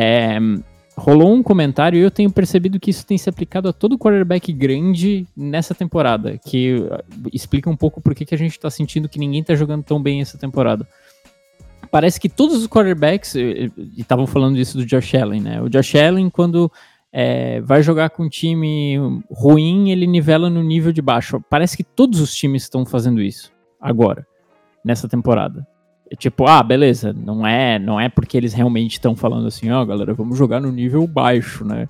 é, 0.00 0.38
rolou 0.96 1.34
um 1.34 1.42
comentário 1.42 1.98
e 1.98 2.02
eu 2.02 2.10
tenho 2.10 2.30
percebido 2.30 2.78
que 2.78 2.90
isso 2.90 3.04
tem 3.04 3.18
se 3.18 3.28
aplicado 3.28 3.68
a 3.68 3.72
todo 3.72 3.98
quarterback 3.98 4.52
grande 4.52 5.26
nessa 5.36 5.74
temporada, 5.74 6.38
que 6.38 6.74
uh, 6.74 7.28
explica 7.32 7.68
um 7.68 7.76
pouco 7.76 8.00
por 8.00 8.14
que 8.14 8.24
que 8.24 8.34
a 8.34 8.38
gente 8.38 8.60
tá 8.60 8.70
sentindo 8.70 9.08
que 9.08 9.18
ninguém 9.18 9.42
tá 9.42 9.56
jogando 9.56 9.82
tão 9.82 10.00
bem 10.00 10.20
essa 10.20 10.38
temporada. 10.38 10.86
Parece 11.90 12.20
que 12.20 12.28
todos 12.28 12.56
os 12.58 12.68
quarterbacks, 12.68 13.34
e 13.34 13.72
estavam 13.96 14.26
falando 14.26 14.54
disso 14.54 14.78
do 14.78 14.86
Josh 14.86 15.14
Allen, 15.14 15.40
né? 15.40 15.60
O 15.60 15.68
Josh 15.68 15.96
Allen, 15.96 16.30
quando 16.30 16.70
é, 17.12 17.60
vai 17.62 17.82
jogar 17.82 18.10
com 18.10 18.24
um 18.24 18.28
time 18.28 18.98
ruim, 19.30 19.90
ele 19.90 20.06
nivela 20.06 20.48
no 20.48 20.62
nível 20.62 20.92
de 20.92 21.02
baixo. 21.02 21.42
Parece 21.48 21.76
que 21.76 21.82
todos 21.82 22.20
os 22.20 22.34
times 22.34 22.64
estão 22.64 22.84
fazendo 22.84 23.20
isso 23.20 23.52
agora, 23.80 24.24
nessa 24.84 25.08
temporada. 25.08 25.66
Tipo, 26.16 26.46
ah, 26.46 26.62
beleza, 26.62 27.12
não 27.12 27.46
é, 27.46 27.78
não 27.78 28.00
é 28.00 28.08
porque 28.08 28.36
eles 28.36 28.54
realmente 28.54 28.92
estão 28.92 29.14
falando 29.14 29.46
assim, 29.46 29.70
ó, 29.70 29.84
galera, 29.84 30.14
vamos 30.14 30.38
jogar 30.38 30.60
no 30.60 30.72
nível 30.72 31.06
baixo, 31.06 31.64
né? 31.64 31.88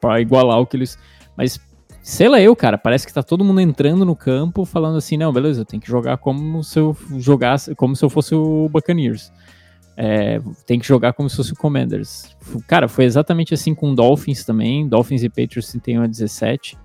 Pra 0.00 0.20
igualar 0.20 0.58
o 0.58 0.66
que 0.66 0.76
eles. 0.76 0.98
Mas, 1.36 1.60
sei 2.02 2.28
lá, 2.28 2.40
eu, 2.40 2.56
cara, 2.56 2.78
parece 2.78 3.06
que 3.06 3.12
tá 3.12 3.22
todo 3.22 3.44
mundo 3.44 3.60
entrando 3.60 4.04
no 4.04 4.16
campo 4.16 4.64
falando 4.64 4.96
assim, 4.96 5.16
não, 5.16 5.32
beleza, 5.32 5.64
tem 5.64 5.78
que 5.78 5.88
jogar 5.88 6.16
como 6.16 6.64
se 6.64 6.78
eu 6.78 6.96
jogasse, 7.18 7.74
como 7.74 7.94
se 7.94 8.04
eu 8.04 8.08
fosse 8.08 8.34
o 8.34 8.68
Buccaneers. 8.70 9.30
É, 9.96 10.40
tem 10.66 10.78
que 10.78 10.86
jogar 10.86 11.12
como 11.12 11.28
se 11.28 11.36
fosse 11.36 11.52
o 11.52 11.56
Commanders. 11.56 12.34
Cara, 12.66 12.88
foi 12.88 13.04
exatamente 13.04 13.52
assim 13.52 13.74
com 13.74 13.94
Dolphins 13.94 14.44
também. 14.44 14.88
Dolphins 14.88 15.22
e 15.22 15.28
Patriots 15.28 15.70
31 15.70 16.02
a 16.02 16.06
17. 16.06 16.78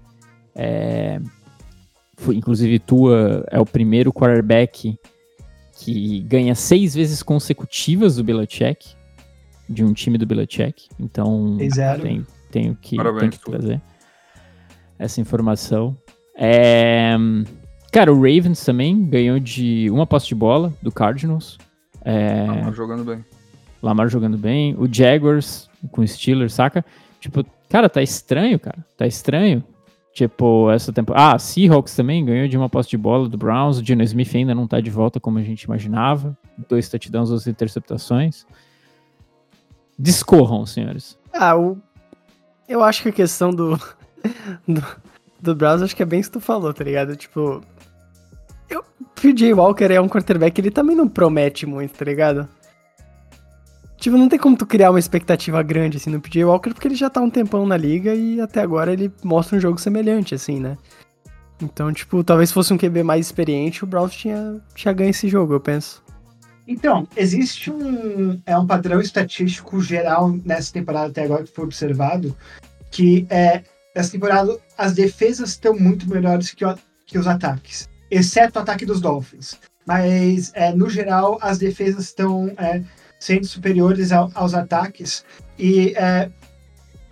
É, 0.53 1.21
foi, 2.17 2.35
inclusive, 2.35 2.79
Tua 2.79 3.45
é 3.49 3.59
o 3.59 3.65
primeiro 3.65 4.11
quarterback 4.11 4.97
que 5.79 6.21
ganha 6.21 6.55
seis 6.55 6.95
vezes 6.95 7.21
consecutivas 7.21 8.15
do 8.15 8.23
Belichick, 8.23 8.95
de 9.69 9.83
um 9.83 9.93
time 9.93 10.17
do 10.17 10.25
Belichick. 10.25 10.87
Então, 10.99 11.57
Tem 12.01 12.25
tenho 12.51 12.75
que, 12.75 12.95
Parabéns, 12.95 13.19
tenho 13.19 13.31
que 13.31 13.51
trazer 13.51 13.81
essa 14.97 15.21
informação. 15.21 15.95
É, 16.35 17.15
cara, 17.91 18.11
o 18.11 18.15
Ravens 18.15 18.63
também 18.63 19.05
ganhou 19.05 19.39
de 19.39 19.89
uma 19.89 20.07
posse 20.07 20.27
de 20.27 20.35
bola 20.35 20.73
do 20.81 20.91
Cardinals. 20.91 21.57
É, 22.03 22.45
Lamar 22.47 22.73
jogando 22.73 23.03
bem. 23.03 23.25
Lamar 23.81 24.09
jogando 24.09 24.37
bem. 24.37 24.75
O 24.77 24.91
Jaguars 24.91 25.69
com 25.91 26.01
o 26.01 26.07
Steelers, 26.07 26.53
saca? 26.53 26.83
Tipo, 27.19 27.45
cara, 27.69 27.89
tá 27.89 28.01
estranho, 28.01 28.59
cara. 28.59 28.83
Tá 28.97 29.05
estranho. 29.05 29.63
Tipo, 30.17 30.71
essa 30.71 30.91
temporada. 30.91 31.35
Ah, 31.35 31.37
Seahawks 31.37 31.95
também 31.95 32.25
ganhou 32.25 32.47
de 32.47 32.57
uma 32.57 32.67
posse 32.67 32.89
de 32.89 32.97
bola 32.97 33.29
do 33.29 33.37
Browns. 33.37 33.77
O 33.77 33.85
Geno 33.85 34.01
Smith 34.01 34.33
ainda 34.33 34.55
não 34.55 34.65
tá 34.65 34.81
de 34.81 34.89
volta 34.89 35.19
como 35.19 35.37
a 35.37 35.43
gente 35.43 35.61
imaginava. 35.61 36.35
Dois 36.67 36.89
touchdowns, 36.89 37.29
duas 37.29 37.45
interceptações. 37.45 38.43
Discorram, 39.99 40.65
senhores. 40.65 41.19
Ah, 41.31 41.55
o... 41.55 41.77
eu 42.67 42.83
acho 42.83 43.03
que 43.03 43.09
a 43.09 43.11
questão 43.11 43.51
do, 43.51 43.79
do, 44.67 44.83
do 45.39 45.53
Browns, 45.53 45.83
acho 45.83 45.95
que 45.95 46.01
é 46.01 46.05
bem 46.05 46.19
isso 46.19 46.31
que 46.31 46.39
tu 46.39 46.43
falou, 46.43 46.73
tá 46.73 46.83
ligado? 46.83 47.15
Tipo, 47.15 47.61
eu, 48.67 48.83
PJ 49.21 49.53
Walker 49.53 49.93
é 49.93 50.01
um 50.01 50.09
quarterback, 50.09 50.59
ele 50.59 50.71
também 50.71 50.95
não 50.95 51.07
promete 51.07 51.67
muito, 51.67 51.95
tá 51.95 52.03
ligado? 52.03 52.49
Tipo, 53.97 54.15
não 54.17 54.29
tem 54.29 54.37
como 54.37 54.55
tu 54.55 54.65
criar 54.65 54.91
uma 54.91 54.99
expectativa 54.99 55.61
grande, 55.63 55.97
assim, 55.97 56.09
no 56.11 56.21
PJ 56.21 56.45
Walker, 56.45 56.71
porque 56.73 56.87
ele 56.87 56.95
já 56.95 57.09
tá 57.09 57.19
um 57.19 57.29
tempão 57.29 57.65
na 57.65 57.75
liga 57.75 58.13
e 58.13 58.39
até 58.39 58.61
agora 58.61 58.93
ele 58.93 59.11
mostra 59.23 59.57
um 59.57 59.59
jogo 59.59 59.79
semelhante, 59.79 60.35
assim, 60.35 60.59
né? 60.59 60.77
Então, 61.59 61.91
tipo, 61.91 62.23
talvez 62.23 62.51
fosse 62.51 62.71
um 62.71 62.77
QB 62.77 63.01
mais 63.01 63.25
experiente, 63.25 63.83
o 63.83 63.87
Browns 63.87 64.13
tinha, 64.13 64.61
tinha 64.75 64.93
ganho 64.93 65.09
esse 65.09 65.27
jogo, 65.27 65.53
eu 65.53 65.59
penso. 65.59 66.03
Então, 66.67 67.07
existe 67.15 67.71
um, 67.71 68.39
é 68.45 68.55
um 68.57 68.67
padrão 68.67 69.01
estatístico 69.01 69.81
geral 69.81 70.29
nessa 70.45 70.71
temporada 70.71 71.07
até 71.07 71.23
agora 71.23 71.43
que 71.43 71.51
foi 71.51 71.63
observado, 71.65 72.35
que 72.91 73.25
é, 73.31 73.63
nessa 73.95 74.11
temporada 74.11 74.55
as 74.77 74.93
defesas 74.93 75.49
estão 75.51 75.73
muito 75.73 76.07
melhores 76.07 76.51
que, 76.51 76.63
o- 76.63 76.77
que 77.05 77.17
os 77.17 77.25
ataques, 77.25 77.89
exceto 78.11 78.59
o 78.59 78.61
ataque 78.61 78.85
dos 78.85 79.01
Dolphins. 79.01 79.55
Mas, 79.87 80.51
é, 80.53 80.73
no 80.75 80.89
geral, 80.89 81.39
as 81.41 81.57
defesas 81.57 82.03
estão 82.03 82.51
é, 82.57 82.83
sendo 83.19 83.45
superiores 83.45 84.11
ao- 84.11 84.31
aos 84.35 84.53
ataques 84.53 85.23
e 85.57 85.93
é, 85.95 86.29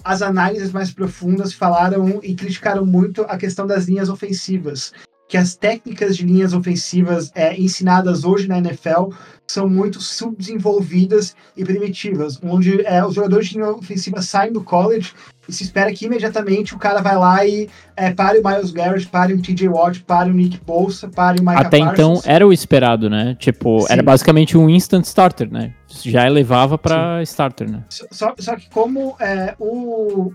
as 0.04 0.22
análises 0.22 0.72
mais 0.72 0.92
profundas 0.92 1.54
falaram 1.54 2.20
e 2.24 2.36
criticaram 2.36 2.86
muito 2.86 3.24
a 3.24 3.38
questão 3.38 3.66
das 3.66 3.86
linhas 3.86 4.08
ofensivas, 4.10 4.94
que 5.36 5.38
as 5.38 5.54
técnicas 5.54 6.16
de 6.16 6.26
linhas 6.26 6.54
ofensivas 6.54 7.30
é, 7.36 7.60
ensinadas 7.60 8.24
hoje 8.24 8.48
na 8.48 8.58
NFL 8.58 9.10
são 9.46 9.68
muito 9.68 10.00
subdesenvolvidas 10.00 11.36
e 11.58 11.66
primitivas, 11.66 12.40
onde 12.42 12.82
é, 12.86 13.06
os 13.06 13.16
jogadores 13.16 13.50
de 13.50 13.56
linha 13.56 13.70
ofensiva 13.72 14.22
saem 14.22 14.54
do 14.54 14.64
college 14.64 15.12
e 15.46 15.52
se 15.52 15.64
espera 15.64 15.92
que 15.92 16.06
imediatamente 16.06 16.74
o 16.74 16.78
cara 16.80 17.02
vai 17.02 17.18
lá 17.18 17.46
e 17.46 17.70
é, 17.98 18.14
pare 18.14 18.40
o 18.40 18.48
Miles 18.48 18.72
Garrett, 18.72 19.08
pare 19.08 19.34
o 19.34 19.42
TJ 19.42 19.68
Watt, 19.68 20.04
pare 20.06 20.32
o 20.32 20.34
Nick 20.34 20.58
Bolsa, 20.66 21.10
pare 21.10 21.42
o 21.42 21.44
Micah 21.44 21.60
Até 21.60 21.80
então 21.80 22.14
Parsons. 22.14 22.28
era 22.28 22.48
o 22.48 22.54
esperado, 22.54 23.10
né? 23.10 23.36
Tipo, 23.38 23.82
Sim. 23.82 23.88
era 23.90 24.02
basicamente 24.02 24.58
um 24.58 24.70
instant 24.70 25.04
starter, 25.04 25.52
né? 25.52 25.74
Já 26.02 26.26
elevava 26.26 26.78
pra 26.78 27.22
starter, 27.24 27.70
né? 27.70 27.84
Só, 27.90 28.34
só 28.40 28.56
que 28.56 28.70
como 28.70 29.18
é, 29.20 29.54
o 29.60 30.32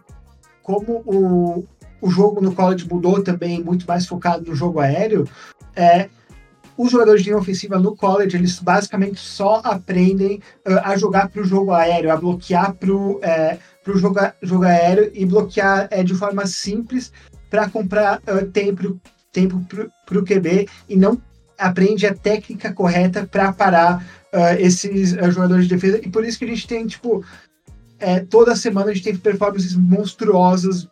como 0.62 1.02
o, 1.06 1.64
o 2.00 2.10
jogo 2.10 2.40
no 2.40 2.54
college 2.54 2.88
mudou 2.88 3.22
também 3.22 3.62
muito 3.62 3.86
mais 3.86 4.06
focado 4.06 4.48
no 4.48 4.54
jogo 4.54 4.80
aéreo, 4.80 5.28
é, 5.76 6.08
os 6.76 6.90
jogadores 6.90 7.22
de 7.22 7.28
linha 7.28 7.38
ofensiva 7.38 7.78
no 7.78 7.94
college 7.94 8.36
eles 8.36 8.58
basicamente 8.58 9.20
só 9.20 9.60
aprendem 9.62 10.40
ah, 10.64 10.92
a 10.92 10.96
jogar 10.96 11.28
para 11.28 11.42
o 11.42 11.44
jogo 11.44 11.72
aéreo, 11.72 12.10
a 12.10 12.16
bloquear 12.16 12.72
para 12.74 12.90
o 12.90 13.18
é, 13.22 13.58
pro 13.84 13.98
jogo, 13.98 14.18
a- 14.18 14.32
jogo 14.42 14.64
aéreo 14.64 15.10
e 15.12 15.26
bloquear 15.26 15.88
é, 15.90 16.02
de 16.02 16.14
forma 16.14 16.46
simples 16.46 17.12
para 17.50 17.68
comprar 17.68 18.22
ah, 18.26 18.46
tempo 18.50 18.98
tempo 19.32 19.64
para 20.06 20.18
o 20.18 20.24
QB 20.24 20.66
e 20.88 20.96
não 20.96 21.20
aprende 21.58 22.06
a 22.06 22.14
técnica 22.14 22.72
correta 22.72 23.28
para 23.30 23.52
parar 23.52 24.04
ah, 24.32 24.58
esses 24.58 25.10
jogadores 25.10 25.68
de 25.68 25.74
defesa. 25.74 26.00
E 26.02 26.08
por 26.08 26.24
isso 26.24 26.38
que 26.38 26.46
a 26.46 26.48
gente 26.48 26.66
tem 26.66 26.86
tipo 26.86 27.22
é, 27.98 28.20
toda 28.20 28.56
semana 28.56 28.90
a 28.90 28.94
gente 28.94 29.04
tem 29.04 29.16
performances 29.16 29.74
monstruosas 29.76 30.88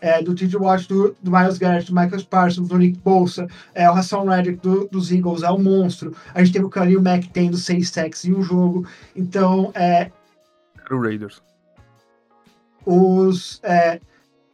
é, 0.00 0.22
do 0.22 0.34
TJ 0.34 0.56
Watt, 0.58 0.86
do, 0.88 1.16
do 1.22 1.30
Miles 1.30 1.58
Garrett, 1.58 1.90
do 1.90 1.94
Michael 2.00 2.24
Parsons, 2.26 2.68
do 2.68 2.78
Nick 2.78 2.98
Bolsa, 2.98 3.46
é, 3.74 3.90
o 3.90 3.94
Hassan 3.94 4.22
Reddick 4.24 4.58
do- 4.62 4.86
dos 4.88 5.10
Eagles 5.10 5.42
é 5.42 5.50
um 5.50 5.58
monstro. 5.62 6.14
A 6.34 6.42
gente 6.42 6.52
teve 6.52 6.64
o 6.64 6.68
Khalil 6.68 7.02
Mack 7.02 7.28
tendo 7.32 7.56
seis 7.56 7.90
sacks 7.90 8.24
em 8.24 8.32
um 8.34 8.42
jogo. 8.42 8.86
Então, 9.16 9.72
é, 9.74 10.10
Era 10.84 10.96
o 10.96 11.02
Raiders. 11.02 11.42
os, 12.86 13.60
é, 13.62 14.00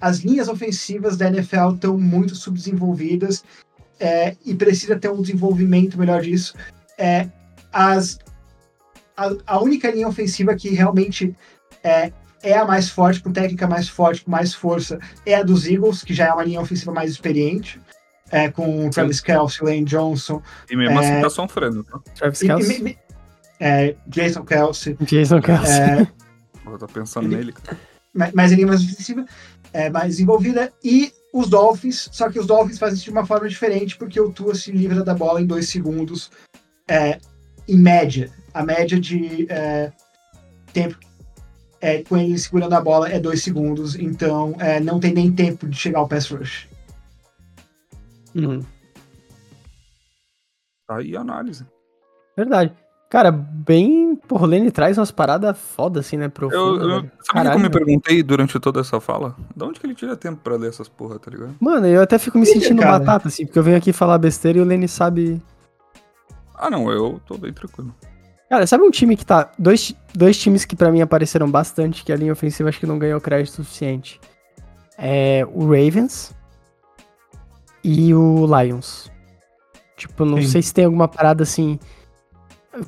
as 0.00 0.18
linhas 0.20 0.48
ofensivas 0.48 1.16
da 1.16 1.28
NFL 1.28 1.70
estão 1.74 1.96
muito 1.98 2.34
subdesenvolvidas 2.34 3.44
é, 4.00 4.36
e 4.44 4.54
precisa 4.54 4.98
ter 4.98 5.10
um 5.10 5.22
desenvolvimento 5.22 5.98
melhor 5.98 6.20
disso. 6.22 6.54
É, 6.98 7.28
as, 7.72 8.18
a, 9.16 9.30
a 9.46 9.60
única 9.62 9.90
linha 9.90 10.08
ofensiva 10.08 10.54
que 10.54 10.70
realmente 10.70 11.34
é, 11.82 12.12
é 12.44 12.56
a 12.58 12.64
mais 12.64 12.88
forte, 12.88 13.20
com 13.20 13.32
técnica 13.32 13.66
mais 13.66 13.88
forte, 13.88 14.24
com 14.24 14.30
mais 14.30 14.54
força, 14.54 14.98
é 15.26 15.34
a 15.34 15.42
dos 15.42 15.66
Eagles, 15.66 16.02
que 16.04 16.14
já 16.14 16.26
é 16.28 16.32
uma 16.32 16.44
linha 16.44 16.60
ofensiva 16.60 16.92
mais 16.92 17.10
experiente, 17.10 17.80
é, 18.30 18.48
com 18.50 18.88
Travis 18.90 19.20
Kelce, 19.20 19.64
Lane 19.64 19.84
Johnson, 19.84 20.40
E 20.70 20.76
mesmo 20.76 21.00
É. 21.00 21.04
assim 21.12 21.20
tá 21.22 21.30
sofrendo, 21.30 21.82
tá? 21.84 21.98
Travis 22.14 22.40
e- 22.42 22.46
Kelce, 22.46 22.78
e- 22.78 22.82
me- 22.82 22.98
é, 23.60 23.96
Jason 24.06 24.44
Kelsey, 24.44 24.96
Jason 25.00 25.40
Kelce. 25.40 25.72
é, 25.80 26.06
Eu 26.66 26.78
tô 26.78 26.86
pensando 26.86 27.26
Ele- 27.26 27.36
nele, 27.36 27.52
cara. 27.52 27.78
ma- 28.14 28.30
mais 28.34 28.52
a 28.52 28.54
linha 28.54 28.66
mais 28.66 28.82
ofensiva, 28.82 29.24
é, 29.72 29.90
mais 29.90 30.08
desenvolvida, 30.12 30.72
e 30.82 31.12
os 31.32 31.48
Dolphins, 31.48 32.08
só 32.12 32.30
que 32.30 32.38
os 32.38 32.46
Dolphins 32.46 32.78
fazem 32.78 32.94
isso 32.96 33.04
de 33.04 33.10
uma 33.10 33.26
forma 33.26 33.48
diferente, 33.48 33.96
porque 33.96 34.20
o 34.20 34.30
Tua 34.30 34.54
se 34.54 34.70
livra 34.72 35.02
da 35.04 35.14
bola 35.14 35.40
em 35.42 35.46
dois 35.46 35.68
segundos 35.68 36.30
é, 36.88 37.18
em 37.68 37.76
média, 37.78 38.30
a 38.52 38.62
média 38.64 38.98
de 39.00 39.46
é, 39.50 39.90
tempo 40.72 40.96
é, 41.84 42.02
com 42.02 42.16
ele 42.16 42.38
segurando 42.38 42.72
a 42.72 42.80
bola 42.80 43.10
é 43.10 43.20
dois 43.20 43.42
segundos, 43.42 43.94
então 43.94 44.56
é, 44.58 44.80
não 44.80 44.98
tem 44.98 45.12
nem 45.12 45.30
tempo 45.30 45.68
de 45.68 45.76
chegar 45.76 45.98
ao 45.98 46.08
pass 46.08 46.30
rush. 46.30 46.66
Tá 50.88 50.96
aí 50.96 51.14
a 51.14 51.20
análise. 51.20 51.66
Verdade. 52.34 52.72
Cara, 53.10 53.30
bem. 53.30 54.16
Porra, 54.16 54.44
o 54.44 54.46
Lenny 54.46 54.70
traz 54.70 54.96
umas 54.98 55.10
paradas 55.10 55.56
foda 55.56 56.00
assim, 56.00 56.16
né? 56.16 56.28
Profunda, 56.28 56.56
Eu, 56.56 56.90
eu, 56.90 57.10
sabe 57.20 57.48
o 57.48 57.50
que 57.50 57.56
eu 57.56 57.60
me 57.60 57.70
perguntei 57.70 58.22
durante 58.22 58.58
toda 58.58 58.80
essa 58.80 58.98
fala? 58.98 59.36
De 59.54 59.62
onde 59.62 59.78
que 59.78 59.86
ele 59.86 59.94
tira 59.94 60.16
tempo 60.16 60.40
pra 60.42 60.56
ler 60.56 60.70
essas 60.70 60.88
porra, 60.88 61.18
tá 61.18 61.30
ligado? 61.30 61.54
Mano, 61.60 61.86
eu 61.86 62.00
até 62.00 62.18
fico 62.18 62.38
me 62.38 62.46
sentindo 62.46 62.80
cara. 62.80 62.98
batata, 62.98 63.28
assim, 63.28 63.44
porque 63.44 63.58
eu 63.58 63.62
venho 63.62 63.76
aqui 63.76 63.92
falar 63.92 64.16
besteira 64.16 64.58
e 64.58 64.62
o 64.62 64.64
Lenny 64.64 64.88
sabe. 64.88 65.40
Ah, 66.54 66.70
não, 66.70 66.90
eu 66.90 67.20
tô 67.26 67.36
bem 67.36 67.52
tranquilo. 67.52 67.94
Cara, 68.48 68.66
sabe 68.66 68.84
um 68.84 68.90
time 68.90 69.16
que 69.16 69.24
tá. 69.24 69.50
Dois, 69.58 69.94
dois 70.14 70.38
times 70.38 70.64
que 70.64 70.76
pra 70.76 70.90
mim 70.92 71.00
apareceram 71.00 71.50
bastante, 71.50 72.04
que 72.04 72.12
a 72.12 72.16
linha 72.16 72.32
ofensiva 72.32 72.68
acho 72.68 72.78
que 72.78 72.86
não 72.86 72.98
ganhou 72.98 73.20
crédito 73.20 73.54
suficiente. 73.54 74.20
É 74.96 75.44
o 75.52 75.64
Ravens 75.66 76.32
e 77.82 78.14
o 78.14 78.46
Lions. 78.46 79.10
Tipo, 79.96 80.24
não 80.24 80.38
Sim. 80.42 80.48
sei 80.48 80.62
se 80.62 80.74
tem 80.74 80.84
alguma 80.84 81.08
parada 81.08 81.42
assim. 81.42 81.78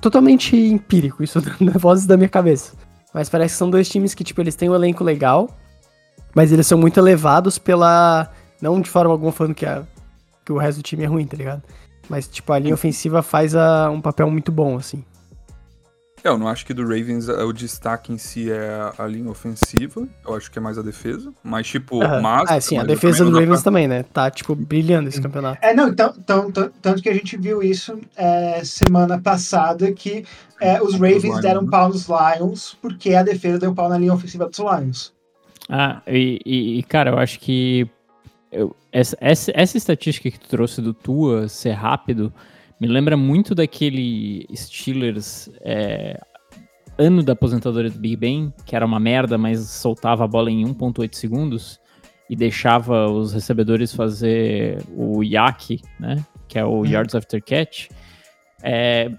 Totalmente 0.00 0.56
empírico, 0.56 1.22
isso 1.22 1.40
da 1.60 1.78
vozes 1.78 2.06
da 2.06 2.16
minha 2.16 2.28
cabeça. 2.28 2.72
Mas 3.14 3.28
parece 3.28 3.54
que 3.54 3.58
são 3.58 3.70
dois 3.70 3.88
times 3.88 4.14
que, 4.14 4.22
tipo, 4.24 4.40
eles 4.40 4.54
têm 4.54 4.68
um 4.68 4.74
elenco 4.74 5.02
legal, 5.02 5.48
mas 6.34 6.52
eles 6.52 6.66
são 6.66 6.76
muito 6.78 6.98
elevados 7.00 7.58
pela. 7.58 8.30
Não 8.60 8.80
de 8.80 8.90
forma 8.90 9.12
alguma 9.12 9.32
falando 9.32 9.54
que, 9.54 9.64
a, 9.66 9.84
que 10.44 10.52
o 10.52 10.58
resto 10.58 10.78
do 10.78 10.82
time 10.82 11.04
é 11.04 11.06
ruim, 11.06 11.26
tá 11.26 11.36
ligado? 11.36 11.62
Mas, 12.08 12.28
tipo, 12.28 12.52
a 12.52 12.58
linha 12.58 12.74
ofensiva 12.74 13.22
faz 13.22 13.54
a- 13.54 13.90
um 13.90 14.00
papel 14.00 14.30
muito 14.30 14.50
bom, 14.52 14.76
assim. 14.76 15.04
É, 16.26 16.28
Eu 16.28 16.36
não 16.38 16.48
acho 16.48 16.66
que 16.66 16.74
do 16.74 16.82
Ravens 16.82 17.28
eh, 17.28 17.44
o 17.44 17.52
destaque 17.52 18.12
em 18.12 18.18
si 18.18 18.50
é 18.50 18.90
a 18.98 19.06
linha 19.06 19.30
ofensiva. 19.30 20.06
Eu 20.26 20.34
acho 20.34 20.50
que 20.50 20.58
é 20.58 20.62
mais 20.62 20.76
a 20.76 20.82
defesa. 20.82 21.32
Mas, 21.42 21.68
tipo, 21.68 22.02
Aham. 22.02 22.20
mas. 22.20 22.50
ah, 22.50 22.60
sim, 22.60 22.78
a 22.78 22.84
defesa 22.84 23.24
do 23.24 23.30
Ravens 23.30 23.60
pra- 23.62 23.70
também, 23.70 23.86
né? 23.86 24.02
Tá, 24.02 24.30
tipo, 24.30 24.54
brilhando 24.54 25.08
esse 25.08 25.20
campeonato. 25.22 25.58
É, 25.62 25.72
não, 25.72 25.88
então, 25.88 26.12
então, 26.18 26.50
tan- 26.50 26.70
tanto 26.82 27.00
que 27.02 27.08
a 27.08 27.14
gente 27.14 27.36
viu 27.36 27.62
isso 27.62 27.98
é, 28.16 28.62
semana 28.64 29.20
passada, 29.20 29.92
que 29.92 30.24
é, 30.60 30.80
os 30.82 30.88
Os 30.88 30.92
Ravens 30.94 31.22
Lions, 31.24 31.40
deram 31.42 31.62
né? 31.62 31.68
pau 31.70 31.88
nos 31.90 32.06
Lions, 32.08 32.76
porque 32.82 33.14
a 33.14 33.22
defesa 33.22 33.58
deu 33.58 33.72
pau 33.74 33.88
na 33.88 33.96
linha 33.98 34.12
ofensiva 34.12 34.48
dos 34.48 34.58
Lions. 34.58 35.12
Ah, 35.68 36.02
e, 36.06 36.40
e- 36.44 36.78
e, 36.78 36.82
cara, 36.82 37.10
eu 37.10 37.18
acho 37.18 37.38
que 37.38 37.88
eu- 38.50 38.74
essa, 38.90 39.16
essa, 39.20 39.52
essa 39.54 39.76
estatística 39.76 40.30
que 40.30 40.40
tu 40.40 40.48
trouxe 40.48 40.80
do 40.80 40.92
Tua 40.94 41.48
ser 41.48 41.72
rápido 41.72 42.32
me 42.80 42.86
lembra 42.86 43.16
muito 43.16 43.54
daquele 43.54 44.46
Steelers 44.54 45.50
é, 45.60 46.20
ano 46.98 47.22
da 47.22 47.32
aposentadoria 47.32 47.90
do 47.90 47.98
Big 47.98 48.16
Ben, 48.16 48.52
que 48.64 48.76
era 48.76 48.84
uma 48.84 49.00
merda, 49.00 49.38
mas 49.38 49.60
soltava 49.70 50.24
a 50.24 50.28
bola 50.28 50.50
em 50.50 50.64
1.8 50.64 51.14
segundos 51.14 51.80
e 52.28 52.34
deixava 52.34 53.08
os 53.08 53.32
recebedores 53.32 53.94
fazer 53.94 54.82
o 54.94 55.22
YAC, 55.22 55.80
né? 55.98 56.24
Que 56.48 56.58
é 56.58 56.64
o 56.64 56.84
Yards 56.84 57.14
After 57.14 57.42
Catch. 57.42 57.88
É, 58.62 59.10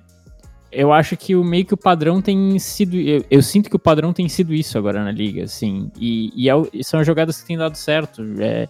eu 0.71 0.91
acho 0.91 1.15
que 1.15 1.35
o 1.35 1.43
meio 1.43 1.65
que 1.65 1.73
o 1.73 1.77
padrão 1.77 2.21
tem 2.21 2.59
sido. 2.59 2.97
Eu, 2.97 3.23
eu 3.29 3.41
sinto 3.41 3.69
que 3.69 3.75
o 3.75 3.79
padrão 3.79 4.11
tem 4.11 4.27
sido 4.27 4.53
isso 4.53 4.77
agora 4.77 5.03
na 5.03 5.11
liga, 5.11 5.43
assim. 5.43 5.89
E, 5.97 6.31
e 6.35 6.49
é 6.49 6.83
são 6.83 6.99
as 6.99 7.07
jogadas 7.07 7.39
que 7.41 7.47
têm 7.47 7.57
dado 7.57 7.75
certo. 7.75 8.23
É, 8.39 8.67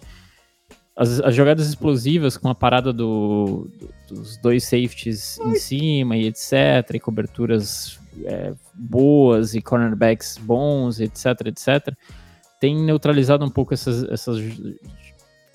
as, 0.98 1.20
as 1.20 1.34
jogadas 1.34 1.68
explosivas 1.68 2.36
com 2.36 2.48
a 2.48 2.54
parada 2.56 2.92
do, 2.92 3.70
do- 3.78 4.16
dos 4.16 4.36
dois 4.38 4.64
safeties 4.64 5.38
em 5.38 5.54
cima 5.54 6.16
e 6.16 6.26
etc. 6.26 6.52
E 6.94 6.98
coberturas 6.98 8.00
é, 8.24 8.52
boas 8.74 9.54
e 9.54 9.62
cornerbacks 9.62 10.36
bons, 10.38 10.98
etc, 10.98 11.46
etc. 11.46 11.94
Tem 12.60 12.76
neutralizado 12.76 13.44
um 13.44 13.50
pouco 13.50 13.72
essas, 13.72 14.02
essas 14.10 14.38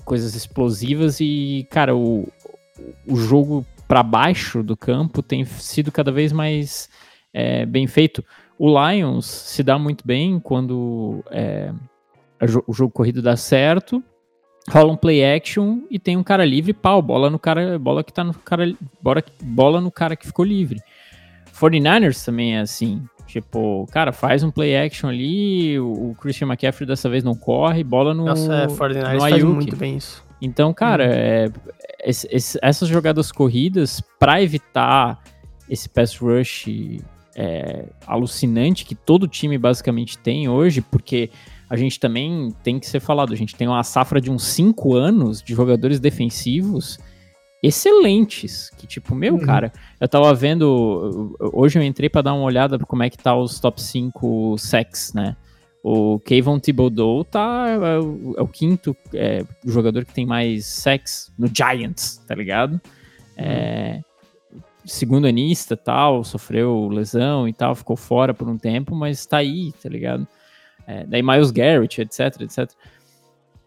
coisas 0.06 0.34
explosivas 0.34 1.20
e, 1.20 1.68
cara, 1.70 1.94
o, 1.94 2.26
o 3.06 3.18
jogo 3.18 3.66
para 3.86 4.02
baixo 4.02 4.64
do 4.64 4.78
campo 4.78 5.22
tem 5.22 5.44
sido 5.44 5.92
cada 5.92 6.12
vez 6.12 6.32
mais 6.32 6.90
é, 7.34 7.66
bem 7.66 7.86
feito. 7.86 8.24
O 8.58 8.70
Lions 8.70 9.26
se 9.26 9.62
dá 9.62 9.78
muito 9.78 10.08
bem 10.08 10.40
quando 10.40 11.22
é, 11.30 11.74
o 12.66 12.72
jogo 12.72 12.94
corrido 12.94 13.22
dá 13.22 13.36
certo, 13.36 14.02
rola 14.70 14.92
um 14.94 14.98
play 14.98 15.24
action 15.36 15.80
e 15.90 16.00
tem 16.00 16.16
um 16.18 16.24
cara 16.24 16.46
livre, 16.46 16.74
pau, 16.74 17.02
bola 17.02 17.30
no 17.30 17.38
cara, 17.40 17.78
bola 17.78 18.04
que 18.04 18.14
tá 18.14 18.24
no 18.24 18.34
cara, 18.34 18.74
bola, 19.02 19.24
bola 19.42 19.82
no 19.82 19.92
cara 19.92 20.16
que 20.16 20.26
ficou 20.26 20.46
livre. 20.46 20.80
49ers 21.60 22.24
também 22.26 22.56
é 22.58 22.62
assim. 22.62 23.04
Tipo, 23.28 23.88
cara, 23.92 24.12
faz 24.12 24.44
um 24.44 24.52
play 24.52 24.76
action 24.78 25.10
ali, 25.10 25.80
o 25.80 26.16
Christian 26.20 26.48
McCaffrey 26.48 26.86
dessa 26.88 27.10
vez 27.10 27.24
não 27.24 27.34
corre, 27.36 27.84
bola 27.84 28.14
no, 28.14 28.26
Nossa, 28.26 28.54
é, 28.54 28.68
49ers 28.68 29.14
no 29.14 29.20
faz 29.20 29.44
muito 29.44 29.76
bem 29.76 29.98
isso. 29.98 30.24
Então, 30.42 30.74
cara, 30.74 31.06
é, 31.06 31.50
esse- 32.04 32.28
esse- 32.30 32.60
essas 32.62 32.90
jogadas 32.90 33.32
corridas, 33.32 34.02
para 34.20 34.42
evitar 34.42 35.20
esse 35.70 35.88
pass 35.90 36.18
rush 36.18 36.68
é, 37.36 37.86
alucinante 38.06 38.86
que 38.86 38.94
todo 38.94 39.28
time 39.28 39.58
basicamente 39.58 40.18
tem 40.20 40.48
hoje, 40.48 40.82
porque 40.82 41.32
a 41.74 41.76
gente 41.76 42.00
também 42.00 42.54
tem 42.64 42.78
que 42.78 42.86
ser 42.86 43.00
falado, 43.00 43.34
a 43.34 43.36
gente 43.36 43.56
tem 43.56 43.68
uma 43.68 43.84
safra 43.84 44.22
de 44.22 44.30
uns 44.30 44.44
5 44.44 44.94
anos 44.94 45.42
de 45.42 45.56
jogadores 45.56 46.00
defensivos 46.00 47.00
excelentes, 47.64 48.70
que 48.78 48.86
tipo, 48.86 49.16
meu, 49.16 49.34
Uhum. 49.34 49.40
cara, 49.40 49.74
eu 50.00 50.08
tava 50.08 50.32
vendo, 50.36 51.36
hoje 51.52 51.80
eu 51.80 51.84
entrei 51.84 52.10
para 52.10 52.22
dar 52.22 52.36
uma 52.36 52.44
olhada 52.44 52.78
pra 52.78 52.86
como 52.86 53.02
é 53.02 53.10
que 53.10 53.18
tá 53.18 53.36
os 53.36 53.60
top 53.60 53.82
5 53.82 54.56
sacks, 54.60 55.14
né? 55.16 55.36
O 55.84 56.20
Kayvon 56.20 56.60
Thibodeau 56.60 57.24
tá, 57.24 57.66
é, 57.68 58.00
o, 58.00 58.36
é 58.38 58.42
o 58.44 58.48
quinto 58.48 58.96
é, 59.12 59.44
jogador 59.66 60.06
que 60.06 60.14
tem 60.14 60.28
mais 60.28 60.68
sacks 60.68 61.34
no 61.40 61.48
Giants, 61.48 62.18
tá 62.28 62.36
ligado? 62.36 62.80
É, 63.36 64.00
segundo 64.86 65.26
anista 65.26 65.76
tal, 65.76 66.24
sofreu 66.24 66.88
lesão 66.88 67.48
e 67.48 67.54
tal, 67.54 67.74
ficou 67.74 67.96
fora 67.96 68.32
por 68.32 68.48
um 68.48 68.60
tempo, 68.60 68.94
mas 68.94 69.26
tá 69.26 69.38
aí, 69.38 69.72
tá 69.82 69.90
ligado? 69.90 70.28
É, 70.88 71.06
daí 71.06 71.22
Miles 71.22 71.52
Garrett, 71.52 72.02
etc, 72.02 72.42
etc. 72.42 72.70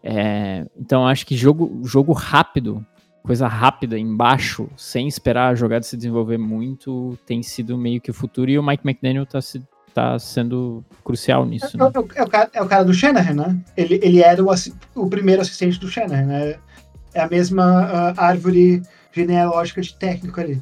É, 0.03 0.65
então 0.79 1.05
acho 1.07 1.25
que 1.25 1.35
jogo, 1.35 1.81
jogo 1.83 2.13
rápido, 2.13 2.85
coisa 3.23 3.47
rápida 3.47 3.97
embaixo, 3.97 4.69
sem 4.77 5.07
esperar 5.07 5.49
a 5.51 5.55
jogada 5.55 5.83
se 5.83 5.97
desenvolver 5.97 6.37
muito, 6.37 7.17
tem 7.25 7.43
sido 7.43 7.77
meio 7.77 7.99
que 7.99 8.11
o 8.11 8.13
futuro 8.13 8.49
e 8.49 8.57
o 8.57 8.63
Mike 8.63 8.87
McDaniel 8.87 9.25
tá, 9.25 9.41
se, 9.41 9.61
tá 9.93 10.17
sendo 10.17 10.83
crucial 11.03 11.45
nisso. 11.45 11.75
É, 11.75 11.77
Né? 11.77 11.91
é- 11.93 12.19
é 12.19 12.23
o 12.23 12.29
cara, 12.29 12.49
é 12.53 12.61
o 12.61 12.67
cara 12.67 12.83
do 12.83 12.93
Shanahan, 12.93 13.33
né? 13.33 13.57
Ele, 13.75 13.99
ele 14.01 14.21
era 14.21 14.41
o, 14.43 14.47
o 14.95 15.09
primeiro 15.09 15.41
assistente 15.41 15.79
do 15.79 15.89
Shanahan, 15.89 16.25
né? 16.25 16.55
É 17.13 17.21
a 17.21 17.27
mesma 17.27 17.63
ah, 17.63 18.13
árvore 18.27 18.83
genealógica 19.11 19.81
de 19.81 19.93
técnico 19.95 20.39
ali. 20.39 20.61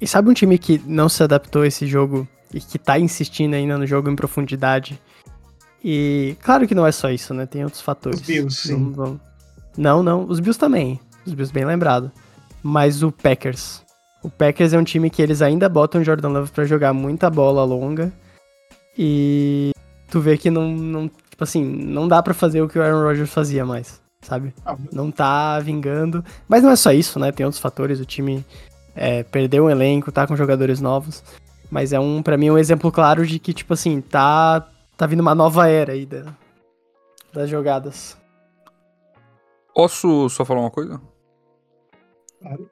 E 0.00 0.06
sabe 0.06 0.30
um 0.30 0.34
time 0.34 0.58
que 0.58 0.80
não 0.86 1.08
se 1.08 1.22
adaptou 1.22 1.62
a 1.62 1.66
esse 1.66 1.86
jogo 1.86 2.26
e 2.54 2.60
que 2.60 2.78
tá 2.78 2.98
insistindo 2.98 3.54
ainda 3.54 3.76
no 3.76 3.86
jogo 3.86 4.08
em 4.08 4.16
profundidade? 4.16 4.98
E 5.88 6.36
claro 6.42 6.66
que 6.66 6.74
não 6.74 6.84
é 6.84 6.90
só 6.90 7.10
isso, 7.10 7.32
né? 7.32 7.46
Tem 7.46 7.62
outros 7.62 7.80
fatores. 7.80 8.18
Os 8.18 8.26
Bills, 8.26 8.66
sim. 8.66 8.92
Não, 8.96 9.20
não, 9.78 10.02
não. 10.02 10.24
Os 10.28 10.40
Bills 10.40 10.58
também. 10.58 10.98
Os 11.24 11.32
Bills 11.32 11.54
bem 11.54 11.64
lembrado. 11.64 12.10
Mas 12.60 13.04
o 13.04 13.12
Packers. 13.12 13.84
O 14.20 14.28
Packers 14.28 14.72
é 14.72 14.78
um 14.78 14.82
time 14.82 15.08
que 15.08 15.22
eles 15.22 15.40
ainda 15.40 15.68
botam 15.68 16.00
o 16.00 16.04
Jordan 16.04 16.30
Love 16.30 16.50
pra 16.50 16.64
jogar 16.64 16.92
muita 16.92 17.30
bola 17.30 17.62
longa. 17.62 18.12
E 18.98 19.70
tu 20.10 20.20
vê 20.20 20.36
que 20.36 20.50
não, 20.50 20.72
não 20.72 21.08
tipo 21.08 21.44
assim, 21.44 21.64
não 21.64 22.08
dá 22.08 22.20
pra 22.20 22.34
fazer 22.34 22.60
o 22.62 22.68
que 22.68 22.80
o 22.80 22.82
Aaron 22.82 23.04
Rodgers 23.04 23.30
fazia 23.30 23.64
mais, 23.64 24.00
sabe? 24.22 24.52
Ah, 24.64 24.76
não 24.92 25.12
tá 25.12 25.60
vingando. 25.60 26.24
Mas 26.48 26.64
não 26.64 26.70
é 26.70 26.76
só 26.76 26.90
isso, 26.90 27.20
né? 27.20 27.30
Tem 27.30 27.46
outros 27.46 27.62
fatores. 27.62 28.00
O 28.00 28.04
time 28.04 28.44
é, 28.96 29.22
perdeu 29.22 29.66
um 29.66 29.70
elenco, 29.70 30.10
tá 30.10 30.26
com 30.26 30.34
jogadores 30.34 30.80
novos. 30.80 31.22
Mas 31.70 31.92
é 31.92 32.00
um, 32.00 32.24
para 32.24 32.36
mim, 32.36 32.50
um 32.50 32.58
exemplo 32.58 32.90
claro 32.90 33.24
de 33.24 33.38
que, 33.38 33.52
tipo 33.52 33.72
assim, 33.72 34.00
tá, 34.00 34.66
tá 34.96 35.06
vindo 35.06 35.20
uma 35.20 35.34
nova 35.34 35.68
era 35.68 35.92
aí 35.92 36.06
da, 36.06 36.34
das 37.32 37.48
jogadas. 37.48 38.16
Posso 39.74 40.28
só 40.28 40.44
falar 40.44 40.60
uma 40.60 40.70
coisa? 40.70 41.00
Claro. 42.40 42.70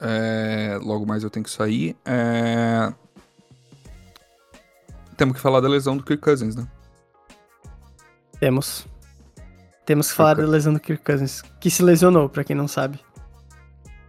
É, 0.00 0.78
logo 0.82 1.06
mais 1.06 1.22
eu 1.22 1.30
tenho 1.30 1.44
que 1.44 1.50
sair. 1.50 1.96
É, 2.04 2.92
Temos 5.18 5.34
que 5.34 5.42
falar 5.42 5.60
da 5.60 5.68
lesão 5.68 5.96
do 5.96 6.04
Kirk 6.04 6.22
Cousins, 6.22 6.54
né? 6.54 6.64
Temos. 8.38 8.86
Temos 9.84 10.10
que 10.10 10.16
falar 10.16 10.34
da 10.34 10.46
lesão 10.46 10.72
do 10.72 10.78
Kirk 10.78 11.02
Cousins, 11.02 11.42
que 11.58 11.68
se 11.68 11.82
lesionou, 11.82 12.28
pra 12.28 12.44
quem 12.44 12.54
não 12.54 12.68
sabe. 12.68 13.00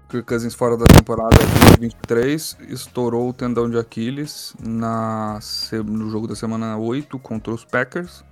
Kirk 0.10 0.26
Cousins 0.26 0.56
fora 0.56 0.76
da 0.76 0.86
temporada 0.86 1.38
2023, 1.78 2.58
estourou 2.68 3.30
o 3.30 3.34
tendão 3.34 3.70
de 3.70 3.78
Aquiles 3.78 4.56
na, 4.60 5.40
no 5.86 6.10
jogo 6.10 6.28
da 6.28 6.36
semana 6.36 6.76
8 6.78 7.20
contra 7.20 7.54
os 7.54 7.64
Packers. 7.64 8.24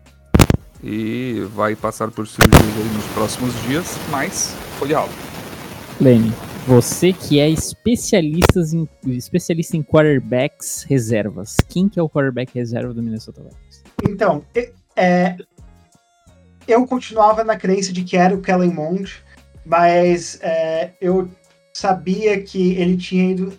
E 0.83 1.45
vai 1.53 1.75
passar 1.75 2.09
por 2.09 2.27
cirurgia 2.27 2.83
nos 2.95 3.05
próximos 3.13 3.53
dias, 3.63 3.95
mas 4.09 4.55
foi 4.79 4.87
de 4.87 4.95
alta. 4.95 5.13
Lane, 6.01 6.33
Você 6.67 7.13
que 7.13 7.39
é 7.39 7.49
especialista 7.49 8.59
em, 8.59 8.89
especialista 9.15 9.77
em 9.77 9.83
quarterbacks 9.83 10.83
reservas. 10.83 11.57
Quem 11.69 11.87
que 11.87 11.99
é 11.99 12.03
o 12.03 12.09
quarterback 12.09 12.53
reserva 12.55 12.93
do 12.93 13.03
Minnesota 13.03 13.43
Vikings? 13.43 13.83
Então, 14.03 14.43
é, 14.95 15.37
eu 16.67 16.85
continuava 16.87 17.43
na 17.43 17.55
crença 17.55 17.93
de 17.93 18.03
que 18.03 18.17
era 18.17 18.33
o 18.33 18.41
Kellen 18.41 18.73
Mond, 18.73 19.23
mas 19.65 20.39
é, 20.41 20.91
eu 21.01 21.29
sabia 21.79 22.41
que 22.41 22.73
ele 22.73 22.97
tinha 22.97 23.31
ido. 23.31 23.53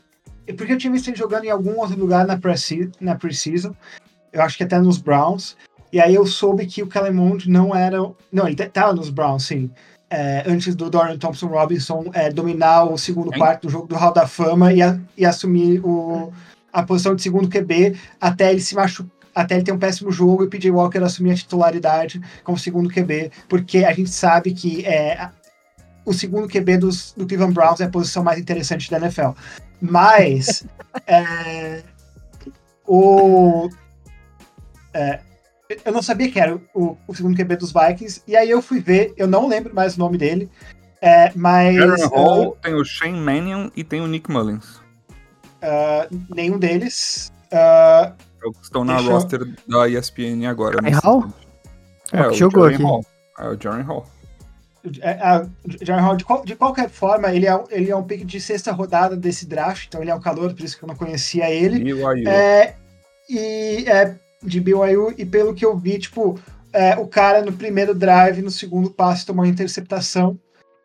Porque 0.57 0.73
eu 0.73 0.79
tinha 0.79 0.93
visto 0.93 1.09
ele 1.09 1.17
jogando 1.17 1.45
em 1.45 1.51
algum 1.51 1.79
outro 1.79 1.99
lugar 1.99 2.27
na 2.27 2.39
pre-season, 2.39 3.75
eu 4.33 4.43
acho 4.43 4.57
que 4.57 4.65
até 4.65 4.79
nos 4.79 4.99
Browns, 4.99 5.57
e 5.93 6.01
aí 6.01 6.15
eu 6.15 6.27
soube 6.27 6.67
que 6.67 6.83
o 6.83 6.87
Kellen 6.87 7.13
Mond 7.13 7.51
não 7.51 7.75
era. 7.75 7.99
Não, 8.33 8.47
ele 8.47 8.63
estava 8.63 8.95
nos 8.95 9.11
Browns, 9.11 9.45
sim 9.45 9.71
é, 10.11 10.43
antes 10.47 10.75
do 10.75 10.89
Dorian 10.89 11.19
Thompson 11.19 11.47
Robinson 11.47 12.07
é, 12.13 12.31
dominar 12.31 12.85
o 12.85 12.97
segundo 12.97 13.31
quarto 13.33 13.67
do 13.67 13.71
jogo 13.71 13.87
do 13.87 13.97
Hall 13.97 14.13
da 14.13 14.27
Fama 14.27 14.73
e, 14.73 14.81
a, 14.81 14.99
e 15.17 15.27
assumir 15.27 15.81
o, 15.85 16.33
a 16.73 16.83
posição 16.83 17.15
de 17.15 17.23
segundo 17.23 17.49
QB 17.49 17.97
até 18.21 18.51
ele 18.51 18.61
se 18.61 18.75
machucar. 18.75 19.19
Até 19.35 19.55
ele 19.55 19.63
ter 19.63 19.71
um 19.71 19.79
péssimo 19.79 20.11
jogo 20.11 20.43
e 20.43 20.47
o 20.47 20.51
PJ 20.51 20.69
Walker 20.69 20.99
assumir 20.99 21.31
a 21.31 21.37
titularidade 21.37 22.21
como 22.43 22.59
segundo 22.59 22.91
QB, 22.91 23.31
porque 23.49 23.85
a 23.85 23.93
gente 23.93 24.11
sabe 24.11 24.53
que 24.53 24.85
é, 24.85 25.29
o 26.09 26.15
segundo 26.15 26.49
QB 26.49 26.79
dos, 26.79 27.13
do 27.13 27.27
Cleveland 27.27 27.55
Browns 27.55 27.81
é 27.81 27.85
a 27.85 27.91
posição 27.91 28.25
mais 28.25 28.41
interessante 28.41 28.91
da 28.91 28.97
NFL. 28.97 29.31
Mas 29.81 30.65
é, 31.07 31.83
o, 32.87 33.69
é, 34.95 35.21
eu 35.85 35.93
não 35.93 36.03
sabia 36.03 36.31
que 36.31 36.41
era 36.41 36.59
o, 36.75 36.97
o, 37.07 37.15
segundo 37.15 37.37
QB 37.37 37.57
dos 37.57 37.73
Vikings, 37.73 38.23
e 38.27 38.35
aí 38.35 38.49
eu 38.49 38.63
fui 38.63 38.81
ver, 38.81 39.13
eu 39.17 39.27
não 39.27 39.47
lembro 39.47 39.75
mais 39.75 39.97
o 39.97 39.99
nome 39.99 40.17
dele, 40.17 40.51
é, 41.03 41.31
mas... 41.37 41.79
Aaron 41.79 42.09
Hall, 42.09 42.49
uh, 42.49 42.57
tem 42.63 42.75
o 42.75 42.85
Shane 42.85 43.21
Mannion 43.21 43.69
e 43.77 43.85
tem 43.85 44.01
o 44.01 44.07
Nick 44.07 44.31
Mullins. 44.31 44.77
Uh, 45.63 46.09
nenhum 46.35 46.59
deles. 46.59 47.31
Uh, 47.53 48.15
estão 48.63 48.85
na 48.85 48.97
roster 48.99 49.41
eu... 49.43 49.79
da 49.79 49.89
ESPN 49.89 50.47
agora. 50.49 50.79
Jaren 50.83 50.99
Hall? 51.03 51.33
É, 52.13 52.21
é 52.21 52.29
o 52.29 52.33
jogou 52.33 52.65
aqui. 52.65 52.83
Hall. 52.83 53.05
É 53.39 53.49
o 53.49 53.61
Jaren 53.61 53.83
Hall. 53.83 54.07
É, 55.01 55.47
Jaren 55.83 56.03
Hall, 56.03 56.17
de, 56.17 56.25
qual, 56.25 56.45
de, 56.45 56.55
qualquer 56.55 56.89
forma, 56.89 57.33
ele 57.33 57.47
é, 57.47 57.65
ele 57.71 57.91
é 57.91 57.97
um 57.97 58.03
pick 58.03 58.25
de 58.25 58.41
sexta 58.41 58.71
rodada 58.73 59.17
desse 59.17 59.47
draft, 59.47 59.87
então 59.87 60.01
ele 60.01 60.11
é 60.11 60.15
um 60.15 60.21
calor, 60.21 60.55
por 60.55 60.65
isso 60.65 60.79
que 60.79 60.85
eu 60.85 60.89
não 60.89 60.95
conhecia 60.95 61.51
ele. 61.51 61.83
É, 62.29 62.75
e 63.29 63.85
é, 63.89 64.17
de 64.43 64.61
BYU, 64.61 65.15
e 65.19 65.27
pelo 65.27 65.55
que 65.55 65.65
eu 65.65 65.77
vi, 65.77 65.99
tipo, 65.99 66.39
é, 66.73 66.97
o 66.97 67.07
cara 67.07 67.43
no 67.43 67.53
primeiro 67.53 67.95
drive, 67.95 68.41
no 68.41 68.51
segundo 68.51 68.91
passe, 68.91 69.27
tomou 69.27 69.45
uma 69.45 69.51
interceptação 69.51 70.39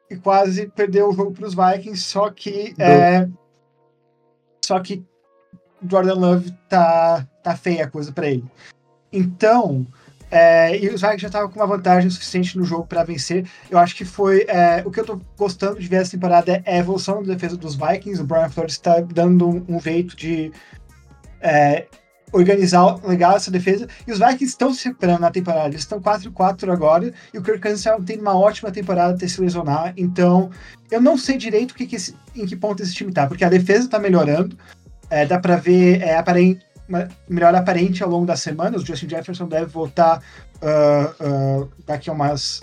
e 0.09 0.15
quase 0.15 0.67
perdeu 0.67 1.09
o 1.09 1.13
jogo 1.13 1.31
para 1.31 1.45
os 1.45 1.53
Vikings, 1.55 2.01
só 2.01 2.29
que 2.29 2.73
é, 2.79 3.27
só 4.63 4.79
que 4.79 5.03
Jordan 5.87 6.15
Love 6.15 6.51
tá, 6.69 7.27
tá 7.43 7.55
feia 7.55 7.85
a 7.85 7.89
coisa 7.89 8.11
para 8.11 8.27
ele. 8.27 8.45
Então, 9.11 9.85
é, 10.33 10.75
e 10.83 10.89
os 10.89 11.01
Vikings 11.01 11.21
já 11.21 11.27
estavam 11.27 11.47
com 11.47 11.59
uma 11.59 11.67
vantagem 11.67 12.09
suficiente 12.09 12.57
no 12.57 12.65
jogo 12.65 12.87
para 12.87 13.03
vencer. 13.03 13.45
Eu 13.69 13.77
acho 13.77 13.95
que 13.95 14.03
foi. 14.03 14.45
É, 14.47 14.81
o 14.83 14.89
que 14.89 14.99
eu 14.99 15.05
tô 15.05 15.21
gostando 15.37 15.79
de 15.79 15.87
ver 15.87 15.97
essa 15.97 16.09
temporada 16.09 16.59
é 16.65 16.77
a 16.77 16.79
evolução 16.79 17.21
da 17.21 17.35
defesa 17.35 17.55
dos 17.55 17.75
Vikings. 17.75 18.19
O 18.19 18.25
Brian 18.25 18.49
Flores 18.49 18.73
está 18.73 18.99
dando 18.99 19.47
um, 19.47 19.63
um, 19.69 19.79
jeito 19.79 20.15
de 20.15 20.51
é, 21.39 21.85
organizar 22.31 22.95
legal 23.05 23.35
essa 23.35 23.51
defesa. 23.51 23.87
E 24.07 24.11
os 24.11 24.17
Vikings 24.17 24.45
estão 24.45 24.73
se 24.73 24.85
recuperando 24.85 25.19
na 25.19 25.29
temporada. 25.29 25.67
Eles 25.67 25.81
estão 25.81 26.01
4-4 26.01 26.67
agora. 26.73 27.13
E 27.31 27.37
o 27.37 27.43
Kirk 27.43 27.61
Cousins 27.61 27.85
tem 28.03 28.19
uma 28.19 28.35
ótima 28.35 28.71
temporada 28.71 29.13
até 29.13 29.27
se 29.27 29.39
lesionar. 29.39 29.93
Então, 29.95 30.49
eu 30.89 30.99
não 30.99 31.15
sei 31.15 31.37
direito 31.37 31.75
que 31.75 31.85
que 31.85 31.95
esse, 31.95 32.15
em 32.35 32.47
que 32.47 32.55
ponto 32.55 32.81
esse 32.81 32.95
time 32.95 33.13
tá. 33.13 33.27
Porque 33.27 33.45
a 33.45 33.49
defesa 33.49 33.87
tá 33.87 33.99
melhorando. 33.99 34.57
É, 35.11 35.27
dá 35.27 35.39
para 35.39 35.57
ver 35.57 36.01
é, 36.01 36.17
aparente, 36.17 36.65
melhor 37.27 37.55
aparente 37.55 38.03
ao 38.03 38.09
longo 38.09 38.25
das 38.25 38.41
semanas. 38.41 38.81
O 38.81 38.85
Justin 38.85 39.09
Jefferson 39.09 39.47
deve 39.47 39.65
voltar 39.67 40.21
uh, 40.61 41.61
uh, 41.61 41.69
daqui 41.85 42.09
a 42.09 42.13
umas 42.13 42.61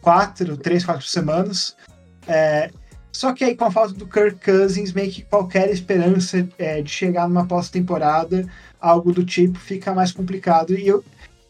4, 0.00 0.56
3, 0.56 0.84
4 0.84 1.06
semanas. 1.06 1.76
É, 2.26 2.70
só 3.12 3.32
que 3.32 3.44
aí, 3.44 3.56
com 3.56 3.64
a 3.64 3.70
falta 3.70 3.94
do 3.94 4.06
Kirk 4.06 4.38
Cousins, 4.44 4.92
meio 4.92 5.10
que 5.10 5.22
qualquer 5.22 5.70
esperança 5.70 6.46
é, 6.58 6.82
de 6.82 6.90
chegar 6.90 7.28
numa 7.28 7.46
pós-temporada 7.46 8.46
algo 8.80 9.12
do 9.12 9.24
tipo, 9.24 9.58
fica 9.58 9.92
mais 9.92 10.12
complicado. 10.12 10.72
E 10.74 10.86
eu, 10.86 11.04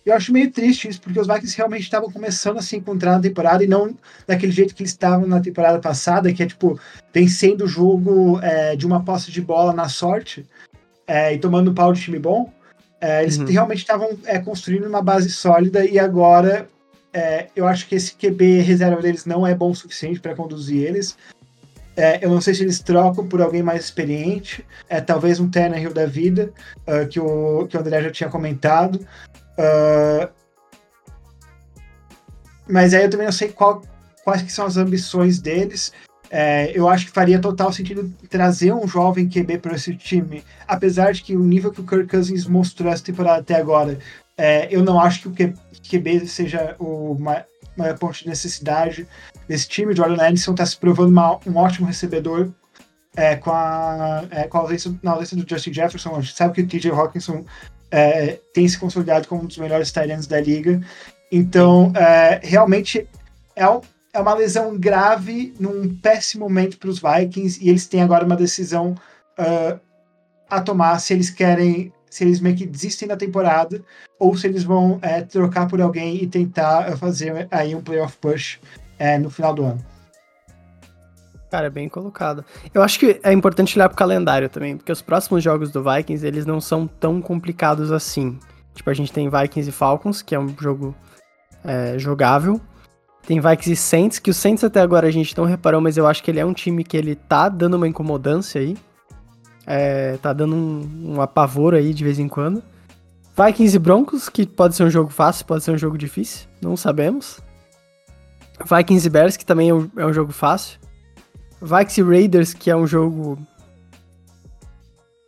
eu 0.06 0.14
acho 0.14 0.32
meio 0.32 0.50
triste 0.50 0.88
isso, 0.88 1.00
porque 1.00 1.20
os 1.20 1.26
Vikings 1.26 1.56
realmente 1.56 1.82
estavam 1.82 2.10
começando 2.10 2.58
a 2.58 2.62
se 2.62 2.76
encontrar 2.76 3.12
na 3.12 3.20
temporada 3.20 3.62
e 3.62 3.66
não 3.66 3.94
daquele 4.26 4.52
jeito 4.52 4.74
que 4.74 4.82
eles 4.82 4.92
estavam 4.92 5.26
na 5.26 5.40
temporada 5.40 5.78
passada, 5.78 6.32
que 6.32 6.42
é 6.42 6.46
tipo, 6.46 6.80
vencendo 7.12 7.64
o 7.64 7.68
jogo 7.68 8.40
é, 8.40 8.74
de 8.74 8.86
uma 8.86 9.04
posse 9.04 9.30
de 9.30 9.42
bola 9.42 9.72
na 9.72 9.88
sorte 9.88 10.46
é, 11.09 11.34
e 11.34 11.38
tomando 11.38 11.74
pau 11.74 11.92
de 11.92 12.02
time 12.02 12.18
bom. 12.18 12.52
É, 13.00 13.22
eles 13.22 13.38
uhum. 13.38 13.46
realmente 13.46 13.78
estavam 13.78 14.11
é, 14.24 14.38
construindo 14.38 14.86
uma 14.86 15.00
base 15.00 15.30
sólida 15.30 15.84
e 15.84 15.98
agora 15.98 16.68
é, 17.12 17.46
eu 17.56 17.66
acho 17.66 17.88
que 17.88 17.94
esse 17.94 18.14
QB 18.14 18.61
reserva 18.61 19.00
deles 19.00 19.24
não 19.24 19.46
é 19.46 19.54
bom 19.54 19.70
o 19.70 19.74
suficiente 19.74 20.20
para 20.20 20.34
conduzir 20.34 20.84
eles. 20.84 21.16
É, 21.96 22.24
eu 22.24 22.30
não 22.30 22.40
sei 22.40 22.54
se 22.54 22.62
eles 22.62 22.78
trocam 22.80 23.26
por 23.26 23.42
alguém 23.42 23.62
mais 23.62 23.84
experiente, 23.84 24.64
é, 24.88 25.00
talvez 25.00 25.40
um 25.40 25.50
Tannehill 25.50 25.92
da 25.92 26.06
vida, 26.06 26.52
uh, 26.86 27.09
que, 27.09 27.18
o, 27.18 27.66
que 27.66 27.76
o 27.76 27.80
André 27.80 28.02
já 28.02 28.11
tinha 28.12 28.30
comentado. 28.30 29.04
Uh, 29.59 30.28
mas 32.68 32.94
aí 32.94 33.02
eu 33.02 33.11
também 33.11 33.26
não 33.26 33.32
sei 33.32 33.48
qual, 33.48 33.82
quais 34.22 34.42
que 34.42 34.52
são 34.52 34.64
as 34.64 34.76
ambições 34.76 35.40
deles. 35.40 35.92
É, 36.31 36.70
eu 36.74 36.89
acho 36.89 37.07
que 37.07 37.12
faria 37.12 37.39
total 37.39 37.72
sentido 37.72 38.12
trazer 38.29 38.72
um 38.72 38.87
jovem 38.87 39.29
QB 39.29 39.59
para 39.59 39.74
esse 39.74 39.95
time, 39.97 40.45
apesar 40.66 41.12
de 41.12 41.22
que 41.22 41.35
o 41.35 41.41
nível 41.41 41.72
que 41.72 41.81
o 41.81 41.87
Kirk 41.87 42.09
Cousins 42.09 42.47
mostrou 42.47 42.93
essa 42.93 43.03
temporada 43.03 43.41
até 43.41 43.55
agora, 43.55 43.99
é, 44.37 44.68
eu 44.70 44.83
não 44.83 45.01
acho 45.01 45.22
que 45.22 45.45
o 45.45 45.55
QB 45.91 46.26
seja 46.26 46.76
o 46.79 47.16
maior 47.76 47.99
ponto 47.99 48.18
de 48.18 48.29
necessidade 48.29 49.07
desse 49.49 49.68
time. 49.68 49.97
Jordan 49.97 50.29
Edison 50.29 50.53
está 50.53 50.66
se 50.66 50.76
provando 50.76 51.11
uma, 51.11 51.39
um 51.47 51.57
ótimo 51.57 51.87
recebedor 51.87 52.51
é, 53.16 53.37
com, 53.37 53.51
a, 53.51 54.24
é, 54.31 54.45
com 54.45 54.59
a 54.59 54.61
ausência, 54.61 54.95
na 55.03 55.12
ausência 55.12 55.37
do 55.37 55.49
Justin 55.49 55.72
Jefferson. 55.72 56.14
A 56.14 56.20
gente 56.20 56.37
sabe 56.37 56.55
que 56.55 56.61
o 56.61 56.66
TJ 56.66 56.91
Hawkinson 56.91 57.45
é, 57.91 58.39
tem 58.53 58.68
se 58.68 58.79
consolidado 58.79 59.26
como 59.26 59.43
um 59.43 59.47
dos 59.47 59.59
melhores 59.59 59.91
tight 59.91 60.29
da 60.29 60.41
liga. 60.41 60.81
Então, 61.33 61.93
é, 61.97 62.41
realmente 62.43 63.09
é, 63.57 63.68
um, 63.68 63.81
é 64.18 64.20
uma 64.20 64.34
lesão 64.34 64.76
grave 64.76 65.54
num 65.60 65.94
péssimo 65.94 66.44
momento 66.44 66.76
para 66.76 66.90
os 66.90 67.00
Vikings 67.00 67.64
e 67.64 67.68
eles 67.68 67.86
têm 67.86 68.02
agora 68.02 68.24
uma 68.24 68.36
decisão 68.36 68.94
uh, 69.38 69.78
a 70.50 70.60
tomar 70.60 70.98
se 70.98 71.12
eles 71.12 71.30
querem 71.30 71.92
se 72.10 72.24
eles 72.24 72.40
meio 72.40 72.56
que 72.56 72.66
desistem 72.66 73.06
da 73.06 73.16
temporada 73.16 73.82
ou 74.18 74.36
se 74.36 74.46
eles 74.46 74.64
vão 74.64 74.98
é, 75.02 75.20
trocar 75.20 75.68
por 75.68 75.80
alguém 75.80 76.22
e 76.22 76.26
tentar 76.26 76.96
fazer 76.96 77.46
aí 77.50 77.74
um 77.74 77.82
playoff 77.82 78.16
push 78.16 78.58
é, 78.98 79.18
no 79.18 79.28
final 79.30 79.54
do 79.54 79.62
ano. 79.62 79.84
Cara, 81.50 81.70
bem 81.70 81.88
colocado. 81.88 82.44
Eu 82.74 82.82
acho 82.82 82.98
que 82.98 83.20
é 83.22 83.32
importante 83.32 83.76
olhar 83.76 83.88
pro 83.88 83.96
calendário 83.96 84.48
também, 84.48 84.76
porque 84.76 84.90
os 84.90 85.02
próximos 85.02 85.44
jogos 85.44 85.70
do 85.70 85.82
Vikings, 85.82 86.26
eles 86.26 86.46
não 86.46 86.60
são 86.60 86.86
tão 86.86 87.20
complicados 87.20 87.92
assim. 87.92 88.38
Tipo, 88.74 88.90
a 88.90 88.94
gente 88.94 89.12
tem 89.12 89.30
Vikings 89.30 89.68
e 89.68 89.72
Falcons, 89.72 90.22
que 90.22 90.34
é 90.34 90.40
um 90.40 90.54
jogo 90.58 90.94
é, 91.62 91.98
jogável. 91.98 92.60
Tem 93.26 93.40
Vikings 93.40 93.72
e 93.72 93.76
Saints, 93.76 94.18
que 94.18 94.30
o 94.30 94.34
Saints 94.34 94.64
até 94.64 94.80
agora 94.80 95.06
a 95.06 95.10
gente 95.10 95.36
não 95.36 95.44
reparou, 95.44 95.80
mas 95.80 95.96
eu 95.96 96.06
acho 96.06 96.22
que 96.22 96.30
ele 96.30 96.40
é 96.40 96.46
um 96.46 96.54
time 96.54 96.82
que 96.82 96.96
ele 96.96 97.14
tá 97.14 97.48
dando 97.48 97.74
uma 97.74 97.86
incomodância 97.86 98.60
aí. 98.60 98.76
É, 99.66 100.16
tá 100.16 100.32
dando 100.32 100.54
um, 100.54 101.14
um 101.16 101.20
apavoro 101.20 101.76
aí 101.76 101.92
de 101.92 102.02
vez 102.02 102.18
em 102.18 102.26
quando. 102.26 102.62
Vikings 103.36 103.76
e 103.76 103.78
Broncos, 103.78 104.28
que 104.28 104.46
pode 104.46 104.74
ser 104.74 104.82
um 104.82 104.90
jogo 104.90 105.10
fácil, 105.10 105.46
pode 105.46 105.62
ser 105.62 105.70
um 105.70 105.78
jogo 105.78 105.96
difícil, 105.96 106.48
não 106.60 106.76
sabemos. 106.76 107.40
Vikings 108.64 109.06
e 109.06 109.10
Bears, 109.10 109.36
que 109.36 109.46
também 109.46 109.68
é 109.68 109.74
um, 109.74 109.90
é 109.96 110.06
um 110.06 110.12
jogo 110.12 110.32
fácil. 110.32 110.80
Vikings 111.60 112.00
e 112.00 112.04
Raiders, 112.04 112.54
que 112.54 112.70
é 112.70 112.76
um 112.76 112.86
jogo 112.86 113.38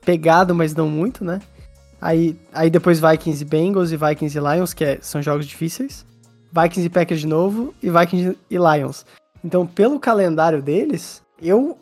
pegado, 0.04 0.54
mas 0.54 0.74
não 0.74 0.88
muito, 0.88 1.24
né? 1.24 1.40
Aí, 2.00 2.36
aí 2.52 2.70
depois 2.70 2.98
Vikings 2.98 3.42
e 3.42 3.44
Bengals 3.46 3.92
e 3.92 3.96
Vikings 3.96 4.36
e 4.36 4.40
Lions, 4.40 4.72
que 4.72 4.84
é, 4.84 4.98
são 5.00 5.20
jogos 5.20 5.46
difíceis. 5.46 6.04
Vikings 6.52 6.86
e 6.86 6.90
Packers 6.90 7.20
de 7.20 7.26
novo 7.26 7.74
e 7.82 7.90
Vikings 7.90 8.36
e 8.50 8.56
Lions. 8.56 9.06
Então, 9.44 9.66
pelo 9.66 9.98
calendário 9.98 10.60
deles, 10.60 11.22
eu 11.40 11.78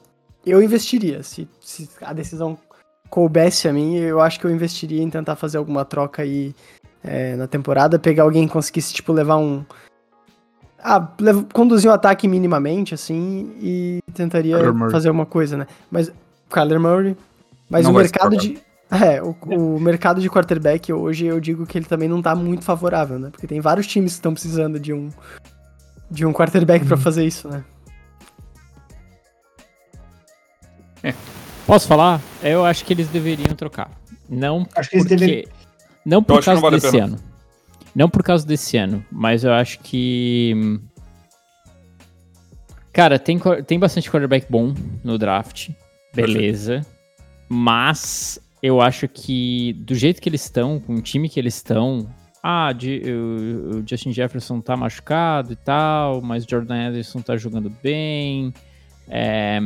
eu 0.47 0.63
investiria. 0.63 1.23
Se, 1.23 1.49
se 1.61 1.89
a 2.01 2.13
decisão 2.13 2.57
coubesse 3.11 3.69
a 3.69 3.73
mim, 3.73 3.97
eu 3.97 4.21
acho 4.21 4.39
que 4.39 4.47
eu 4.47 4.51
investiria 4.51 5.03
em 5.03 5.11
tentar 5.11 5.37
fazer 5.37 5.59
alguma 5.59 5.85
troca 5.85 6.23
aí 6.23 6.55
é, 7.03 7.37
na 7.37 7.47
temporada, 7.47 7.99
pegar 7.99 8.23
alguém 8.23 8.47
que 8.47 8.53
conseguisse, 8.53 8.93
tipo, 8.93 9.13
levar 9.13 9.37
um, 9.37 9.65
ah, 10.83 11.09
conduzir 11.53 11.91
o 11.91 11.93
ataque 11.93 12.29
minimamente, 12.29 12.95
assim, 12.95 13.53
e 13.61 14.01
tentaria 14.15 14.57
fazer 14.91 15.11
uma 15.11 15.27
coisa, 15.27 15.57
né? 15.57 15.67
Mas, 15.91 16.13
Kyler 16.49 16.81
Murray. 16.81 17.17
Mas 17.69 17.85
não 17.85 17.93
o 17.93 17.95
mercado 17.95 18.37
de. 18.37 18.59
É, 19.05 19.23
o, 19.23 19.37
o, 19.43 19.79
mercado 19.79 20.19
de 20.19 20.31
quarterback 20.31 20.91
hoje 20.91 21.27
eu 21.27 21.39
digo 21.39 21.67
que 21.67 21.77
ele 21.77 21.85
também 21.85 22.09
não 22.09 22.23
tá 22.23 22.35
muito 22.35 22.65
favorável, 22.65 23.19
né? 23.19 23.29
Porque 23.31 23.47
tem 23.47 23.61
vários 23.61 23.87
times 23.87 24.13
que 24.13 24.19
estão 24.19 24.33
precisando 24.33 24.81
de 24.81 24.95
um 24.95 25.11
de 26.11 26.25
um 26.25 26.33
quarterback 26.33 26.81
uhum. 26.83 26.89
para 26.89 26.97
fazer 26.97 27.27
isso, 27.27 27.49
né? 27.49 27.63
Posso 31.69 31.87
falar? 31.87 32.19
Eu 32.43 32.65
acho 32.65 32.83
que 32.83 32.95
eles 32.95 33.09
deveriam 33.09 33.55
trocar. 33.55 33.91
Não 34.27 34.67
Acho 34.75 34.89
que 34.89 34.97
eles 34.97 35.07
porque... 35.07 35.17
deveriam. 35.17 35.53
Não 36.03 36.23
por 36.23 36.43
causa 36.43 36.55
não 36.55 36.63
vale 36.63 36.81
desse 36.81 36.99
ano. 36.99 37.19
Não 37.95 38.09
por 38.09 38.23
causa 38.23 38.47
desse 38.47 38.79
ano, 38.79 39.05
mas 39.13 39.45
eu 39.45 39.53
acho 39.53 39.79
que. 39.81 40.81
Cara, 42.91 43.19
tem, 43.19 43.39
tem 43.67 43.79
bastante 43.79 44.11
quarterback 44.11 44.47
bom 44.49 44.73
no 45.05 45.19
draft. 45.19 45.69
Beleza. 46.15 46.87
Mas 47.51 48.41
eu 48.63 48.81
acho 48.81 49.07
que 49.09 49.73
do 49.75 49.95
jeito 49.95 50.21
que 50.21 50.29
eles 50.29 50.45
estão, 50.45 50.79
com 50.81 50.95
o 50.95 51.03
time 51.03 51.29
que 51.29 51.39
eles 51.39 51.55
estão. 51.57 52.09
Ah, 52.43 52.73
de- 52.73 53.03
o, 53.07 53.79
o 53.79 53.87
Justin 53.89 54.13
Jefferson 54.13 54.61
tá 54.61 54.77
machucado 54.77 55.53
e 55.53 55.57
tal, 55.57 56.21
mas 56.23 56.45
o 56.45 56.49
Jordan 56.49 56.89
Anderson 56.89 57.21
tá 57.21 57.37
jogando 57.37 57.69
bem. 57.83 58.53
É, 59.09 59.59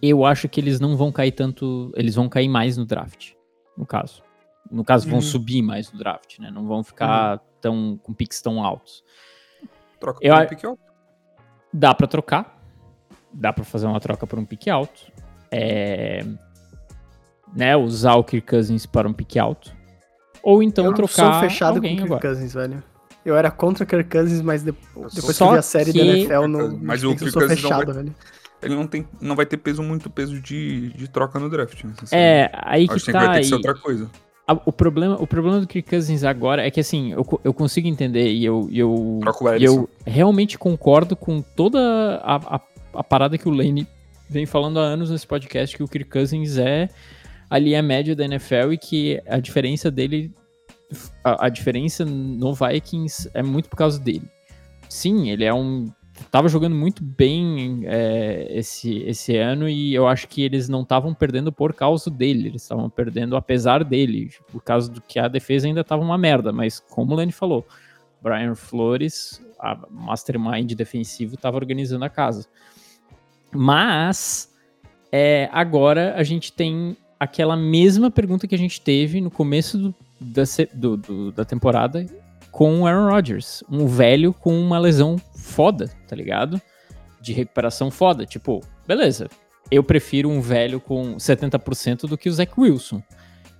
eu 0.00 0.24
acho 0.24 0.48
que 0.48 0.60
eles 0.60 0.78
não 0.80 0.96
vão 0.96 1.10
cair 1.10 1.32
tanto. 1.32 1.92
Eles 1.96 2.14
vão 2.14 2.28
cair 2.28 2.48
mais 2.48 2.76
no 2.76 2.84
draft, 2.86 3.32
no 3.76 3.84
caso. 3.86 4.22
No 4.70 4.84
caso, 4.84 5.06
vão 5.06 5.16
Uhum. 5.16 5.22
subir 5.22 5.62
mais 5.62 5.92
no 5.92 5.98
draft, 5.98 6.38
né? 6.38 6.50
Não 6.50 6.66
vão 6.66 6.82
ficar 6.82 7.38
tão 7.60 7.98
com 8.02 8.12
picks 8.12 8.40
tão 8.40 8.62
altos. 8.64 9.02
Troca 10.00 10.18
Eu 10.22 10.34
por 10.34 10.42
um 10.42 10.46
pick 10.48 10.64
alto. 10.64 10.80
Dá 11.72 11.94
pra 11.94 12.06
trocar. 12.06 12.60
Dá 13.32 13.52
pra 13.52 13.64
fazer 13.64 13.86
uma 13.86 14.00
troca 14.00 14.26
por 14.26 14.38
um 14.38 14.44
pick 14.44 14.68
alto. 14.68 15.12
É, 15.50 16.24
né, 17.54 17.76
usar 17.76 18.14
o 18.14 18.24
Kirk 18.24 18.46
Cousins 18.46 18.86
para 18.86 19.08
um 19.08 19.12
pick 19.12 19.36
alto. 19.36 19.74
Ou 20.42 20.62
então 20.62 20.84
eu 20.86 20.92
trocar 20.94 21.32
sou 21.32 21.40
fechado 21.40 21.70
com 21.72 21.76
alguém 21.78 21.96
Kirk 21.96 22.06
agora. 22.06 22.20
Cousins, 22.20 22.54
velho. 22.54 22.82
Eu 23.24 23.36
era 23.36 23.50
contra 23.50 23.84
Kirk 23.84 24.08
Cousins, 24.08 24.40
mas 24.40 24.62
de- 24.62 24.72
depois 25.14 25.36
que 25.36 25.42
eu 25.42 25.50
vi 25.52 25.58
a 25.58 25.62
série 25.62 25.92
que- 25.92 25.98
da 25.98 26.04
NFL 26.04 26.46
no 26.46 26.78
Mas 26.80 27.02
o 27.02 27.06
eu 27.06 27.16
Kirk 27.16 27.30
sou 27.32 27.40
Cousins 27.42 27.62
não 27.62 27.70
fechado, 27.70 27.86
vai- 27.92 28.02
velho. 28.02 28.14
Ele 28.62 28.74
não, 28.74 28.86
tem, 28.86 29.06
não 29.20 29.36
vai 29.36 29.44
ter 29.44 29.58
peso, 29.58 29.82
muito 29.82 30.08
peso 30.08 30.40
de, 30.40 30.88
de 30.94 31.08
troca 31.08 31.38
no 31.38 31.50
draft, 31.50 31.84
né? 31.84 31.92
É, 32.10 32.50
aí 32.54 32.88
que 32.88 32.94
Acho 32.94 33.04
que 33.04 33.12
tá. 33.12 33.18
vai 33.26 33.34
ter 33.34 33.40
que 33.40 33.46
ser 33.48 33.54
outra 33.54 33.74
coisa. 33.74 34.08
a- 34.48 34.58
o, 34.64 34.72
problema, 34.72 35.16
o 35.20 35.26
problema 35.26 35.60
do 35.60 35.66
Kirk 35.66 35.90
Cousins 35.90 36.24
agora 36.24 36.64
é 36.66 36.70
que 36.70 36.80
assim, 36.80 37.12
eu, 37.12 37.40
eu 37.44 37.52
consigo 37.52 37.86
entender 37.88 38.30
e 38.32 38.44
eu, 38.44 38.68
eu, 38.72 38.90
o 38.94 39.20
e 39.58 39.64
eu 39.64 39.88
realmente 40.06 40.56
concordo 40.58 41.14
com 41.16 41.42
toda 41.42 41.78
a, 42.24 42.56
a, 42.56 42.60
a 42.94 43.04
parada 43.04 43.36
que 43.36 43.46
o 43.48 43.52
Lane 43.52 43.86
vem 44.28 44.46
falando 44.46 44.78
há 44.80 44.82
anos 44.84 45.10
nesse 45.10 45.26
podcast, 45.26 45.76
que 45.76 45.82
o 45.82 45.88
Kirk 45.88 46.08
Cousins 46.10 46.56
é 46.56 46.88
ali 47.48 47.74
a 47.74 47.82
média 47.82 48.14
da 48.14 48.24
NFL 48.24 48.72
e 48.72 48.78
que 48.78 49.22
a 49.26 49.38
diferença 49.38 49.90
dele, 49.90 50.32
a, 51.22 51.46
a 51.46 51.48
diferença 51.48 52.04
no 52.04 52.54
Vikings 52.54 53.30
é 53.34 53.42
muito 53.42 53.68
por 53.68 53.76
causa 53.76 53.98
dele. 53.98 54.28
Sim, 54.88 55.30
ele 55.30 55.44
é 55.44 55.52
um 55.52 55.90
tava 56.30 56.48
jogando 56.48 56.74
muito 56.74 57.02
bem 57.04 57.82
é, 57.84 58.46
esse, 58.50 59.02
esse 59.02 59.36
ano 59.36 59.68
e 59.68 59.94
eu 59.94 60.06
acho 60.08 60.26
que 60.28 60.42
eles 60.42 60.68
não 60.68 60.82
estavam 60.82 61.12
perdendo 61.12 61.52
por 61.52 61.74
causa 61.74 62.10
dele, 62.10 62.48
eles 62.48 62.62
estavam 62.62 62.88
perdendo 62.88 63.36
apesar 63.36 63.84
dele, 63.84 64.30
por 64.50 64.62
causa 64.62 64.90
do 64.90 65.00
que 65.00 65.18
a 65.18 65.28
defesa 65.28 65.66
ainda 65.66 65.84
tava 65.84 66.02
uma 66.02 66.16
merda, 66.16 66.52
mas 66.52 66.80
como 66.80 67.12
o 67.12 67.16
Lenny 67.16 67.32
falou, 67.32 67.66
Brian 68.22 68.54
Flores, 68.54 69.44
a 69.60 69.78
mastermind 69.90 70.72
defensivo, 70.72 71.36
tava 71.36 71.56
organizando 71.56 72.04
a 72.04 72.08
casa. 72.08 72.46
Mas 73.52 74.52
é, 75.12 75.48
agora 75.52 76.14
a 76.16 76.22
gente 76.22 76.52
tem 76.52 76.96
aquela 77.18 77.56
mesma 77.56 78.10
pergunta 78.10 78.46
que 78.46 78.54
a 78.54 78.58
gente 78.58 78.80
teve 78.80 79.20
no 79.20 79.30
começo 79.30 79.78
do- 79.78 79.94
da, 80.20 80.42
do- 80.74 80.96
do- 80.96 81.32
da 81.32 81.44
temporada 81.44 82.06
com 82.50 82.80
o 82.80 82.86
Aaron 82.86 83.10
Rodgers, 83.10 83.62
um 83.70 83.86
velho 83.86 84.32
com 84.32 84.58
uma 84.58 84.78
lesão 84.78 85.16
foda, 85.34 85.90
tá 86.08 86.16
ligado? 86.16 86.60
De 87.20 87.32
recuperação 87.32 87.90
foda. 87.90 88.24
Tipo, 88.24 88.62
beleza, 88.86 89.28
eu 89.70 89.82
prefiro 89.82 90.30
um 90.30 90.40
velho 90.40 90.80
com 90.80 91.16
70% 91.16 92.06
do 92.08 92.16
que 92.16 92.28
o 92.28 92.32
Zach 92.32 92.52
Wilson. 92.56 93.02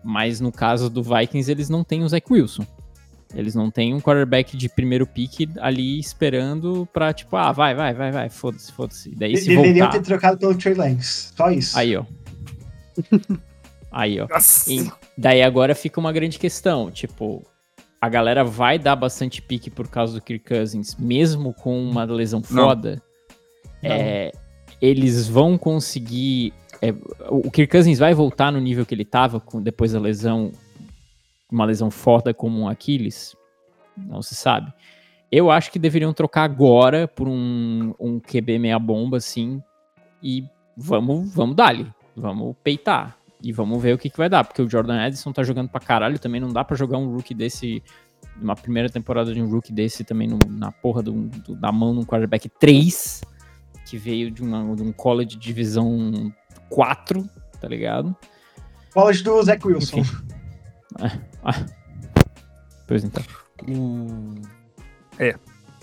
Mas 0.05 0.41
no 0.41 0.53
caso 0.53 0.89
do 0.89 1.03
Vikings, 1.03 1.51
eles 1.51 1.69
não 1.69 1.83
têm 1.83 2.05
o 2.05 2.09
Zach 2.09 2.25
Wilson. 2.33 2.65
Eles 3.35 3.55
não 3.57 3.71
têm 3.73 3.93
um 3.93 4.01
quarterback 4.01 4.57
de 4.57 4.69
primeiro 4.69 5.05
pick 5.05 5.49
ali 5.61 5.99
esperando 5.99 6.89
pra, 6.93 7.13
tipo, 7.13 7.37
ah, 7.37 7.51
vai, 7.51 7.75
vai, 7.75 7.93
vai, 7.93 8.13
vai, 8.13 8.29
foda-se, 8.31 8.71
foda-se. 8.73 9.11
Daí 9.17 9.33
De- 9.33 9.41
se 9.41 9.49
Deveriam 9.49 9.87
voltar... 9.87 9.99
ter 9.99 10.05
trocado 10.05 10.39
pelo 10.39 10.55
Trey 10.55 10.75
Lance. 10.75 11.33
Só 11.37 11.51
isso. 11.51 11.77
Aí, 11.77 11.97
ó. 11.97 12.05
Aí, 13.91 14.21
ó. 14.21 14.27
E 14.69 14.91
daí 15.17 15.43
agora 15.43 15.75
fica 15.75 15.99
uma 15.99 16.13
grande 16.13 16.39
questão, 16.39 16.91
tipo, 16.91 17.47
a 18.01 18.09
galera 18.09 18.45
vai 18.45 18.79
dar 18.79 18.97
bastante 18.97 19.41
pique 19.41 19.71
por 19.71 19.89
causa 19.89 20.15
do 20.15 20.21
Kirk 20.21 20.47
Cousins, 20.47 20.97
mesmo 20.97 21.55
com 21.55 21.81
uma 21.81 22.05
lesão 22.05 22.43
Não. 22.51 22.65
foda. 22.65 23.03
É, 23.83 24.33
eles 24.81 25.29
vão 25.29 25.57
conseguir. 25.57 26.53
é, 26.83 26.93
o 27.31 27.51
Kirk 27.51 27.71
Cousins 27.71 27.99
vai 27.99 28.13
voltar 28.15 28.53
no 28.53 28.61
nível 28.61 28.85
que 28.85 28.95
ele 28.95 29.05
tava 29.05 29.41
com, 29.41 29.63
depois 29.63 29.93
da 29.93 30.01
lesão, 30.01 30.53
uma 31.51 31.65
lesão 31.65 31.91
foda 31.91 32.35
como 32.35 32.61
um 32.61 32.69
Aquiles? 32.69 33.35
Não 33.97 34.21
se 34.21 34.35
sabe. 34.35 34.73
Eu 35.33 35.51
acho 35.51 35.73
que 35.73 35.79
deveriam 35.79 36.13
trocar 36.13 36.45
agora 36.45 37.09
por 37.09 37.29
um, 37.29 37.95
um 37.99 38.21
QB 38.21 38.59
meia 38.59 38.79
bomba, 38.79 39.17
assim, 39.17 39.63
e 40.23 40.45
vamos, 40.77 41.33
vamos 41.35 41.57
dar-lhe. 41.57 41.87
Vamos 42.17 42.57
peitar. 42.65 43.17
E 43.43 43.53
vamos 43.53 43.81
ver 43.83 43.95
o 43.95 43.99
que, 43.99 44.09
que 44.09 44.17
vai 44.17 44.29
dar. 44.29 44.45
Porque 44.45 44.63
o 44.63 44.69
Jordan 44.71 45.07
Edison 45.07 45.33
tá 45.33 45.43
jogando 45.43 45.69
pra 45.69 45.81
caralho. 45.81 46.19
Também 46.19 46.41
não 46.41 46.49
dá 46.53 46.65
pra 46.65 46.77
jogar 46.77 46.97
um 46.99 47.15
rookie 47.15 47.35
desse. 47.35 47.83
Uma 48.41 48.57
primeira 48.57 48.89
temporada 48.89 49.33
de 49.35 49.41
um 49.43 49.49
rookie 49.51 49.73
desse 49.73 50.03
também 50.05 50.27
no- 50.27 50.39
na 50.49 50.73
porra 50.73 51.03
do, 51.03 51.13
do- 51.13 51.55
da 51.55 51.71
mão 51.71 51.93
de 51.95 52.01
um 52.01 52.05
quarterback 52.05 52.49
3. 52.49 53.21
Que 53.89 53.97
veio 53.99 54.31
de, 54.31 54.43
uma, 54.43 54.75
de 54.75 54.83
um 54.83 54.91
college 54.93 55.31
de 55.31 55.37
divisão 55.39 56.33
4, 56.71 57.29
tá 57.61 57.69
ligado? 57.69 58.17
College 58.93 59.23
do 59.23 59.43
Zach 59.43 59.65
Wilson. 59.67 59.99
Enfim. 59.99 60.17
Pois 62.87 63.05
então. 63.05 63.23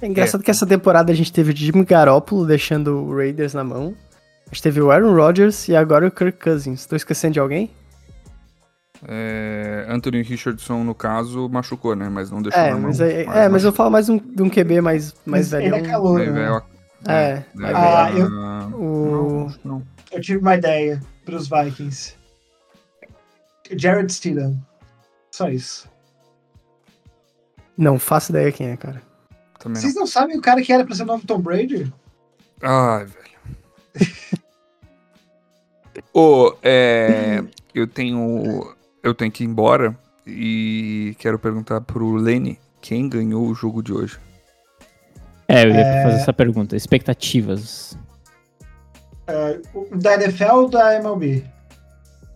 É 0.01 0.07
engraçado 0.07 0.43
que 0.43 0.51
essa 0.51 0.65
temporada 0.65 1.11
a 1.11 1.15
gente 1.15 1.31
teve 1.31 1.53
o 1.53 1.55
Jimmy 1.55 1.85
Garoppolo 1.85 2.45
deixando 2.45 3.05
o 3.05 3.15
Raiders 3.15 3.53
na 3.53 3.63
mão. 3.63 3.95
A 4.53 4.55
gente 4.55 4.61
teve 4.61 4.79
o 4.81 4.91
Aaron 4.91 5.15
Rodgers 5.15 5.67
e 5.67 5.75
agora 5.75 6.05
o 6.07 6.11
Kirk 6.11 6.37
Cousins. 6.39 6.85
Tô 6.85 6.95
esquecendo 6.95 7.33
de 7.33 7.39
alguém? 7.39 7.71
É, 9.07 9.83
Anthony 9.89 10.21
Richardson, 10.21 10.83
no 10.83 10.93
caso, 10.93 11.49
machucou, 11.49 11.95
né? 11.95 12.07
Mas 12.07 12.29
não 12.29 12.39
deixou 12.39 12.61
É, 12.61 12.67
na 12.69 12.73
mão. 12.75 12.81
mas, 12.83 12.99
é, 13.01 13.23
é, 13.23 13.49
mas 13.49 13.63
eu 13.63 13.73
falo 13.73 13.89
mais 13.89 14.09
um, 14.09 14.19
de 14.19 14.43
um 14.43 14.49
QB 14.51 14.79
mais, 14.79 15.11
mais 15.25 15.51
Mas 15.51 15.53
ele 15.53 15.71
velho. 15.71 15.83
é 15.83 15.89
calor, 15.89 16.19
né? 16.19 16.25
velho, 16.29 16.61
É, 17.07 17.43
daí, 17.55 17.73
Ah, 17.75 18.11
eu- 18.15 18.27
O... 18.79 19.09
Não, 19.09 19.55
não. 19.65 19.83
Eu 20.11 20.21
tive 20.21 20.37
uma 20.39 20.53
ideia 20.55 21.01
pros 21.25 21.49
Vikings. 21.49 22.13
Jared 23.75 24.13
Stidham. 24.13 24.55
Só 25.31 25.49
isso. 25.49 25.89
Não 27.75 27.97
faço 27.97 28.31
ideia 28.31 28.51
quem 28.51 28.67
é, 28.69 28.77
cara. 28.77 29.01
Também 29.57 29.81
Vocês 29.81 29.95
não. 29.95 30.01
não 30.01 30.07
sabem 30.07 30.37
o 30.37 30.41
cara 30.41 30.61
que 30.61 30.71
era 30.71 30.85
pra 30.85 30.93
ser 30.93 31.01
o 31.01 31.07
novo 31.07 31.25
Tom 31.25 31.39
Brady? 31.41 31.91
Ai, 32.61 33.05
velho. 33.05 33.23
Ô, 36.13 36.55
é, 36.61 37.43
eu 37.73 37.87
tenho. 37.87 38.75
Eu 39.01 39.13
tenho 39.13 39.31
que 39.31 39.43
ir 39.43 39.47
embora 39.47 39.97
e 40.25 41.15
quero 41.19 41.37
perguntar 41.37 41.81
pro 41.81 42.15
Lenny 42.15 42.59
quem 42.81 43.09
ganhou 43.09 43.47
o 43.47 43.55
jogo 43.55 43.81
de 43.81 43.91
hoje. 43.91 44.17
É, 45.47 45.65
eu 45.65 45.69
ia 45.71 46.03
fazer 46.03 46.21
essa 46.21 46.33
pergunta. 46.33 46.75
Expectativas. 46.75 47.97
O 49.73 49.97
Da 49.97 50.15
NFL 50.15 50.53
ou 50.53 50.69
da 50.69 50.95
MLB? 50.95 51.45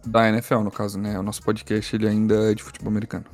Da 0.05 0.29
NFL, 0.29 0.59
no 0.59 0.71
caso, 0.71 0.97
né? 0.99 1.17
O 1.19 1.23
nosso 1.23 1.41
podcast 1.43 1.95
ele 1.95 2.07
ainda 2.07 2.51
é 2.51 2.53
de 2.53 2.63
futebol 2.63 2.89
americano. 2.89 3.25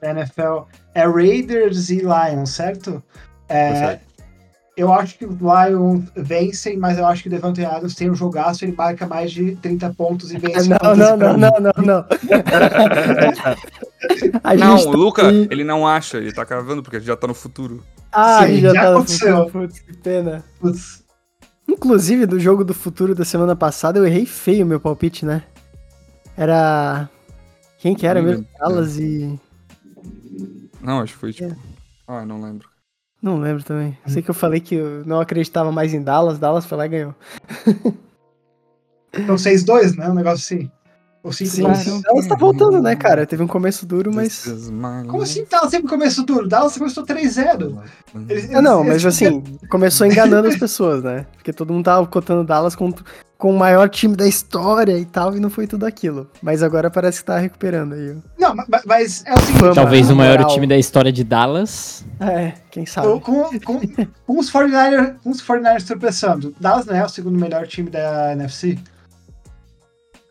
Da 0.00 0.10
NFL 0.10 0.62
é 0.94 1.06
Raiders 1.06 1.88
e 1.90 2.00
Lions, 2.00 2.50
certo? 2.50 3.02
É, 3.48 3.72
Perfeito. 3.72 4.13
Eu 4.76 4.92
acho 4.92 5.16
que 5.18 5.24
os 5.26 5.36
Lions 5.36 6.04
vencem, 6.16 6.76
mas 6.76 6.98
eu 6.98 7.06
acho 7.06 7.22
que 7.22 7.28
o 7.28 7.30
Devante 7.30 7.64
Adams 7.64 7.94
tem 7.94 8.10
um 8.10 8.14
jogaço, 8.14 8.64
ele 8.64 8.74
marca 8.76 9.06
mais 9.06 9.30
de 9.32 9.54
30 9.56 9.94
pontos 9.94 10.32
e 10.32 10.38
vence. 10.38 10.68
Não, 10.68 10.96
não, 10.96 11.16
não, 11.16 11.36
não, 11.38 11.50
não, 11.60 11.72
não. 11.84 12.04
A 14.42 14.54
não, 14.54 14.76
gente 14.76 14.88
o 14.88 14.92
tá 14.92 14.96
Luca, 14.98 15.28
aqui- 15.28 15.48
ele 15.50 15.64
não 15.64 15.86
acha, 15.86 16.18
ele 16.18 16.32
tá 16.32 16.44
cravando 16.44 16.82
porque 16.82 17.00
já 17.00 17.16
tá 17.16 17.26
no 17.26 17.34
futuro. 17.34 17.82
Ah, 18.12 18.46
Sim, 18.46 18.60
já, 18.60 18.74
já 18.74 18.82
tá 18.82 18.90
no 18.90 18.96
aconteceu. 18.98 19.36
futuro, 19.46 19.68
Putz, 19.68 19.80
que 19.80 19.96
pena. 19.96 20.44
Putz, 20.60 21.02
Inclusive, 21.66 22.26
do 22.26 22.38
jogo 22.38 22.62
do 22.62 22.74
futuro 22.74 23.14
da 23.14 23.24
semana 23.24 23.56
passada, 23.56 23.98
eu 23.98 24.04
errei 24.06 24.26
feio 24.26 24.66
meu 24.66 24.78
palpite, 24.78 25.24
né? 25.24 25.42
Era. 26.36 27.08
Quem 27.78 27.94
que 27.94 28.06
era 28.06 28.20
mesmo? 28.20 28.46
Dallas 28.58 28.98
e. 28.98 29.38
Não, 30.82 31.00
acho 31.00 31.14
que 31.14 31.18
foi 31.18 31.30
É. 31.30 31.32
tipo. 31.32 31.56
Ah, 32.06 32.26
não 32.26 32.40
lembro. 32.42 32.68
Não 33.24 33.38
lembro 33.40 33.64
também. 33.64 33.96
Sei 34.06 34.20
que 34.20 34.28
eu 34.28 34.34
falei 34.34 34.60
que 34.60 34.74
eu 34.74 35.02
não 35.06 35.18
acreditava 35.18 35.72
mais 35.72 35.94
em 35.94 36.02
Dallas, 36.02 36.38
Dallas 36.38 36.66
foi 36.66 36.76
lá 36.76 36.84
e 36.84 36.88
ganhou. 36.90 37.14
então 39.14 39.36
6-2, 39.36 39.96
né? 39.96 40.10
Um 40.10 40.14
negócio 40.14 40.56
assim. 40.56 40.70
Ou 41.22 41.30
5-2. 41.32 41.46
Sim, 41.48 41.62
Claro. 41.62 41.78
sim. 41.78 42.02
Dallas 42.02 42.26
tá 42.26 42.34
voltando, 42.36 42.82
né, 42.82 42.94
cara? 42.94 43.24
Teve 43.26 43.42
um 43.42 43.46
começo 43.46 43.86
duro, 43.86 44.12
mas. 44.14 44.44
Como 45.08 45.22
assim 45.22 45.46
Dallas 45.50 45.70
sempre 45.70 45.88
começou 45.88 46.22
duro? 46.26 46.46
Dallas 46.46 46.76
começou 46.76 47.02
3-0. 47.02 47.80
life. 47.80 48.30
Eles- 48.30 48.54
Ah, 48.54 48.60
não, 48.60 48.84
mas 48.84 49.04
assim, 49.06 49.42
começou 49.70 50.06
enganando 50.06 50.46
as 50.48 50.56
pessoas, 50.58 51.02
né? 51.02 51.24
Porque 51.32 51.50
todo 51.50 51.72
mundo 51.72 51.86
tava 51.86 52.06
cotando 52.06 52.44
Dallas 52.44 52.76
com, 52.76 52.92
com 53.44 53.50
o 53.50 53.58
maior 53.58 53.90
time 53.90 54.16
da 54.16 54.26
história 54.26 54.96
e 54.96 55.04
tal, 55.04 55.36
e 55.36 55.38
não 55.38 55.50
foi 55.50 55.66
tudo 55.66 55.84
aquilo. 55.84 56.30
Mas 56.40 56.62
agora 56.62 56.90
parece 56.90 57.18
que 57.18 57.26
tá 57.26 57.36
recuperando 57.36 57.92
aí. 57.92 58.16
Não, 58.38 58.54
mas 58.86 59.22
é 59.26 59.34
o 59.34 59.38
seguinte. 59.38 59.58
Fama. 59.60 59.74
Talvez 59.74 60.08
o 60.08 60.16
maior 60.16 60.38
moral. 60.38 60.54
time 60.54 60.66
da 60.66 60.78
história 60.78 61.12
de 61.12 61.22
Dallas. 61.22 62.06
É, 62.20 62.54
quem 62.70 62.86
sabe. 62.86 63.06
Com, 63.06 63.20
com, 63.20 63.60
com, 63.60 63.80
com 64.26 64.38
os 64.38 64.50
49ers, 64.50 65.16
com 65.22 65.28
os 65.28 65.42
49ers 65.42 65.86
tropeçando, 65.86 66.54
Dallas 66.58 66.86
não 66.86 66.96
é 66.96 67.04
o 67.04 67.08
segundo 67.10 67.38
melhor 67.38 67.66
time 67.66 67.90
da 67.90 68.32
NFC? 68.32 68.78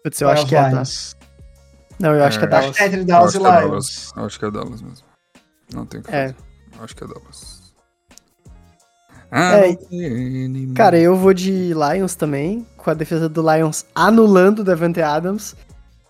Putz, 0.04 0.20
eu 0.20 0.30
acho 0.30 0.48
que 0.48 0.56
é. 0.56 0.72
Tá? 0.72 0.82
Não, 2.00 2.16
eu 2.16 2.24
acho 2.24 2.40
que 2.40 2.46
é 2.46 2.48
É, 2.48 2.50
Dallas. 2.50 2.66
Acho 2.66 2.78
que 2.78 2.82
é 2.84 2.88
entre 2.88 3.04
Dallas 3.04 3.34
e 3.36 3.38
é 3.38 3.40
Lions. 3.40 3.54
Dallas. 3.54 4.12
Eu 4.18 4.26
Acho 4.26 4.40
que 4.40 4.46
é 4.46 4.50
Dallas 4.52 4.82
mesmo. 4.82 4.98
Não 5.72 5.86
tem 5.86 6.00
o 6.00 6.04
que 6.04 6.10
É. 6.10 6.22
fazer. 6.30 6.36
Eu 6.80 6.84
Acho 6.84 6.96
que 6.96 7.04
é 7.04 7.08
Dallas. 7.08 7.64
É, 9.32 9.72
Ah, 9.72 10.74
Cara, 10.76 11.00
eu 11.00 11.16
vou 11.16 11.34
de 11.34 11.74
Lions 11.74 12.14
também, 12.16 12.66
com 12.84 12.92
a 12.92 12.94
defesa 12.94 13.30
do 13.30 13.42
Lions 13.42 13.86
anulando 13.96 14.60
o 14.60 14.64
Devante 14.64 15.02
Adams. 15.02 15.56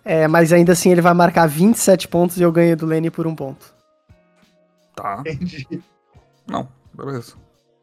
É, 0.03 0.27
mas 0.27 0.51
ainda 0.51 0.73
assim 0.73 0.91
ele 0.91 1.01
vai 1.01 1.13
marcar 1.13 1.47
27 1.47 2.07
pontos 2.09 2.37
e 2.37 2.41
eu 2.41 2.51
ganho 2.51 2.75
do 2.75 2.85
Lenny 2.85 3.09
por 3.09 3.25
um 3.25 3.35
ponto. 3.35 3.73
Tá. 4.95 5.23
Entendi. 5.25 5.81
Não, 6.45 6.67
beleza. 6.93 7.35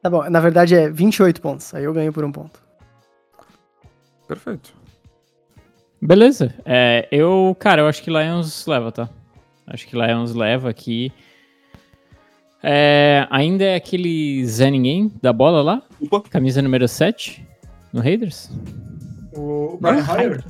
Tá 0.03 0.11
bom, 0.11 0.29
na 0.29 0.41
verdade 0.41 0.75
é 0.75 0.91
28 0.91 1.41
pontos, 1.41 1.75
aí 1.75 1.85
eu 1.85 1.95
ganho 1.95 2.13
por 2.13 2.25
um 2.25 2.33
ponto. 2.33 2.61
Perfeito. 4.29 4.75
Beleza. 6.01 6.55
É, 6.65 7.09
eu, 7.11 7.57
cara, 7.59 7.83
eu 7.83 7.87
acho 7.89 8.03
que 8.03 8.11
Lions 8.11 8.67
leva, 8.67 8.93
tá? 8.93 9.09
Acho 9.67 9.87
que 9.87 9.97
Lions 9.97 10.35
leva 10.35 10.69
aqui. 10.69 11.13
É, 12.63 13.27
ainda 13.31 13.65
é 13.65 13.75
aquele 13.77 14.45
Zé 14.47 14.71
Ninguém 14.71 15.11
da 15.23 15.33
bola 15.33 15.63
lá? 15.63 15.83
Opa. 16.11 16.29
Camisa 16.29 16.61
número 16.61 16.87
7 16.87 17.47
no 17.93 18.01
Raiders? 18.01 18.51
O 19.35 19.79
Brian 19.81 20.05
Hoyer? 20.09 20.45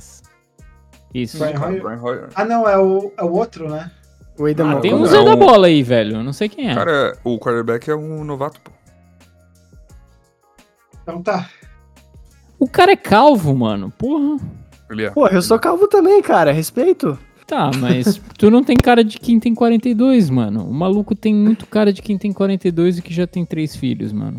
Isso. 1.13 1.37
Brian 1.37 1.59
Hoyer? 1.59 1.81
Brian 1.83 2.01
Hoyer. 2.01 2.29
Ah, 2.35 2.45
não, 2.45 2.67
é 2.67 2.77
o, 2.77 3.11
é 3.17 3.23
o 3.23 3.31
outro, 3.31 3.69
né? 3.69 3.91
O 4.39 4.45
Aidan 4.45 4.77
Ah, 4.77 4.79
Tem 4.79 4.93
um 4.93 5.05
Zé 5.05 5.23
da 5.23 5.35
bola 5.35 5.67
aí, 5.67 5.83
velho. 5.83 6.17
Eu 6.17 6.23
Não 6.23 6.33
sei 6.33 6.49
quem 6.49 6.69
é. 6.69 6.75
Cara, 6.75 7.17
o 7.23 7.37
quarterback 7.37 7.89
é 7.89 7.95
um 7.95 8.23
novato, 8.23 8.59
pô. 8.61 8.71
Então 11.03 11.21
tá. 11.21 11.49
O 12.59 12.67
cara 12.67 12.91
é 12.91 12.95
calvo, 12.95 13.55
mano. 13.55 13.91
Porra. 13.97 14.37
Ele 14.89 15.05
é. 15.05 15.09
Porra, 15.11 15.31
eu 15.33 15.41
sou 15.41 15.59
calvo 15.59 15.87
também, 15.87 16.21
cara, 16.21 16.51
respeito. 16.51 17.17
Tá, 17.47 17.71
mas 17.77 18.21
tu 18.37 18.49
não 18.49 18.63
tem 18.63 18.77
cara 18.77 19.03
de 19.03 19.19
quem 19.19 19.39
tem 19.39 19.53
42, 19.53 20.29
mano. 20.29 20.65
O 20.65 20.73
maluco 20.73 21.15
tem 21.15 21.33
muito 21.33 21.65
cara 21.65 21.91
de 21.91 22.01
quem 22.01 22.17
tem 22.17 22.31
42 22.31 22.99
e 22.99 23.01
que 23.01 23.13
já 23.13 23.27
tem 23.27 23.45
três 23.45 23.75
filhos, 23.75 24.13
mano. 24.13 24.37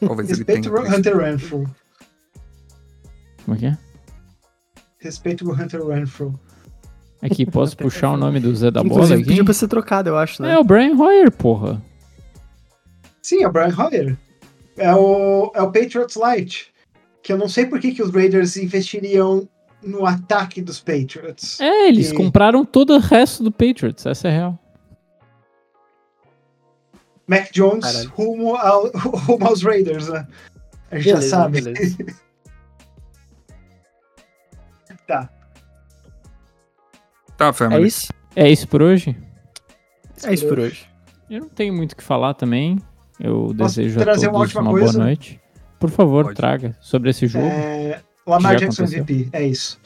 Talvez 0.00 0.30
ele 0.30 0.44
tenha. 0.44 0.58
Respeito 0.58 0.92
o 0.92 0.96
Hunter 0.96 1.16
Renfrew. 1.16 1.64
Como 3.48 3.56
é 3.56 3.60
que 3.60 3.66
é? 3.66 3.78
Respeito 4.98 5.48
o 5.48 5.52
Hunter 5.54 5.82
Renfrew. 5.86 6.38
Aqui, 7.22 7.46
posso 7.46 7.74
puxar 7.78 8.10
o 8.10 8.16
nome 8.18 8.38
do 8.40 8.54
Zé 8.54 8.70
da 8.70 8.82
bola 8.82 8.92
Inclusive 8.92 9.20
aqui? 9.20 9.28
pediu 9.30 9.44
pra 9.46 9.54
ser 9.54 9.68
trocado, 9.68 10.10
eu 10.10 10.18
acho, 10.18 10.42
né? 10.42 10.52
É 10.52 10.58
o 10.58 10.62
Brian 10.64 10.94
Hoyer, 10.94 11.30
porra. 11.32 11.80
Sim, 13.22 13.42
é 13.42 13.48
o 13.48 13.50
Brian 13.50 13.74
Hoyer. 13.74 14.18
É 14.76 14.94
o, 14.94 15.50
é 15.54 15.62
o 15.62 15.72
Patriots 15.72 16.14
Light. 16.16 16.70
Que 17.22 17.32
eu 17.32 17.38
não 17.38 17.48
sei 17.48 17.64
por 17.64 17.80
que, 17.80 17.92
que 17.94 18.02
os 18.02 18.10
Raiders 18.10 18.58
investiriam 18.58 19.48
no 19.82 20.04
ataque 20.04 20.60
dos 20.60 20.78
Patriots. 20.78 21.58
É, 21.58 21.88
eles 21.88 22.10
E- 22.10 22.14
compraram 22.14 22.62
todo 22.66 22.94
o 22.94 22.98
resto 22.98 23.42
do 23.42 23.50
Patriots, 23.50 24.04
essa 24.04 24.28
é 24.28 24.30
a 24.30 24.34
real. 24.34 24.58
Mac 27.26 27.50
Jones 27.52 27.82
Caralho. 27.84 28.10
rumo, 28.10 28.56
ao, 28.56 28.90
rumo 28.94 29.46
aos 29.46 29.62
Raiders, 29.62 30.08
né? 30.08 30.26
A 30.90 30.96
gente 30.96 31.06
Beleza, 31.14 31.22
já 31.30 31.36
sabe. 31.38 31.62
beleza. 31.62 31.96
Tá. 35.08 35.28
Tá, 37.36 37.46
É 37.48 37.52
family. 37.52 37.86
isso? 37.88 38.12
É 38.36 38.48
isso 38.48 38.68
por 38.68 38.82
hoje? 38.82 39.16
É 40.22 40.34
isso 40.34 40.46
por 40.46 40.58
hoje. 40.58 40.86
Eu 41.30 41.40
não 41.40 41.48
tenho 41.48 41.72
muito 41.74 41.92
o 41.92 41.96
que 41.96 42.02
falar 42.04 42.34
também. 42.34 42.78
Eu 43.18 43.54
Posso 43.56 43.76
desejo 43.80 43.98
a 43.98 44.02
uma 44.02 44.14
todos 44.14 44.24
última 44.40 44.60
uma 44.60 44.70
boa 44.70 44.82
coisa? 44.82 44.98
noite. 44.98 45.40
Por 45.80 45.90
favor, 45.90 46.24
Pode. 46.26 46.36
traga 46.36 46.76
sobre 46.80 47.10
esse 47.10 47.26
jogo. 47.26 47.46
É, 47.46 48.00
Lamar 48.26 48.56
Jackson? 48.56 48.84
MVP, 48.84 49.28
é 49.32 49.46
isso. 49.46 49.80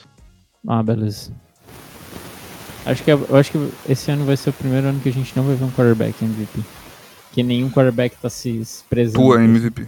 Ah, 0.66 0.82
beleza. 0.82 1.32
Acho 2.84 3.04
que, 3.04 3.10
é- 3.10 3.14
eu 3.14 3.36
acho 3.36 3.52
que 3.52 3.72
esse 3.88 4.10
ano 4.10 4.24
vai 4.24 4.36
ser 4.36 4.50
o 4.50 4.52
primeiro 4.52 4.88
ano 4.88 4.98
que 5.00 5.08
a 5.08 5.12
gente 5.12 5.36
não 5.36 5.44
vai 5.44 5.54
ver 5.54 5.64
um 5.64 5.70
quarterback 5.70 6.24
MVP. 6.24 6.60
Que 7.30 7.42
nenhum 7.44 7.70
quarterback 7.70 8.16
tá 8.16 8.28
se 8.28 8.50
expressando. 8.58 9.20
Tua 9.20 9.42
MVP. 9.44 9.86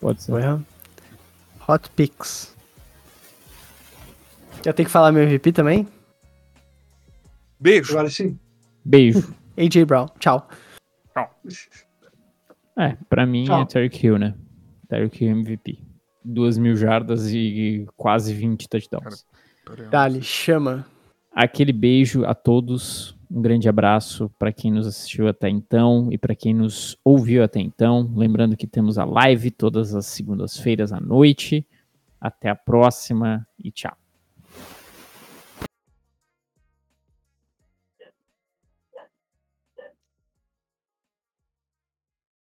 Pode 0.00 0.22
ser. 0.22 0.32
Well, 0.32 0.62
Hot 1.68 1.88
Picks. 1.90 2.54
Eu 4.64 4.74
tenho 4.74 4.86
que 4.86 4.92
falar 4.92 5.12
meu 5.12 5.22
MVP 5.22 5.52
também? 5.52 5.86
Beijo. 7.58 7.92
Agora 7.92 8.10
sim. 8.10 8.38
Beijo. 8.84 9.34
AJ 9.56 9.84
Brown, 9.84 10.06
tchau. 10.18 10.48
É, 12.76 12.96
pra 13.08 13.26
mim 13.26 13.44
Tchau. 13.44 13.62
é 13.62 13.66
Terry 13.66 13.90
Hill, 13.92 14.18
né? 14.18 14.34
Terry 14.88 15.10
Hill 15.12 15.30
MVP. 15.30 15.78
Duas 16.24 16.56
mil 16.56 16.76
jardas 16.76 17.32
e 17.32 17.86
quase 17.96 18.32
20 18.32 18.68
touchdowns. 18.68 19.26
Dali, 19.90 20.22
chama. 20.22 20.86
Aquele 21.32 21.72
beijo 21.72 22.24
a 22.24 22.34
todos. 22.34 23.16
Um 23.30 23.42
grande 23.42 23.68
abraço 23.68 24.30
para 24.38 24.52
quem 24.52 24.70
nos 24.70 24.86
assistiu 24.86 25.28
até 25.28 25.50
então 25.50 26.08
e 26.10 26.16
para 26.16 26.34
quem 26.34 26.54
nos 26.54 26.96
ouviu 27.04 27.42
até 27.42 27.60
então. 27.60 28.10
Lembrando 28.14 28.56
que 28.56 28.66
temos 28.66 28.96
a 28.96 29.04
live 29.04 29.50
todas 29.50 29.94
as 29.94 30.06
segundas-feiras 30.06 30.92
à 30.92 31.00
noite. 31.00 31.66
Até 32.20 32.48
a 32.48 32.56
próxima 32.56 33.46
e 33.62 33.70
tchau. 33.70 33.96